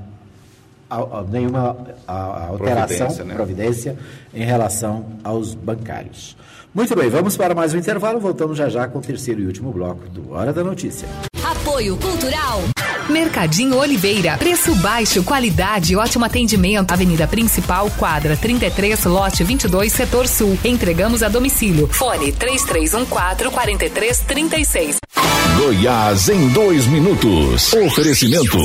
a- 0.90 0.98
a- 1.20 1.24
nenhuma 1.30 1.78
a- 2.08 2.14
a 2.14 2.48
alteração, 2.48 2.98
Providência, 3.08 3.24
né? 3.26 3.34
providência 3.36 3.98
em 4.34 4.44
relação 4.44 5.06
aos 5.24 5.54
bancários. 5.54 6.36
Muito 6.74 6.96
bem, 6.96 7.10
vamos 7.10 7.36
para 7.36 7.54
mais 7.54 7.74
um 7.74 7.78
intervalo, 7.78 8.20
voltamos 8.20 8.58
já 8.58 8.70
já 8.70 8.88
com 8.88 9.00
o 9.00 9.02
terceiro 9.02 9.42
e 9.42 9.46
último 9.46 9.72
bloco 9.72 10.08
do 10.10 10.32
Hora 10.34 10.54
da 10.54 10.64
Notícia. 10.64 11.08
Apoio 11.44 11.98
Cultural. 11.98 12.62
Mercadinho 13.12 13.78
Oliveira. 13.78 14.38
Preço 14.38 14.74
baixo, 14.76 15.24
qualidade 15.24 15.94
e 15.94 15.96
ótimo 15.96 16.26
atendimento. 16.26 16.92
Avenida 16.92 17.28
Principal, 17.28 17.90
quadra 17.92 18.36
33, 18.38 19.04
lote 19.06 19.44
22, 19.44 19.92
setor 19.92 20.28
sul. 20.28 20.58
Entregamos 20.64 21.22
a 21.22 21.30
domicílio. 21.30 21.88
Fone 21.88 22.32
3314-4336. 22.32 24.96
Goiás 25.58 26.30
em 26.30 26.48
dois 26.50 26.88
minutos. 26.88 27.74
Oferecimento. 27.74 28.58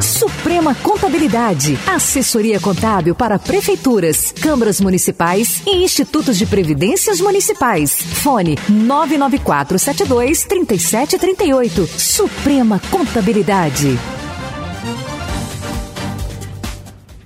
Suprema 0.00 0.74
Contabilidade. 0.76 1.76
Assessoria 1.86 2.60
contábil 2.60 3.14
para 3.14 3.38
prefeituras, 3.38 4.32
câmaras 4.32 4.80
municipais 4.80 5.62
e 5.66 5.82
institutos 5.82 6.38
de 6.38 6.46
previdências 6.46 7.20
municipais. 7.20 7.98
Fone 8.00 8.56
99472 8.68 10.44
3738. 10.44 11.86
Suprema 11.98 12.80
Contabilidade. 12.90 13.85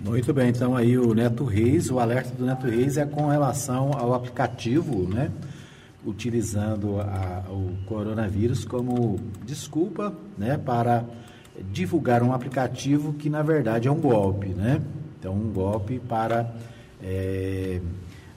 Muito 0.05 0.35
bem, 0.35 0.51
então 0.51 0.77
aí 0.77 0.99
o 0.99 1.15
Neto 1.15 1.45
Reis, 1.45 1.91
o 1.91 1.99
alerta 1.99 2.35
do 2.35 2.45
Neto 2.45 2.67
Reis 2.67 2.99
é 2.99 3.07
com 3.07 3.29
relação 3.29 3.93
ao 3.97 4.13
aplicativo, 4.13 5.09
né? 5.09 5.31
Utilizando 6.05 7.01
a, 7.01 7.45
o 7.49 7.77
coronavírus 7.87 8.65
como 8.65 9.19
desculpa, 9.47 10.13
né? 10.37 10.59
Para 10.59 11.05
divulgar 11.73 12.23
um 12.23 12.33
aplicativo 12.33 13.15
que 13.15 13.31
na 13.31 13.43
verdade 13.43 13.89
é 13.89 13.91
um 13.91 14.01
golpe, 14.01 14.49
né? 14.49 14.83
Então 15.19 15.33
um 15.33 15.51
golpe 15.53 15.99
para 15.99 16.55
é, 17.03 17.81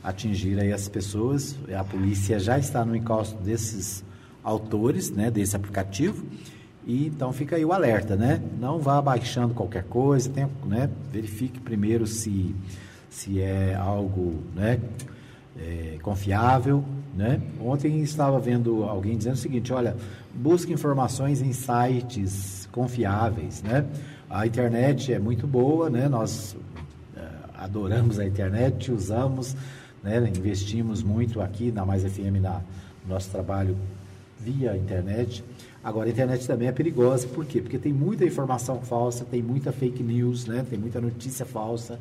atingir 0.01 0.59
aí 0.59 0.71
as 0.71 0.87
pessoas. 0.87 1.57
A 1.77 1.83
polícia 1.83 2.39
já 2.39 2.57
está 2.57 2.85
no 2.85 2.95
encalço 2.95 3.35
desses 3.37 4.03
autores, 4.43 5.09
né? 5.09 5.29
Desse 5.29 5.55
aplicativo 5.55 6.25
e 6.85 7.07
então 7.07 7.31
fica 7.31 7.55
aí 7.55 7.63
o 7.63 7.71
alerta, 7.71 8.15
né? 8.15 8.41
Não 8.59 8.79
vá 8.79 9.01
baixando 9.01 9.53
qualquer 9.53 9.83
coisa, 9.83 10.29
tem, 10.29 10.47
né? 10.65 10.89
verifique 11.11 11.59
primeiro 11.59 12.05
se, 12.05 12.53
se 13.09 13.41
é 13.41 13.75
algo 13.75 14.35
né? 14.53 14.79
É, 15.57 15.97
confiável. 16.01 16.83
Né? 17.15 17.39
Ontem 17.61 18.01
estava 18.01 18.39
vendo 18.39 18.83
alguém 18.83 19.15
dizendo 19.15 19.35
o 19.35 19.37
seguinte: 19.37 19.71
olha, 19.71 19.95
busque 20.33 20.73
informações 20.73 21.41
em 21.41 21.53
sites 21.53 22.67
confiáveis. 22.71 23.61
Né? 23.61 23.85
A 24.29 24.45
internet 24.45 25.13
é 25.13 25.19
muito 25.19 25.47
boa, 25.47 25.89
né? 25.89 26.09
nós 26.09 26.57
é, 27.15 27.21
adoramos 27.55 28.19
a 28.19 28.25
internet, 28.25 28.91
usamos, 28.91 29.55
né? 30.03 30.17
investimos 30.35 31.03
muito 31.03 31.39
aqui 31.39 31.71
na 31.71 31.85
Mais 31.85 32.03
FM, 32.03 32.41
na, 32.41 32.61
no 33.05 33.13
nosso 33.13 33.29
trabalho 33.29 33.77
via 34.39 34.75
internet. 34.75 35.43
Agora, 35.83 36.07
a 36.07 36.11
internet 36.11 36.47
também 36.47 36.69
é 36.69 36.71
perigosa, 36.71 37.27
por 37.27 37.45
quê? 37.45 37.61
Porque 37.61 37.77
tem 37.77 37.91
muita 37.91 38.23
informação 38.23 38.79
falsa, 38.81 39.25
tem 39.25 39.41
muita 39.41 39.73
fake 39.73 40.01
news, 40.01 40.45
né? 40.45 40.65
tem 40.69 40.79
muita 40.79 41.01
notícia 41.01 41.45
falsa. 41.45 41.99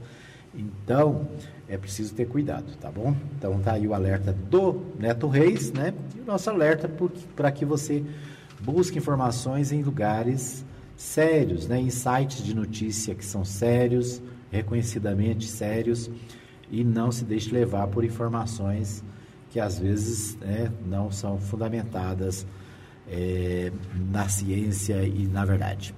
Então, 0.54 1.26
é 1.66 1.76
preciso 1.76 2.14
ter 2.14 2.26
cuidado, 2.26 2.76
tá 2.80 2.90
bom? 2.90 3.16
Então, 3.36 3.58
tá 3.60 3.72
aí 3.72 3.88
o 3.88 3.94
alerta 3.94 4.32
do 4.32 4.82
Neto 4.98 5.26
Reis, 5.26 5.72
né? 5.72 5.94
E 6.14 6.20
o 6.20 6.24
nosso 6.24 6.48
alerta 6.50 6.88
para 7.34 7.50
que 7.50 7.64
você 7.64 8.04
busque 8.60 8.98
informações 8.98 9.72
em 9.72 9.82
lugares 9.82 10.64
sérios, 10.94 11.66
né? 11.66 11.80
Em 11.80 11.90
sites 11.90 12.44
de 12.44 12.54
notícia 12.54 13.14
que 13.14 13.24
são 13.24 13.44
sérios, 13.44 14.20
reconhecidamente 14.50 15.48
sérios, 15.48 16.10
e 16.70 16.84
não 16.84 17.10
se 17.10 17.24
deixe 17.24 17.50
levar 17.50 17.86
por 17.88 18.04
informações 18.04 19.02
que 19.50 19.58
às 19.58 19.78
vezes 19.78 20.36
né, 20.36 20.70
não 20.86 21.10
são 21.10 21.38
fundamentadas 21.38 22.46
é, 23.12 23.70
na 24.10 24.28
ciência 24.28 25.04
e 25.04 25.28
na 25.30 25.44
verdade. 25.44 25.94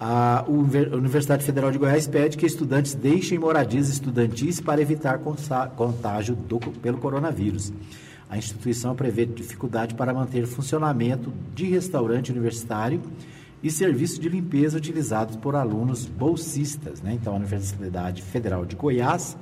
A 0.00 0.44
Universidade 0.48 1.44
Federal 1.44 1.70
de 1.70 1.78
Goiás 1.78 2.06
pede 2.06 2.36
que 2.36 2.44
estudantes 2.44 2.94
deixem 2.94 3.38
moradias 3.38 3.88
estudantis 3.88 4.60
para 4.60 4.80
evitar 4.80 5.20
contágio 5.76 6.34
do, 6.34 6.58
pelo 6.58 6.98
coronavírus. 6.98 7.72
A 8.28 8.36
instituição 8.36 8.96
prevê 8.96 9.24
dificuldade 9.24 9.94
para 9.94 10.12
manter 10.12 10.46
funcionamento 10.46 11.32
de 11.54 11.66
restaurante 11.66 12.32
universitário 12.32 13.00
e 13.62 13.70
serviço 13.70 14.20
de 14.20 14.28
limpeza 14.28 14.76
utilizados 14.76 15.36
por 15.36 15.54
alunos 15.54 16.06
bolsistas. 16.06 17.00
Né? 17.00 17.12
Então, 17.14 17.32
a 17.32 17.36
Universidade 17.36 18.20
Federal 18.20 18.66
de 18.66 18.74
Goiás 18.74 19.36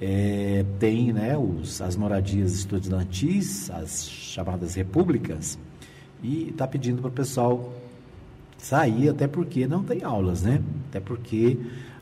é, 0.00 0.64
tem 0.78 1.12
né, 1.12 1.36
os, 1.36 1.80
as 1.82 1.96
moradias 1.96 2.52
estudantis, 2.54 3.70
as 3.70 4.08
chamadas 4.08 4.74
repúblicas, 4.74 5.58
e 6.22 6.50
está 6.50 6.66
pedindo 6.66 7.00
para 7.00 7.08
o 7.08 7.12
pessoal 7.12 7.72
sair, 8.58 9.08
até 9.08 9.26
porque 9.26 9.66
não 9.66 9.82
tem 9.82 10.02
aulas, 10.02 10.42
né? 10.42 10.62
Até 10.88 11.00
porque 11.00 11.58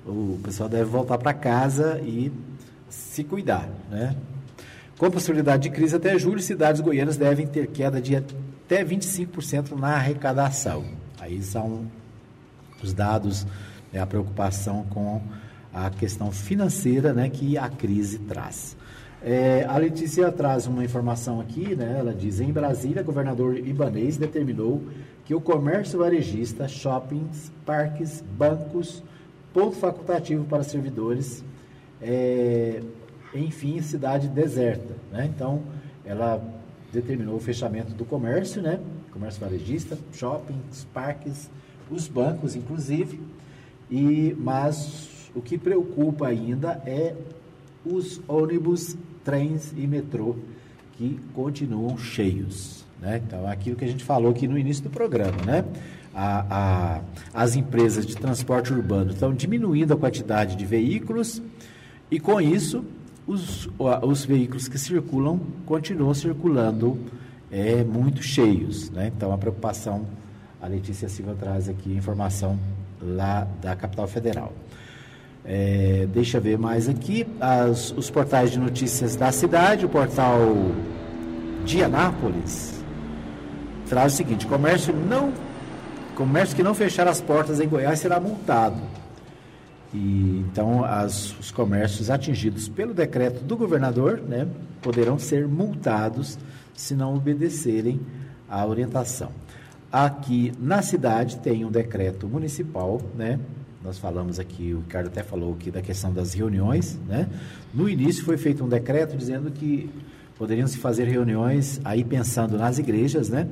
o 0.06 0.38
pessoal 0.42 0.68
deve 0.68 0.84
voltar 0.84 1.18
para 1.18 1.32
casa 1.32 2.00
e 2.00 2.32
se 2.88 3.24
cuidar, 3.24 3.68
né? 3.90 4.16
Com 4.96 5.10
possibilidade 5.10 5.64
de 5.64 5.70
crise 5.70 5.96
até 5.96 6.16
julho, 6.18 6.40
cidades 6.40 6.80
goianas 6.80 7.16
devem 7.16 7.46
ter 7.46 7.66
queda 7.66 8.00
de 8.00 8.14
até 8.14 8.84
25% 8.84 9.76
na 9.76 9.96
arrecadação. 9.96 10.84
Aí 11.18 11.42
são 11.42 11.86
os 12.82 12.92
dados, 12.92 13.44
né, 13.92 14.00
a 14.00 14.06
preocupação 14.06 14.84
com 14.84 15.20
a 15.72 15.90
questão 15.90 16.30
financeira 16.30 17.12
né, 17.12 17.28
que 17.28 17.58
a 17.58 17.68
crise 17.68 18.18
traz. 18.18 18.76
É, 19.26 19.64
a 19.64 19.78
Letícia 19.78 20.30
traz 20.30 20.66
uma 20.66 20.84
informação 20.84 21.40
aqui, 21.40 21.74
né? 21.74 21.96
Ela 21.98 22.12
diz: 22.12 22.40
em 22.40 22.52
Brasília, 22.52 23.02
governador 23.02 23.56
Ibanês 23.56 24.18
determinou 24.18 24.82
que 25.24 25.34
o 25.34 25.40
comércio 25.40 25.98
varejista, 25.98 26.68
shoppings, 26.68 27.50
parques, 27.64 28.20
bancos, 28.20 29.02
ponto 29.50 29.76
facultativo 29.76 30.44
para 30.44 30.62
servidores, 30.62 31.42
é, 32.02 32.82
enfim, 33.34 33.80
cidade 33.80 34.28
deserta, 34.28 34.94
né? 35.10 35.30
Então, 35.34 35.62
ela 36.04 36.44
determinou 36.92 37.36
o 37.36 37.40
fechamento 37.40 37.94
do 37.94 38.04
comércio, 38.04 38.60
né? 38.60 38.78
Comércio 39.10 39.40
varejista, 39.40 39.96
shoppings, 40.12 40.86
parques, 40.92 41.50
os 41.90 42.06
bancos, 42.06 42.54
inclusive. 42.54 43.18
E 43.90 44.36
mas 44.38 45.30
o 45.34 45.40
que 45.40 45.56
preocupa 45.56 46.26
ainda 46.28 46.82
é 46.84 47.16
os 47.86 48.20
ônibus 48.28 48.98
trens 49.24 49.72
e 49.76 49.86
metrô 49.86 50.36
que 50.96 51.18
continuam 51.34 51.96
cheios. 51.98 52.84
Né? 53.00 53.20
Então, 53.26 53.46
aquilo 53.48 53.76
que 53.76 53.84
a 53.84 53.88
gente 53.88 54.04
falou 54.04 54.30
aqui 54.30 54.46
no 54.46 54.58
início 54.58 54.84
do 54.84 54.90
programa, 54.90 55.42
né? 55.44 55.64
A, 56.16 56.46
a, 56.48 57.00
as 57.42 57.56
empresas 57.56 58.06
de 58.06 58.16
transporte 58.16 58.72
urbano 58.72 59.10
estão 59.10 59.34
diminuindo 59.34 59.92
a 59.92 59.96
quantidade 59.96 60.54
de 60.54 60.64
veículos 60.64 61.42
e, 62.08 62.20
com 62.20 62.40
isso, 62.40 62.84
os, 63.26 63.68
os 64.02 64.24
veículos 64.24 64.68
que 64.68 64.78
circulam 64.78 65.40
continuam 65.66 66.14
circulando 66.14 66.96
é, 67.50 67.82
muito 67.82 68.22
cheios. 68.22 68.90
Né? 68.90 69.10
Então, 69.16 69.32
a 69.32 69.38
preocupação, 69.38 70.06
a 70.62 70.68
Letícia 70.68 71.08
Silva 71.08 71.34
traz 71.34 71.68
aqui 71.68 71.92
informação 71.92 72.58
lá 73.02 73.46
da 73.60 73.74
capital 73.74 74.06
federal. 74.06 74.52
É, 75.44 76.08
deixa 76.10 76.38
eu 76.38 76.40
ver 76.40 76.58
mais 76.58 76.88
aqui. 76.88 77.26
As, 77.38 77.90
os 77.92 78.08
portais 78.10 78.50
de 78.50 78.58
notícias 78.58 79.14
da 79.14 79.30
cidade, 79.30 79.84
o 79.84 79.88
portal 79.88 80.38
de 81.64 81.82
Anápolis, 81.82 82.82
traz 83.88 84.14
o 84.14 84.16
seguinte: 84.16 84.46
comércio 84.46 84.94
não. 84.94 85.32
Comércio 86.14 86.56
que 86.56 86.62
não 86.62 86.74
fechar 86.74 87.06
as 87.06 87.20
portas 87.20 87.60
em 87.60 87.68
Goiás 87.68 87.98
será 87.98 88.18
multado. 88.18 88.80
E, 89.92 90.44
então, 90.48 90.84
as, 90.84 91.38
os 91.38 91.50
comércios 91.50 92.10
atingidos 92.10 92.68
pelo 92.68 92.94
decreto 92.94 93.44
do 93.44 93.56
governador 93.56 94.20
né, 94.20 94.46
poderão 94.80 95.18
ser 95.18 95.46
multados 95.46 96.38
se 96.74 96.94
não 96.94 97.14
obedecerem 97.14 98.00
à 98.48 98.64
orientação. 98.66 99.30
Aqui 99.92 100.52
na 100.58 100.82
cidade 100.82 101.36
tem 101.38 101.64
um 101.64 101.70
decreto 101.70 102.26
municipal, 102.26 103.00
né, 103.16 103.38
nós 103.84 103.98
falamos 103.98 104.40
aqui, 104.40 104.72
o 104.72 104.78
Ricardo 104.78 105.08
até 105.08 105.22
falou 105.22 105.52
aqui 105.52 105.70
da 105.70 105.82
questão 105.82 106.10
das 106.10 106.32
reuniões, 106.32 106.98
né? 107.06 107.28
No 107.72 107.86
início 107.86 108.24
foi 108.24 108.38
feito 108.38 108.64
um 108.64 108.68
decreto 108.68 109.14
dizendo 109.14 109.50
que 109.50 109.90
poderiam 110.38 110.66
se 110.66 110.78
fazer 110.78 111.04
reuniões 111.04 111.82
aí 111.84 112.02
pensando 112.02 112.56
nas 112.56 112.78
igrejas, 112.78 113.28
né? 113.28 113.46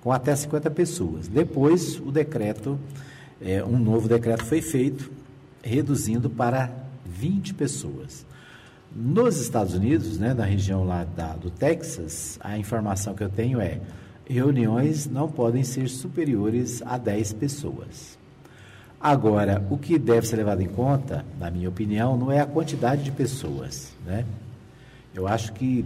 Com 0.00 0.12
até 0.12 0.36
50 0.36 0.70
pessoas. 0.70 1.26
Depois 1.26 1.98
o 1.98 2.12
decreto, 2.12 2.78
é, 3.40 3.64
um 3.64 3.76
novo 3.76 4.08
decreto 4.08 4.44
foi 4.44 4.62
feito, 4.62 5.10
reduzindo 5.64 6.30
para 6.30 6.70
20 7.04 7.52
pessoas. 7.54 8.24
Nos 8.94 9.40
Estados 9.40 9.74
Unidos, 9.74 10.16
né, 10.16 10.32
na 10.32 10.44
região 10.44 10.84
lá 10.84 11.02
da, 11.02 11.34
do 11.34 11.50
Texas, 11.50 12.38
a 12.40 12.56
informação 12.56 13.14
que 13.14 13.24
eu 13.24 13.28
tenho 13.28 13.60
é 13.60 13.80
reuniões 14.28 15.06
não 15.06 15.28
podem 15.28 15.64
ser 15.64 15.88
superiores 15.88 16.82
a 16.82 16.98
10 16.98 17.32
pessoas. 17.32 18.21
Agora, 19.02 19.66
o 19.68 19.76
que 19.76 19.98
deve 19.98 20.28
ser 20.28 20.36
levado 20.36 20.60
em 20.60 20.68
conta, 20.68 21.24
na 21.40 21.50
minha 21.50 21.68
opinião, 21.68 22.16
não 22.16 22.30
é 22.30 22.40
a 22.40 22.46
quantidade 22.46 23.02
de 23.02 23.10
pessoas. 23.10 23.92
Né? 24.06 24.24
Eu 25.12 25.26
acho 25.26 25.52
que 25.54 25.84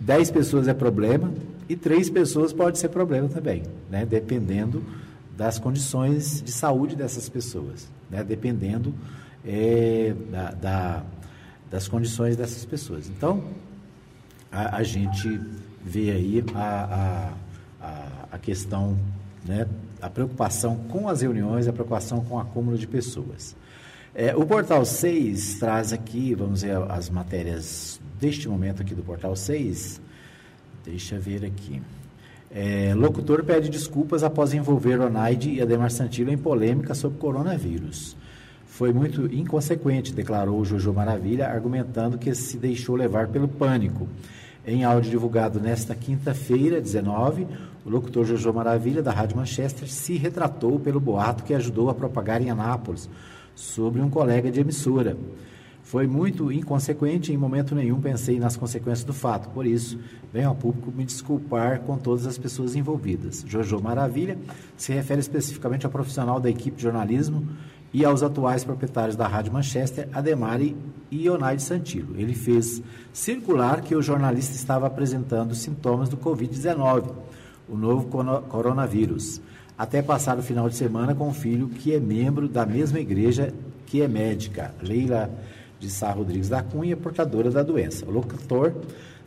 10 0.00 0.32
pessoas 0.32 0.66
é 0.66 0.74
problema 0.74 1.32
e 1.68 1.76
3 1.76 2.10
pessoas 2.10 2.52
pode 2.52 2.80
ser 2.80 2.88
problema 2.88 3.28
também, 3.28 3.62
né? 3.88 4.04
dependendo 4.04 4.82
das 5.36 5.56
condições 5.60 6.42
de 6.42 6.50
saúde 6.50 6.96
dessas 6.96 7.28
pessoas, 7.28 7.88
né? 8.10 8.24
dependendo 8.24 8.92
é, 9.46 10.12
da, 10.32 10.50
da, 10.50 11.02
das 11.70 11.86
condições 11.86 12.36
dessas 12.36 12.64
pessoas. 12.64 13.08
Então, 13.08 13.44
a, 14.50 14.78
a 14.78 14.82
gente 14.82 15.40
vê 15.84 16.10
aí 16.10 16.44
a, 16.56 17.32
a, 17.80 18.26
a 18.32 18.38
questão 18.38 18.98
né, 19.46 19.64
a 20.00 20.08
preocupação 20.08 20.76
com 20.88 21.08
as 21.08 21.22
reuniões, 21.22 21.68
a 21.68 21.72
preocupação 21.72 22.24
com 22.24 22.36
o 22.36 22.38
acúmulo 22.38 22.76
de 22.76 22.86
pessoas. 22.86 23.56
É, 24.14 24.34
o 24.34 24.44
Portal 24.44 24.84
6 24.84 25.54
traz 25.60 25.92
aqui, 25.92 26.34
vamos 26.34 26.62
ver 26.62 26.76
as 26.90 27.08
matérias 27.08 28.00
deste 28.18 28.48
momento 28.48 28.82
aqui 28.82 28.94
do 28.94 29.02
Portal 29.02 29.36
6. 29.36 30.00
Deixa 30.84 31.14
eu 31.14 31.20
ver 31.20 31.44
aqui. 31.44 31.80
É, 32.52 32.92
locutor 32.96 33.44
pede 33.44 33.68
desculpas 33.68 34.24
após 34.24 34.52
envolver 34.52 35.00
Onaide 35.00 35.50
e 35.50 35.62
Ademar 35.62 35.92
Santillo 35.92 36.32
em 36.32 36.38
polêmica 36.38 36.94
sobre 36.94 37.18
coronavírus. 37.18 38.16
foi 38.66 38.92
muito 38.92 39.26
inconsequente, 39.26 40.12
declarou 40.12 40.64
Jojo 40.64 40.92
Maravilha, 40.92 41.46
argumentando 41.48 42.18
que 42.18 42.34
se 42.34 42.56
deixou 42.56 42.96
levar 42.96 43.28
pelo 43.28 43.46
pânico. 43.46 44.08
Em 44.66 44.84
áudio 44.84 45.10
divulgado 45.10 45.60
nesta 45.60 45.94
quinta-feira, 45.94 46.80
19, 46.80 47.46
o 47.84 47.90
locutor 47.90 48.24
Jojo 48.24 48.52
Maravilha, 48.52 49.02
da 49.02 49.12
Rádio 49.12 49.36
Manchester, 49.36 49.88
se 49.88 50.16
retratou 50.16 50.78
pelo 50.78 51.00
boato 51.00 51.44
que 51.44 51.54
ajudou 51.54 51.88
a 51.88 51.94
propagar 51.94 52.42
em 52.42 52.50
Anápolis 52.50 53.08
sobre 53.54 54.00
um 54.00 54.10
colega 54.10 54.50
de 54.50 54.60
emissora. 54.60 55.16
Foi 55.82 56.06
muito 56.06 56.52
inconsequente 56.52 57.32
e 57.32 57.34
em 57.34 57.38
momento 57.38 57.74
nenhum 57.74 58.00
pensei 58.00 58.38
nas 58.38 58.56
consequências 58.56 59.02
do 59.02 59.12
fato. 59.12 59.48
Por 59.48 59.66
isso, 59.66 59.98
venho 60.32 60.48
ao 60.48 60.54
público 60.54 60.92
me 60.92 61.04
desculpar 61.04 61.80
com 61.80 61.98
todas 61.98 62.26
as 62.26 62.38
pessoas 62.38 62.76
envolvidas. 62.76 63.44
Jojo 63.46 63.80
Maravilha 63.80 64.38
se 64.76 64.92
refere 64.92 65.20
especificamente 65.20 65.84
ao 65.84 65.90
profissional 65.90 66.38
da 66.38 66.48
equipe 66.48 66.76
de 66.76 66.82
jornalismo 66.82 67.48
e 67.92 68.04
aos 68.04 68.22
atuais 68.22 68.62
proprietários 68.62 69.16
da 69.16 69.26
Rádio 69.26 69.52
Manchester, 69.52 70.08
Ademari 70.12 70.76
e 71.10 71.28
Onaide 71.28 71.62
Santilo. 71.62 72.14
Ele 72.16 72.34
fez 72.34 72.80
circular 73.12 73.80
que 73.80 73.96
o 73.96 74.02
jornalista 74.02 74.54
estava 74.54 74.86
apresentando 74.86 75.54
sintomas 75.56 76.08
do 76.08 76.16
Covid-19, 76.16 77.10
o 77.70 77.76
novo 77.76 78.06
coronavírus, 78.48 79.40
até 79.78 80.02
passar 80.02 80.38
o 80.38 80.42
final 80.42 80.68
de 80.68 80.74
semana 80.74 81.14
com 81.14 81.28
um 81.28 81.32
filho 81.32 81.68
que 81.68 81.94
é 81.94 82.00
membro 82.00 82.48
da 82.48 82.66
mesma 82.66 82.98
igreja 82.98 83.54
que 83.86 84.02
é 84.02 84.08
médica, 84.08 84.74
Leila 84.82 85.30
de 85.78 85.88
Sá 85.88 86.10
Rodrigues 86.12 86.48
da 86.48 86.62
Cunha, 86.62 86.96
portadora 86.96 87.50
da 87.50 87.62
doença. 87.62 88.04
O 88.04 88.10
locutor 88.10 88.74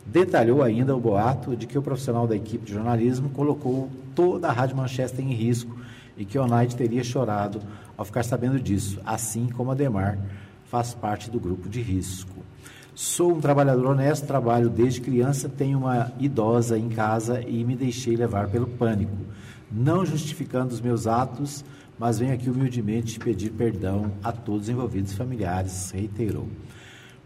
detalhou 0.06 0.62
ainda 0.62 0.94
o 0.94 1.00
boato 1.00 1.56
de 1.56 1.66
que 1.66 1.76
o 1.76 1.82
profissional 1.82 2.26
da 2.26 2.36
equipe 2.36 2.64
de 2.64 2.72
jornalismo 2.72 3.30
colocou 3.30 3.90
toda 4.14 4.48
a 4.48 4.52
Rádio 4.52 4.76
Manchester 4.76 5.24
em 5.24 5.32
risco 5.32 5.76
e 6.16 6.24
que 6.24 6.38
Onaide 6.38 6.76
teria 6.76 7.02
chorado 7.02 7.60
ao 7.96 8.04
ficar 8.04 8.22
sabendo 8.22 8.60
disso, 8.60 9.00
assim 9.04 9.48
como 9.48 9.70
Ademar 9.70 10.18
faz 10.66 10.94
parte 10.94 11.30
do 11.30 11.40
grupo 11.40 11.68
de 11.68 11.80
risco. 11.80 12.44
Sou 12.94 13.32
um 13.32 13.40
trabalhador 13.40 13.86
honesto, 13.86 14.24
trabalho 14.24 14.70
desde 14.70 15.00
criança, 15.00 15.48
tenho 15.48 15.78
uma 15.78 16.12
idosa 16.16 16.78
em 16.78 16.88
casa 16.88 17.40
e 17.40 17.64
me 17.64 17.74
deixei 17.74 18.14
levar 18.14 18.46
pelo 18.48 18.68
pânico, 18.68 19.16
não 19.68 20.06
justificando 20.06 20.72
os 20.72 20.80
meus 20.80 21.08
atos, 21.08 21.64
mas 21.98 22.20
venho 22.20 22.32
aqui 22.32 22.48
humildemente 22.48 23.18
pedir 23.18 23.50
perdão 23.50 24.12
a 24.22 24.30
todos 24.30 24.62
os 24.62 24.68
envolvidos 24.68 25.12
familiares, 25.12 25.90
reiterou. 25.90 26.46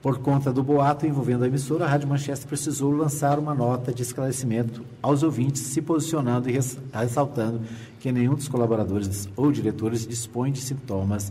Por 0.01 0.21
conta 0.21 0.51
do 0.51 0.62
boato 0.62 1.07
envolvendo 1.07 1.45
a 1.45 1.49
emissora, 1.49 1.85
a 1.85 1.89
Rádio 1.89 2.09
Manchester 2.09 2.49
precisou 2.49 2.91
lançar 2.91 3.39
uma 3.39 3.55
nota 3.55 3.93
de 3.93 4.01
esclarecimento 4.01 4.83
aos 5.03 5.23
ouvintes, 5.23 5.61
se 5.61 5.83
posicionando 5.83 6.49
e 6.49 6.59
ressaltando 6.95 7.61
que 8.01 8.11
nenhum 8.11 8.35
dos 8.35 8.49
colaboradores 8.49 9.29
ou 9.37 9.53
diretores 9.53 10.07
dispõe 10.07 10.51
de 10.51 10.62
sintomas 10.62 11.31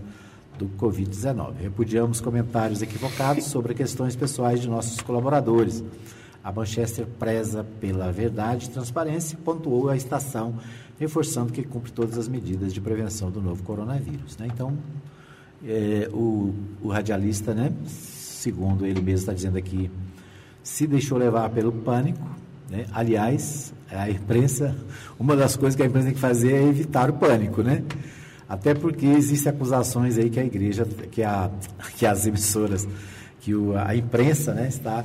do 0.58 0.68
Covid-19. 0.78 1.54
Repudiamos 1.62 2.20
comentários 2.20 2.82
equivocados 2.82 3.46
sobre 3.46 3.74
questões 3.74 4.16
pessoais 4.16 4.62
de 4.62 4.68
nossos 4.68 5.00
colaboradores. 5.02 5.84
A 6.44 6.52
Manchester 6.52 7.06
preza 7.20 7.66
pela 7.80 8.12
verdade 8.12 8.66
e 8.66 8.70
transparência, 8.70 9.38
pontuou 9.44 9.90
a 9.90 9.96
estação, 9.96 10.56
reforçando 11.00 11.52
que 11.52 11.64
cumpre 11.64 11.92
todas 11.92 12.18
as 12.18 12.28
medidas 12.28 12.74
de 12.74 12.82
prevenção 12.82 13.30
do 13.30 13.42
novo 13.42 13.64
coronavírus. 13.64 14.38
Né? 14.38 14.48
Então, 14.54 14.78
é, 15.66 16.10
o, 16.12 16.54
o 16.82 16.90
radialista, 16.90 17.54
né, 17.54 17.72
segundo 17.86 18.86
ele 18.86 19.02
mesmo 19.02 19.20
está 19.20 19.34
dizendo 19.34 19.58
aqui, 19.58 19.92
se 20.64 20.88
deixou 20.88 21.18
levar 21.18 21.50
pelo 21.50 21.72
pânico. 21.72 22.28
Né? 22.70 22.86
Aliás, 22.94 23.74
a 23.90 24.10
imprensa, 24.10 24.76
uma 25.20 25.36
das 25.36 25.56
coisas 25.56 25.76
que 25.76 25.84
a 25.84 25.86
imprensa 25.86 26.08
tem 26.08 26.16
que 26.16 26.20
fazer 26.20 26.54
é 26.54 26.64
evitar 26.64 27.10
o 27.10 27.14
pânico, 27.14 27.62
né? 27.62 27.84
Até 28.50 28.74
porque 28.74 29.06
existem 29.06 29.52
acusações 29.52 30.18
aí 30.18 30.30
que 30.30 30.40
a 30.40 30.46
igreja, 30.46 30.86
que, 30.86 31.22
a, 31.24 31.52
que 31.98 32.06
as 32.06 32.26
emissoras, 32.26 32.88
que 33.42 33.54
o, 33.54 33.78
a 33.78 33.96
imprensa 33.96 34.54
né, 34.54 34.68
está 34.68 35.04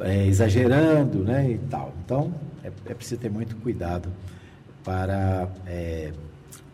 é, 0.00 0.26
exagerando 0.26 1.18
né, 1.24 1.50
e 1.50 1.58
tal. 1.58 1.92
Então, 2.04 2.32
é, 2.62 2.70
é, 2.86 2.94
preciso 2.94 3.20
ter 3.20 3.30
muito 3.30 3.56
cuidado 3.56 4.08
para, 4.84 5.48
é, 5.66 6.12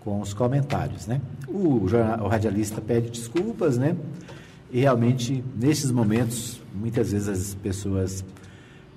com 0.05 0.21
os 0.21 0.35
comentários. 0.35 1.07
Né? 1.07 1.21
O, 1.49 1.85
o 1.85 2.29
radialista 2.29 2.81
pede 2.81 3.11
desculpas, 3.11 3.79
né? 3.79 3.97
E 4.71 4.81
realmente, 4.81 5.45
nesses 5.57 5.91
momentos, 5.93 6.61
muitas 6.75 7.13
vezes 7.13 7.29
as 7.29 7.55
pessoas 7.55 8.25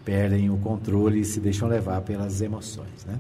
perdem 0.04 0.50
o 0.50 0.58
controle 0.58 1.20
e 1.20 1.26
se 1.26 1.39
deixam 1.39 1.68
levar 1.68 2.02
pelas 2.02 2.41
emoções. 2.41 3.06
Né? 3.06 3.20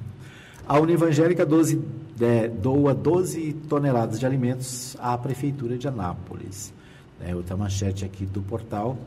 A 0.67 0.79
Univangélica 0.79 1.45
12, 1.45 1.79
é, 2.21 2.47
doa 2.47 2.93
12 2.93 3.53
toneladas 3.67 4.19
de 4.19 4.25
alimentos 4.25 4.95
à 4.99 5.17
Prefeitura 5.17 5.77
de 5.77 5.87
Anápolis. 5.87 6.73
É, 7.21 7.35
outra 7.35 7.55
manchete 7.57 8.05
aqui 8.05 8.25
do 8.25 8.41
portal, 8.41 8.97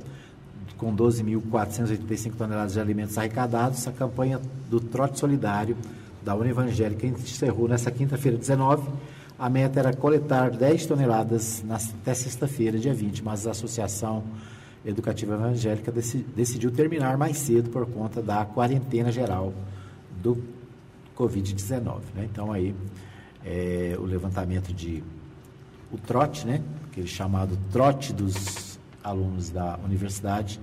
com 0.77 0.95
12.485 0.95 2.35
toneladas 2.37 2.75
de 2.75 2.81
alimentos 2.81 3.17
arrecadados, 3.17 3.87
a 3.87 3.93
campanha 3.93 4.41
do 4.69 4.81
Trote 4.81 5.19
Solidário 5.19 5.77
da 6.23 6.35
Univangélica 6.35 7.07
encerrou 7.07 7.69
nesta 7.69 7.91
quinta-feira 7.91 8.37
19. 8.37 8.89
A 9.39 9.49
meta 9.49 9.81
era 9.81 9.93
coletar 9.93 10.51
10 10.51 10.87
toneladas 10.87 11.63
na, 11.65 11.77
até 11.77 12.15
sexta-feira, 12.15 12.79
dia 12.79 12.95
20, 12.95 13.25
mas 13.25 13.47
a 13.47 13.51
associação 13.51 14.23
Educativa 14.85 15.35
Evangélica 15.35 15.93
decidiu 15.93 16.71
terminar 16.71 17.17
mais 17.17 17.39
cedo 17.39 17.71
por 17.71 17.87
conta 17.87 18.21
da 18.21 18.45
quarentena 18.45 19.13
geral 19.13 19.53
do 20.21 20.37
Covid-19. 21.17 22.01
Né? 22.15 22.29
Então 22.31 22.53
aí 22.53 22.75
é, 23.45 23.97
o 23.99 24.05
levantamento 24.05 24.73
de 24.73 25.03
o 25.91 25.99
trote, 25.99 26.47
né? 26.47 26.63
aquele 26.91 27.07
chamado 27.07 27.59
trote 27.71 28.13
dos 28.13 28.79
alunos 29.03 29.51
da 29.51 29.79
universidade, 29.85 30.61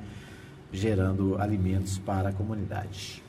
gerando 0.72 1.40
alimentos 1.40 1.98
para 2.00 2.30
a 2.30 2.32
comunidade. 2.32 3.24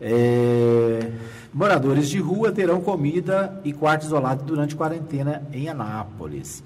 É, 0.00 1.12
moradores 1.54 2.08
de 2.08 2.18
rua 2.18 2.50
terão 2.50 2.80
comida 2.80 3.60
e 3.64 3.72
quarto 3.72 4.04
isolado 4.04 4.42
durante 4.44 4.74
quarentena 4.74 5.46
em 5.52 5.68
Anápolis. 5.68 6.64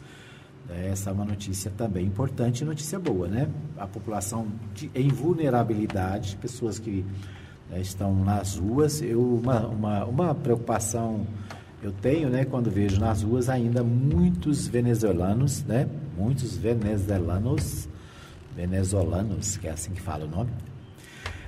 Essa 0.68 1.10
é 1.10 1.12
uma 1.12 1.24
notícia 1.24 1.70
também 1.76 2.06
importante, 2.06 2.64
notícia 2.64 2.98
boa, 2.98 3.28
né? 3.28 3.48
A 3.76 3.86
população 3.86 4.48
de, 4.74 4.90
em 4.94 5.08
vulnerabilidade, 5.08 6.36
pessoas 6.40 6.78
que 6.78 7.04
estão 7.74 8.14
nas 8.24 8.56
ruas, 8.56 9.02
eu, 9.02 9.20
uma, 9.20 9.66
uma, 9.66 10.04
uma 10.04 10.34
preocupação 10.34 11.26
eu 11.82 11.92
tenho, 11.92 12.28
né, 12.28 12.44
quando 12.44 12.70
vejo 12.70 12.98
nas 12.98 13.22
ruas 13.22 13.48
ainda 13.48 13.84
muitos 13.84 14.66
venezuelanos, 14.66 15.62
né? 15.62 15.86
Muitos 16.16 16.56
venezuelanos, 16.56 17.88
venezuelanos, 18.56 19.56
que 19.56 19.68
é 19.68 19.70
assim 19.70 19.92
que 19.92 20.00
fala 20.00 20.24
o 20.24 20.28
nome, 20.28 20.50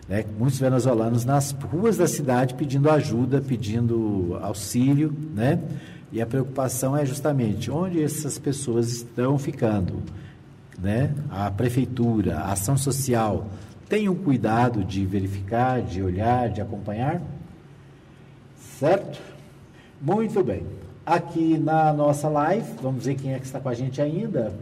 né? 0.09 0.25
Muitos 0.39 0.61
venezuelanos 0.61 1.25
nas 1.25 1.51
ruas 1.51 1.97
da 1.97 2.07
cidade 2.07 2.55
pedindo 2.55 2.91
ajuda, 2.91 3.41
pedindo 3.41 4.39
auxílio, 4.43 5.13
né? 5.35 5.61
E 6.13 6.23
a 6.23 6.27
preocupação 6.27 6.97
é 6.97 7.05
justamente 7.05 7.71
onde 7.71 8.03
essas 8.03 8.39
pessoas 8.39 8.91
estão 8.91 9.39
ficando. 9.39 10.03
Né? 10.81 11.13
A 11.29 11.51
prefeitura, 11.51 12.39
a 12.39 12.53
ação 12.53 12.77
social, 12.77 13.49
o 14.09 14.15
cuidado 14.15 14.85
de 14.85 15.05
verificar, 15.07 15.81
de 15.81 16.03
olhar, 16.03 16.51
de 16.51 16.61
acompanhar? 16.61 17.23
Certo? 18.79 19.19
Muito 20.01 20.43
bem. 20.45 20.65
Aqui 21.07 21.57
na 21.59 21.93
nossa 21.93 22.29
live, 22.29 22.67
vamos 22.83 23.05
ver 23.05 23.15
quem 23.15 23.33
é 23.33 23.39
que 23.39 23.47
está 23.47 23.59
com 23.59 23.69
a 23.69 23.75
gente 23.75 24.03
ainda. 24.03 24.53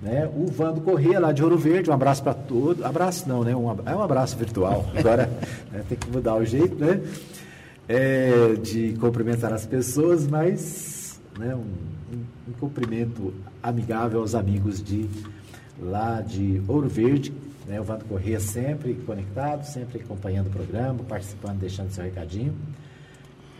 Né? 0.00 0.30
O 0.36 0.46
Vando 0.46 0.80
Corrêa, 0.80 1.18
lá 1.18 1.32
de 1.32 1.42
Ouro 1.42 1.58
Verde, 1.58 1.90
um 1.90 1.92
abraço 1.92 2.22
para 2.22 2.34
todos. 2.34 2.84
Abraço 2.84 3.28
não, 3.28 3.42
né? 3.42 3.54
Um, 3.54 3.70
é 3.84 3.96
um 3.96 4.02
abraço 4.02 4.36
virtual. 4.36 4.86
Agora 4.96 5.28
né, 5.70 5.82
tem 5.88 5.98
que 5.98 6.10
mudar 6.10 6.36
o 6.36 6.44
jeito, 6.44 6.76
né? 6.76 7.00
é, 7.88 8.54
de 8.54 8.94
cumprimentar 8.98 9.52
as 9.52 9.66
pessoas, 9.66 10.26
mas 10.26 11.20
né, 11.38 11.54
um, 11.54 11.58
um, 11.58 12.24
um, 12.48 12.52
cumprimento 12.58 13.34
amigável 13.62 14.20
aos 14.20 14.34
amigos 14.34 14.82
de 14.82 15.08
lá 15.80 16.20
de 16.20 16.62
Ouro 16.68 16.88
Verde. 16.88 17.32
Né, 17.66 17.80
o 17.80 17.84
Vando 17.84 18.04
Corrêa 18.04 18.40
sempre 18.40 18.94
conectado, 18.94 19.64
sempre 19.64 20.00
acompanhando 20.00 20.48
o 20.48 20.50
programa, 20.50 20.98
participando, 21.04 21.58
deixando 21.58 21.90
seu 21.90 22.04
recadinho. 22.04 22.54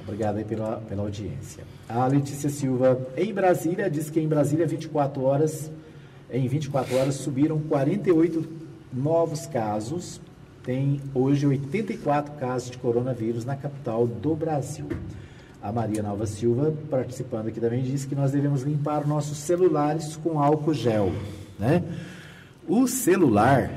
Obrigado 0.02 0.38
aí 0.38 0.44
pela, 0.44 0.78
pela 0.78 1.02
audiência. 1.02 1.62
A 1.88 2.06
Letícia 2.06 2.50
Silva, 2.50 3.00
em 3.16 3.32
Brasília, 3.32 3.88
diz 3.88 4.10
que 4.10 4.18
em 4.18 4.26
Brasília, 4.26 4.66
24 4.66 5.22
horas, 5.22 5.70
em 6.30 6.48
24 6.48 6.96
horas 6.96 7.14
subiram 7.14 7.60
48 7.60 8.48
novos 8.92 9.46
casos 9.46 10.20
tem 10.62 11.00
hoje 11.12 11.46
84 11.46 12.34
casos 12.34 12.70
de 12.70 12.78
coronavírus 12.78 13.44
na 13.44 13.56
capital 13.56 14.06
do 14.06 14.34
Brasil. 14.34 14.88
A 15.60 15.72
Maria 15.72 16.02
Nova 16.02 16.26
Silva, 16.26 16.72
participando 16.90 17.48
aqui 17.48 17.60
também, 17.60 17.82
disse 17.82 18.06
que 18.06 18.14
nós 18.14 18.32
devemos 18.32 18.62
limpar 18.62 19.06
nossos 19.06 19.38
celulares 19.38 20.16
com 20.16 20.40
álcool 20.40 20.74
gel. 20.74 21.12
Né? 21.58 21.82
O 22.68 22.86
celular, 22.86 23.70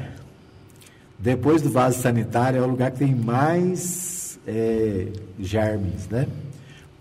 depois 1.26 1.60
do 1.60 1.72
vaso 1.72 2.00
sanitário, 2.00 2.60
é 2.60 2.62
o 2.62 2.68
lugar 2.68 2.92
que 2.92 3.00
tem 3.00 3.16
mais 3.16 4.40
é, 4.46 5.08
germes, 5.40 6.08
né? 6.08 6.28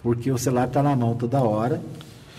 Porque 0.03 0.31
o 0.31 0.39
celular 0.39 0.67
está 0.67 0.83
na 0.83 0.97
mão 0.97 1.15
toda 1.15 1.43
hora, 1.43 1.79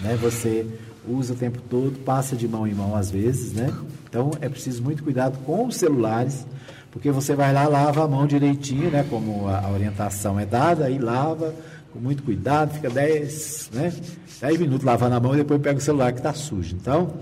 né? 0.01 0.17
Você 0.19 0.65
usa 1.07 1.33
o 1.33 1.35
tempo 1.35 1.61
todo, 1.69 1.99
passa 1.99 2.35
de 2.35 2.47
mão 2.47 2.65
em 2.65 2.73
mão 2.73 2.95
às 2.95 3.11
vezes, 3.11 3.53
né? 3.53 3.71
Então 4.09 4.31
é 4.41 4.49
preciso 4.49 4.81
muito 4.81 5.03
cuidado 5.03 5.37
com 5.45 5.67
os 5.67 5.75
celulares, 5.75 6.47
porque 6.89 7.11
você 7.11 7.35
vai 7.35 7.53
lá, 7.53 7.67
lava 7.67 8.03
a 8.03 8.07
mão 8.07 8.25
direitinho, 8.25 8.89
né? 8.89 9.05
Como 9.07 9.47
a, 9.47 9.69
orientação 9.69 10.39
é 10.39 10.45
dada, 10.45 10.85
aí 10.85 10.97
lava 10.97 11.53
com 11.93 11.99
muito 11.99 12.23
cuidado, 12.23 12.73
fica 12.73 12.89
10, 12.89 13.69
né? 13.73 13.93
10 14.41 14.59
minutos 14.59 14.83
lavando 14.83 15.13
a 15.13 15.19
mão 15.19 15.35
e 15.35 15.37
depois 15.37 15.61
pega 15.61 15.77
o 15.77 15.81
celular 15.81 16.11
que 16.13 16.17
está 16.17 16.33
sujo. 16.33 16.75
Então, 16.75 17.13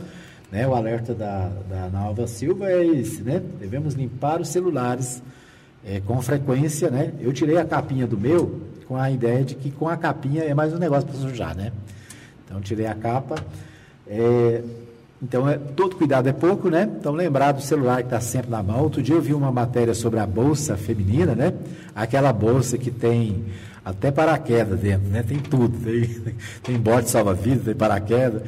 né, 0.54 0.68
o 0.68 0.76
alerta 0.76 1.16
da, 1.16 1.49
da 1.68 1.89
Nalva 1.89 2.28
Silva 2.28 2.70
é 2.70 2.86
esse, 2.86 3.24
né? 3.24 3.41
Devemos 3.60 3.95
limpar 3.95 4.39
os 4.39 4.49
celulares 4.49 5.24
é, 5.84 5.99
com 5.99 6.22
frequência, 6.22 6.91
né? 6.91 7.12
Eu 7.20 7.34
tirei 7.34 7.58
a 7.58 7.66
capinha 7.66 8.06
do 8.06 8.16
meu 8.16 8.62
com 8.88 8.95
a 8.95 9.10
ideia 9.10 9.43
de 9.43 9.56
que 9.56 9.72
com 9.72 9.89
a 9.89 9.97
capinha 9.97 10.43
é 10.43 10.54
mais 10.54 10.72
um 10.72 10.78
negócio 10.78 11.10
para 11.10 11.18
sujar, 11.18 11.56
né? 11.56 11.72
Então 12.45 12.62
tirei 12.62 12.86
a 12.86 12.93
capa. 12.93 13.34
É, 14.08 14.62
então 15.24 15.49
é, 15.49 15.58
todo 15.58 15.95
cuidado 15.95 16.30
é 16.30 16.34
pouco, 16.34 16.70
né? 16.70 16.88
Então 16.99 17.14
lembrar 17.14 17.54
do 17.54 17.62
celular 17.64 18.04
que 18.04 18.04
está 18.04 18.22
sempre 18.22 18.51
na 18.51 18.62
mão. 18.62 18.84
Outro 18.84 19.01
dia 19.01 19.16
eu 19.16 19.22
vi 19.24 19.34
uma 19.34 19.51
matéria 19.51 19.95
sobre 19.95 20.20
a 20.20 20.28
bolsa 20.28 20.78
feminina, 20.78 21.34
né? 21.34 21.51
Aquela 21.95 22.32
bolsa 22.32 22.78
que 22.78 22.91
tem 22.91 23.43
até 23.84 24.12
paraquedas 24.12 24.80
dentro, 24.80 25.10
né? 25.10 25.24
Tem 25.24 25.39
tudo, 25.39 25.80
tem, 25.80 26.36
tem 26.62 26.78
bote 26.78 27.10
salva-vidas, 27.10 27.66
tem 27.66 27.74
paraquedas, 27.74 28.43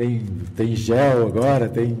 tem, 0.00 0.26
tem 0.56 0.74
gel 0.74 1.26
agora, 1.26 1.68
tem 1.68 1.94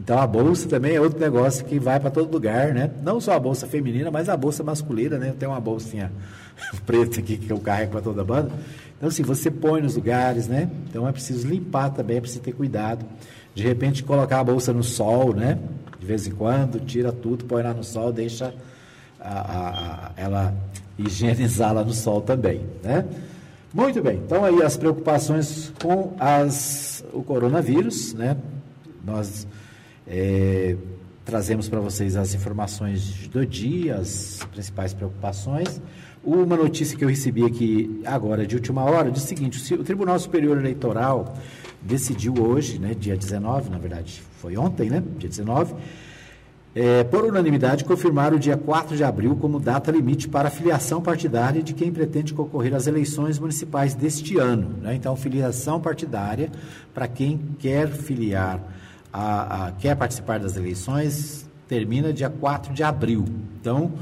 então 0.00 0.18
a 0.18 0.26
bolsa 0.26 0.68
também 0.68 0.96
é 0.96 1.00
outro 1.00 1.20
negócio 1.20 1.64
que 1.64 1.78
vai 1.78 2.00
para 2.00 2.10
todo 2.10 2.32
lugar, 2.32 2.74
né? 2.74 2.90
Não 3.04 3.20
só 3.20 3.34
a 3.34 3.38
bolsa 3.38 3.68
feminina, 3.68 4.10
mas 4.10 4.28
a 4.28 4.36
bolsa 4.36 4.64
masculina, 4.64 5.16
né? 5.16 5.32
Tem 5.38 5.48
uma 5.48 5.60
bolsinha 5.60 6.10
preta 6.84 7.20
aqui 7.20 7.36
que 7.36 7.52
eu 7.52 7.58
carrego 7.60 7.92
para 7.92 8.00
toda 8.00 8.22
a 8.22 8.24
banda. 8.24 8.50
Então, 8.96 9.08
assim, 9.08 9.22
você 9.22 9.48
põe 9.48 9.80
nos 9.80 9.94
lugares, 9.94 10.48
né? 10.48 10.68
Então 10.88 11.06
é 11.06 11.12
preciso 11.12 11.46
limpar 11.46 11.90
também, 11.90 12.16
é 12.16 12.20
preciso 12.20 12.42
ter 12.42 12.52
cuidado. 12.52 13.06
De 13.54 13.62
repente, 13.62 14.02
colocar 14.02 14.40
a 14.40 14.44
bolsa 14.44 14.72
no 14.72 14.82
sol, 14.82 15.32
né? 15.32 15.56
De 16.00 16.06
vez 16.06 16.26
em 16.26 16.32
quando, 16.32 16.80
tira 16.80 17.12
tudo, 17.12 17.44
põe 17.44 17.62
lá 17.62 17.74
no 17.74 17.84
sol, 17.84 18.10
deixa 18.12 18.52
a, 19.20 19.28
a, 19.28 19.68
a, 19.68 20.10
ela 20.16 20.54
higienizar 20.98 21.74
lá 21.74 21.84
no 21.84 21.92
sol 21.92 22.22
também, 22.22 22.62
né? 22.82 23.04
Muito 23.72 24.02
bem, 24.02 24.16
então 24.16 24.44
aí 24.44 24.60
as 24.62 24.76
preocupações 24.76 25.72
com 25.80 26.12
as, 26.18 27.04
o 27.12 27.22
coronavírus, 27.22 28.12
né? 28.14 28.36
Nós 29.04 29.46
é, 30.08 30.76
trazemos 31.24 31.68
para 31.68 31.78
vocês 31.78 32.16
as 32.16 32.34
informações 32.34 33.28
do 33.28 33.46
dia, 33.46 33.94
as 33.94 34.40
principais 34.50 34.92
preocupações. 34.92 35.80
Uma 36.24 36.56
notícia 36.56 36.98
que 36.98 37.04
eu 37.04 37.08
recebi 37.08 37.44
aqui 37.44 38.02
agora, 38.04 38.44
de 38.44 38.56
última 38.56 38.82
hora, 38.82 39.08
diz 39.08 39.22
o 39.22 39.26
seguinte: 39.26 39.74
o 39.74 39.84
Tribunal 39.84 40.18
Superior 40.18 40.58
Eleitoral 40.58 41.36
decidiu 41.80 42.34
hoje, 42.42 42.76
né, 42.76 42.92
dia 42.92 43.16
19, 43.16 43.70
na 43.70 43.78
verdade 43.78 44.20
foi 44.40 44.56
ontem, 44.56 44.90
né, 44.90 45.00
dia 45.16 45.28
19, 45.28 45.74
é, 46.74 47.02
por 47.02 47.24
unanimidade, 47.24 47.84
confirmar 47.84 48.32
o 48.32 48.38
dia 48.38 48.56
4 48.56 48.96
de 48.96 49.02
abril 49.02 49.34
como 49.36 49.58
data 49.58 49.90
limite 49.90 50.28
para 50.28 50.48
a 50.48 50.50
filiação 50.50 51.02
partidária 51.02 51.62
de 51.62 51.74
quem 51.74 51.90
pretende 51.90 52.32
concorrer 52.32 52.74
às 52.74 52.86
eleições 52.86 53.38
municipais 53.38 53.94
deste 53.94 54.38
ano. 54.38 54.76
Né? 54.80 54.94
Então, 54.94 55.16
filiação 55.16 55.80
partidária 55.80 56.50
para 56.94 57.08
quem 57.08 57.38
quer 57.58 57.88
filiar 57.88 58.60
a, 59.12 59.66
a, 59.66 59.72
quer 59.72 59.96
participar 59.96 60.38
das 60.38 60.56
eleições 60.56 61.48
termina 61.68 62.12
dia 62.12 62.30
4 62.30 62.72
de 62.72 62.82
abril. 62.82 63.24
Então, 63.60 63.92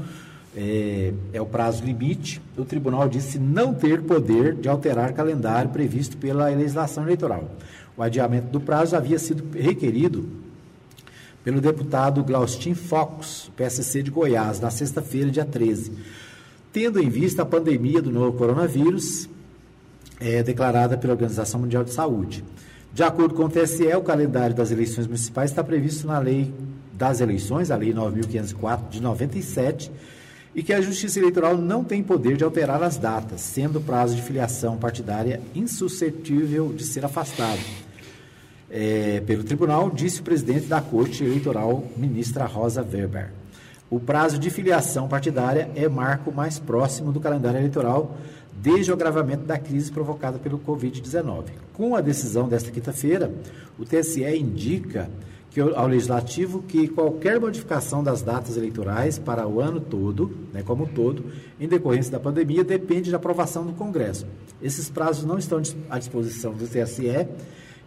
é, 0.55 1.13
é, 1.33 1.41
o 1.41 1.45
prazo 1.45 1.83
limite. 1.85 2.41
O 2.57 2.65
tribunal 2.65 3.07
disse 3.07 3.37
não 3.37 3.73
ter 3.73 4.01
poder 4.01 4.55
de 4.55 4.67
alterar 4.67 5.13
calendário 5.13 5.69
previsto 5.69 6.17
pela 6.17 6.47
legislação 6.49 7.03
eleitoral. 7.03 7.49
O 7.95 8.01
adiamento 8.01 8.47
do 8.47 8.59
prazo 8.59 8.95
havia 8.95 9.19
sido 9.19 9.43
requerido 9.55 10.27
pelo 11.43 11.61
deputado 11.61 12.23
Glaustin 12.23 12.73
Fox, 12.73 13.49
PSC 13.55 14.03
de 14.03 14.11
Goiás, 14.11 14.59
na 14.59 14.69
sexta-feira, 14.69 15.31
dia 15.31 15.45
13. 15.45 15.91
Tendo 16.71 16.99
em 16.99 17.09
vista 17.09 17.41
a 17.41 17.45
pandemia 17.45 18.01
do 18.01 18.11
novo 18.11 18.37
coronavírus, 18.37 19.29
é, 20.19 20.43
declarada 20.43 20.97
pela 20.97 21.13
Organização 21.13 21.61
Mundial 21.61 21.83
de 21.83 21.91
Saúde. 21.91 22.43
De 22.93 23.03
acordo 23.03 23.33
com 23.33 23.45
o 23.45 23.49
TSE, 23.49 23.87
o 23.95 24.01
calendário 24.01 24.55
das 24.55 24.71
eleições 24.71 25.07
municipais 25.07 25.51
está 25.51 25.63
previsto 25.63 26.05
na 26.07 26.19
Lei 26.19 26.53
das 26.93 27.21
Eleições, 27.21 27.71
a 27.71 27.77
Lei 27.77 27.93
9.504 27.93 28.89
de 28.89 29.01
97, 29.01 29.91
e 30.53 30.61
que 30.61 30.73
a 30.73 30.81
Justiça 30.81 31.19
Eleitoral 31.19 31.55
não 31.55 31.83
tem 31.83 32.03
poder 32.03 32.35
de 32.35 32.43
alterar 32.43 32.83
as 32.83 32.97
datas, 32.97 33.39
sendo 33.41 33.79
o 33.79 33.81
prazo 33.81 34.15
de 34.15 34.21
filiação 34.21 34.77
partidária 34.77 35.39
insuscetível 35.55 36.73
de 36.73 36.83
ser 36.83 37.05
afastado. 37.05 37.59
É, 38.71 39.21
pelo 39.25 39.43
tribunal, 39.43 39.89
disse 39.89 40.21
o 40.21 40.23
presidente 40.23 40.67
da 40.67 40.79
Corte 40.79 41.23
Eleitoral, 41.23 41.83
ministra 41.97 42.45
Rosa 42.45 42.81
Weber. 42.81 43.31
O 43.89 43.99
prazo 43.99 44.37
de 44.37 44.51
filiação 44.51 45.07
partidária 45.07 45.71
é 45.75 45.89
marco 45.89 46.31
mais 46.31 46.59
próximo 46.59 47.11
do 47.11 47.19
calendário 47.19 47.59
eleitoral 47.59 48.15
desde 48.61 48.91
o 48.91 48.93
agravamento 48.93 49.45
da 49.45 49.57
crise 49.57 49.91
provocada 49.91 50.37
pelo 50.37 50.59
Covid-19. 50.59 51.45
Com 51.73 51.95
a 51.95 52.01
decisão 52.01 52.47
desta 52.47 52.69
quinta-feira, 52.69 53.33
o 53.79 53.85
TSE 53.85 54.23
indica 54.37 55.09
que, 55.49 55.59
ao 55.59 55.87
Legislativo 55.87 56.61
que 56.61 56.87
qualquer 56.87 57.39
modificação 57.39 58.03
das 58.03 58.21
datas 58.21 58.57
eleitorais 58.57 59.17
para 59.17 59.47
o 59.47 59.59
ano 59.59 59.79
todo, 59.79 60.31
né, 60.53 60.61
como 60.61 60.85
todo, 60.85 61.25
em 61.59 61.67
decorrência 61.67 62.11
da 62.11 62.19
pandemia, 62.19 62.63
depende 62.63 63.09
da 63.09 63.17
aprovação 63.17 63.65
do 63.65 63.73
Congresso. 63.73 64.27
Esses 64.61 64.89
prazos 64.89 65.25
não 65.25 65.39
estão 65.39 65.61
à 65.89 65.97
disposição 65.97 66.53
do 66.53 66.67
TSE, 66.67 67.27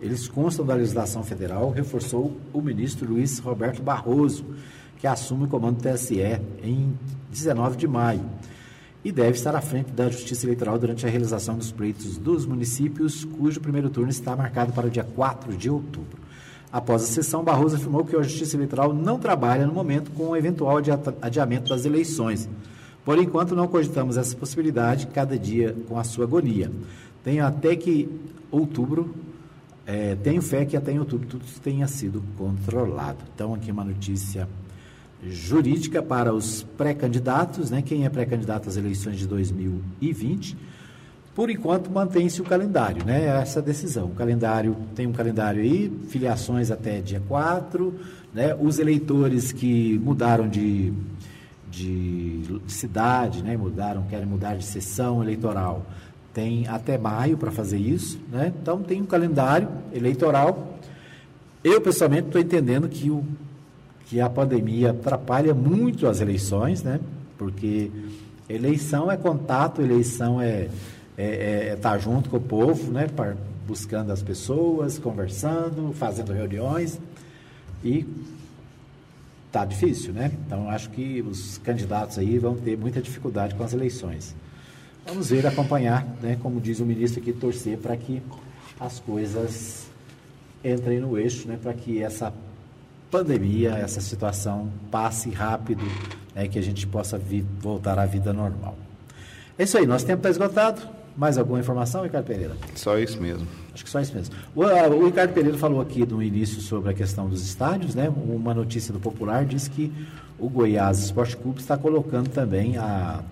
eles 0.02 0.26
constam 0.26 0.66
da 0.66 0.74
legislação 0.74 1.22
federal, 1.22 1.70
reforçou 1.70 2.36
o 2.52 2.60
ministro 2.60 3.08
Luiz 3.08 3.38
Roberto 3.38 3.80
Barroso, 3.80 4.44
que 4.98 5.06
assume 5.06 5.44
o 5.44 5.48
comando 5.48 5.80
do 5.80 5.88
TSE 5.88 6.20
em 6.62 6.92
19 7.30 7.76
de 7.76 7.86
maio 7.86 8.20
e 9.04 9.10
deve 9.10 9.32
estar 9.32 9.54
à 9.54 9.60
frente 9.60 9.90
da 9.90 10.08
Justiça 10.08 10.46
Eleitoral 10.46 10.78
durante 10.78 11.06
a 11.06 11.08
realização 11.08 11.56
dos 11.56 11.72
pleitos 11.72 12.18
dos 12.18 12.46
municípios, 12.46 13.24
cujo 13.24 13.60
primeiro 13.60 13.90
turno 13.90 14.10
está 14.10 14.36
marcado 14.36 14.72
para 14.72 14.86
o 14.86 14.90
dia 14.90 15.04
4 15.04 15.56
de 15.56 15.68
outubro. 15.68 16.18
Após 16.72 17.02
a 17.02 17.06
sessão, 17.06 17.44
Barroso 17.44 17.76
afirmou 17.76 18.04
que 18.04 18.16
a 18.16 18.22
Justiça 18.22 18.56
Eleitoral 18.56 18.94
não 18.94 19.18
trabalha 19.18 19.66
no 19.66 19.72
momento 19.72 20.10
com 20.12 20.28
o 20.28 20.36
eventual 20.36 20.78
adiamento 21.20 21.68
das 21.68 21.84
eleições. 21.84 22.48
Por 23.04 23.18
enquanto, 23.18 23.56
não 23.56 23.66
cogitamos 23.66 24.16
essa 24.16 24.36
possibilidade, 24.36 25.08
cada 25.08 25.36
dia 25.36 25.76
com 25.88 25.98
a 25.98 26.04
sua 26.04 26.24
agonia. 26.24 26.70
Tenho 27.24 27.44
até 27.44 27.74
que 27.74 28.08
outubro, 28.50 29.14
é, 29.86 30.14
tenho 30.16 30.40
fé 30.40 30.64
que 30.64 30.76
até 30.76 30.92
em 30.92 30.98
outubro 30.98 31.26
tudo 31.26 31.44
tenha 31.62 31.86
sido 31.88 32.22
controlado. 32.36 33.18
Então, 33.34 33.52
aqui 33.54 33.70
uma 33.70 33.84
notícia 33.84 34.48
jurídica 35.24 36.02
para 36.02 36.32
os 36.32 36.62
pré-candidatos, 36.76 37.70
né? 37.70 37.82
Quem 37.82 38.04
é 38.04 38.08
pré-candidato 38.08 38.68
às 38.68 38.76
eleições 38.76 39.18
de 39.18 39.26
2020, 39.26 40.56
por 41.34 41.48
enquanto 41.48 41.90
mantém-se 41.90 42.40
o 42.40 42.44
calendário, 42.44 43.04
né? 43.04 43.24
Essa 43.40 43.62
decisão. 43.62 44.06
O 44.06 44.14
calendário 44.14 44.76
tem 44.94 45.06
um 45.06 45.12
calendário 45.12 45.62
aí, 45.62 45.92
filiações 46.08 46.70
até 46.70 47.00
dia 47.00 47.22
4, 47.26 47.94
né? 48.34 48.54
Os 48.54 48.78
eleitores 48.78 49.52
que 49.52 49.98
mudaram 49.98 50.48
de, 50.48 50.92
de 51.70 52.60
cidade, 52.66 53.42
né? 53.42 53.56
Mudaram, 53.56 54.02
querem 54.04 54.26
mudar 54.26 54.56
de 54.56 54.64
sessão 54.64 55.22
eleitoral, 55.22 55.86
tem 56.32 56.66
até 56.66 56.96
maio 56.96 57.36
para 57.36 57.50
fazer 57.50 57.78
isso, 57.78 58.18
né? 58.30 58.52
Então 58.60 58.82
tem 58.82 59.02
um 59.02 59.06
calendário 59.06 59.68
eleitoral. 59.92 60.78
Eu 61.62 61.80
pessoalmente 61.80 62.26
estou 62.26 62.40
entendendo 62.40 62.88
que 62.88 63.10
o 63.10 63.24
que 64.06 64.20
a 64.20 64.28
pandemia 64.28 64.90
atrapalha 64.90 65.54
muito 65.54 66.06
as 66.06 66.20
eleições, 66.20 66.82
né? 66.82 67.00
Porque 67.38 67.90
eleição 68.48 69.10
é 69.10 69.16
contato, 69.16 69.80
eleição 69.80 70.40
é 70.40 70.64
estar 70.64 70.72
é, 71.16 71.24
é, 71.24 71.68
é 71.68 71.76
tá 71.76 71.96
junto 71.98 72.28
com 72.28 72.36
o 72.36 72.40
povo, 72.40 72.92
né? 72.92 73.06
Buscando 73.66 74.12
as 74.12 74.22
pessoas, 74.22 74.98
conversando, 74.98 75.92
fazendo 75.94 76.32
reuniões 76.32 76.98
e 77.84 78.06
tá 79.50 79.64
difícil, 79.64 80.12
né? 80.12 80.32
Então 80.46 80.68
acho 80.68 80.90
que 80.90 81.22
os 81.22 81.58
candidatos 81.58 82.18
aí 82.18 82.38
vão 82.38 82.54
ter 82.54 82.76
muita 82.76 83.00
dificuldade 83.00 83.54
com 83.54 83.62
as 83.62 83.72
eleições. 83.72 84.34
Vamos 85.06 85.30
ver, 85.30 85.46
acompanhar, 85.46 86.06
né? 86.22 86.38
Como 86.42 86.60
diz 86.60 86.80
o 86.80 86.86
ministro 86.86 87.20
aqui, 87.20 87.32
torcer 87.32 87.78
para 87.78 87.96
que 87.96 88.22
as 88.78 89.00
coisas 89.00 89.86
entrem 90.64 91.00
no 91.00 91.18
eixo, 91.18 91.48
né? 91.48 91.58
Para 91.60 91.74
que 91.74 92.02
essa 92.02 92.32
pandemia, 93.12 93.72
essa 93.72 94.00
situação 94.00 94.70
passe 94.90 95.28
rápido, 95.30 95.84
né, 96.34 96.48
que 96.48 96.58
a 96.58 96.62
gente 96.62 96.86
possa 96.86 97.18
vir, 97.18 97.44
voltar 97.60 97.98
à 97.98 98.06
vida 98.06 98.32
normal. 98.32 98.74
É 99.58 99.64
isso 99.64 99.76
aí, 99.76 99.86
nosso 99.86 100.06
tempo 100.06 100.20
está 100.20 100.30
esgotado. 100.30 100.80
Mais 101.14 101.36
alguma 101.36 101.60
informação, 101.60 102.04
Ricardo 102.04 102.24
Pereira? 102.24 102.56
Só 102.74 102.98
isso 102.98 103.20
mesmo. 103.20 103.46
Acho 103.74 103.84
que 103.84 103.90
só 103.90 104.00
isso 104.00 104.14
mesmo. 104.14 104.34
O, 104.56 104.62
o, 104.62 105.04
Ricardo 105.04 105.34
Pereira 105.34 105.58
falou 105.58 105.82
aqui 105.82 106.06
no 106.06 106.22
início 106.22 106.58
sobre 106.62 106.90
a 106.90 106.94
questão 106.94 107.28
dos 107.28 107.44
estádios, 107.44 107.94
né? 107.94 108.08
Uma 108.08 108.54
notícia 108.54 108.94
do 108.94 108.98
Popular 108.98 109.44
diz 109.44 109.68
que 109.68 109.92
o 110.38 110.48
Goiás 110.48 111.00
Esporte 111.00 111.36
Clube 111.36 111.60
está 111.60 111.76
colocando 111.76 112.30
também 112.30 112.78
a, 112.78 113.22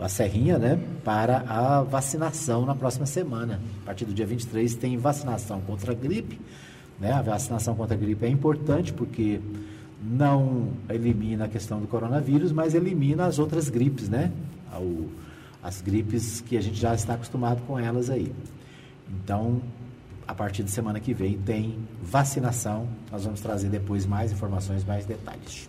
a 0.00 0.08
Serrinha, 0.08 0.58
né, 0.58 0.78
para 1.04 1.38
a 1.48 1.82
vacinação 1.82 2.64
na 2.64 2.74
próxima 2.74 3.06
semana. 3.06 3.60
A 3.82 3.86
partir 3.86 4.04
do 4.04 4.14
dia 4.14 4.26
23 4.26 4.74
tem 4.74 4.96
vacinação 4.96 5.60
contra 5.60 5.92
a 5.92 5.94
gripe. 5.94 6.40
Né? 6.98 7.12
A 7.12 7.22
vacinação 7.22 7.74
contra 7.74 7.94
a 7.94 7.98
gripe 7.98 8.24
é 8.24 8.28
importante 8.28 8.92
porque 8.92 9.40
não 10.02 10.68
elimina 10.88 11.44
a 11.44 11.48
questão 11.48 11.80
do 11.80 11.86
coronavírus, 11.86 12.52
mas 12.52 12.74
elimina 12.74 13.26
as 13.26 13.38
outras 13.38 13.68
gripes, 13.68 14.08
né? 14.08 14.32
as 15.62 15.80
gripes 15.80 16.40
que 16.40 16.56
a 16.56 16.60
gente 16.60 16.78
já 16.78 16.94
está 16.94 17.14
acostumado 17.14 17.60
com 17.66 17.78
elas 17.78 18.08
aí. 18.08 18.32
Então, 19.08 19.60
a 20.30 20.34
partir 20.34 20.62
de 20.62 20.70
semana 20.70 21.00
que 21.00 21.12
vem 21.12 21.36
tem 21.38 21.76
vacinação. 22.00 22.86
Nós 23.10 23.24
vamos 23.24 23.40
trazer 23.40 23.68
depois 23.68 24.06
mais 24.06 24.30
informações, 24.30 24.84
mais 24.84 25.04
detalhes. 25.04 25.68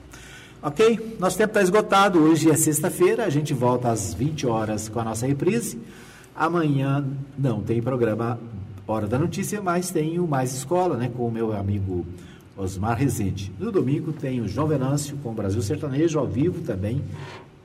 Ok? 0.64 1.18
Nosso 1.20 1.40
tempo 1.40 1.50
está 1.50 1.62
esgotado. 1.64 2.20
Hoje 2.20 2.48
é 2.52 2.56
sexta-feira. 2.56 3.26
A 3.26 3.30
gente 3.32 3.52
volta 3.52 3.90
às 3.90 4.14
20 4.14 4.46
horas 4.46 4.88
com 4.88 5.00
a 5.00 5.04
nossa 5.04 5.26
reprise. 5.26 5.80
Amanhã 6.36 7.04
não 7.36 7.64
tem 7.64 7.82
programa 7.82 8.40
Hora 8.86 9.08
da 9.08 9.18
Notícia, 9.18 9.60
mas 9.60 9.90
tem 9.90 10.20
o 10.20 10.28
Mais 10.28 10.54
Escola, 10.54 10.98
né? 10.98 11.12
Com 11.18 11.28
o 11.28 11.32
meu 11.32 11.52
amigo 11.52 12.06
Osmar 12.56 12.96
Rezende. 12.96 13.52
No 13.60 13.72
domingo 13.72 14.14
tem 14.14 14.40
o 14.40 14.48
João 14.48 14.68
Venâncio 14.68 15.18
com 15.24 15.32
o 15.32 15.34
Brasil 15.34 15.64
Sertanejo 15.64 16.20
ao 16.20 16.28
vivo 16.28 16.62
também 16.62 17.02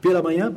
pela 0.01 0.23
manhã. 0.23 0.55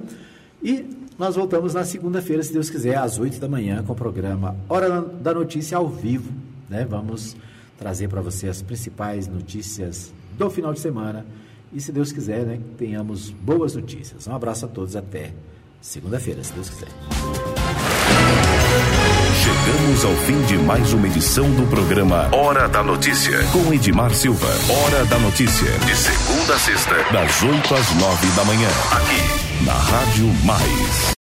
E 0.64 0.86
nós 1.18 1.36
voltamos 1.36 1.74
na 1.74 1.84
segunda-feira, 1.84 2.42
se 2.42 2.54
Deus 2.54 2.70
quiser, 2.70 2.98
às 2.98 3.20
8 3.20 3.38
da 3.38 3.50
manhã, 3.50 3.84
com 3.84 3.92
o 3.92 3.96
programa 3.98 4.56
Hora 4.70 5.02
da 5.02 5.34
Notícia 5.34 5.78
ao 5.78 5.90
vivo. 5.90 6.32
Né? 6.70 6.88
Vamos 6.90 7.36
trazer 7.78 8.08
para 8.08 8.22
você 8.22 8.48
as 8.48 8.62
principais 8.62 9.28
notícias 9.28 10.14
do 10.38 10.50
final 10.50 10.72
de 10.72 10.80
semana 10.80 11.26
e, 11.74 11.80
se 11.80 11.92
Deus 11.92 12.12
quiser, 12.12 12.46
né, 12.46 12.60
tenhamos 12.78 13.30
boas 13.30 13.76
notícias. 13.76 14.28
Um 14.28 14.36
abraço 14.36 14.66
a 14.66 14.68
todos, 14.68 14.96
até 14.96 15.32
segunda-feira, 15.82 16.44
se 16.44 16.54
Deus 16.54 16.70
quiser. 16.70 16.90
Chegamos 19.42 20.06
ao 20.06 20.14
fim 20.26 20.42
de 20.48 20.58
mais 20.58 20.94
uma 20.94 21.08
edição 21.08 21.50
do 21.52 21.68
programa 21.70 22.30
Hora 22.36 22.68
da 22.68 22.84
Notícia, 22.84 23.38
com 23.52 23.74
Edmar 23.74 24.14
Silva. 24.14 24.48
Hora 24.70 25.06
da 25.06 25.18
Notícia, 25.20 25.72
de 25.80 25.96
segunda 25.96 26.56
a 26.56 26.60
sexta, 26.60 26.96
das 27.12 27.44
8 27.44 27.74
às 27.74 27.96
9 27.96 28.28
da 28.36 28.46
manhã, 28.46 28.70
aqui 28.92 29.66
na 29.66 29.74
Rádio 29.74 30.26
Mais. 30.46 31.14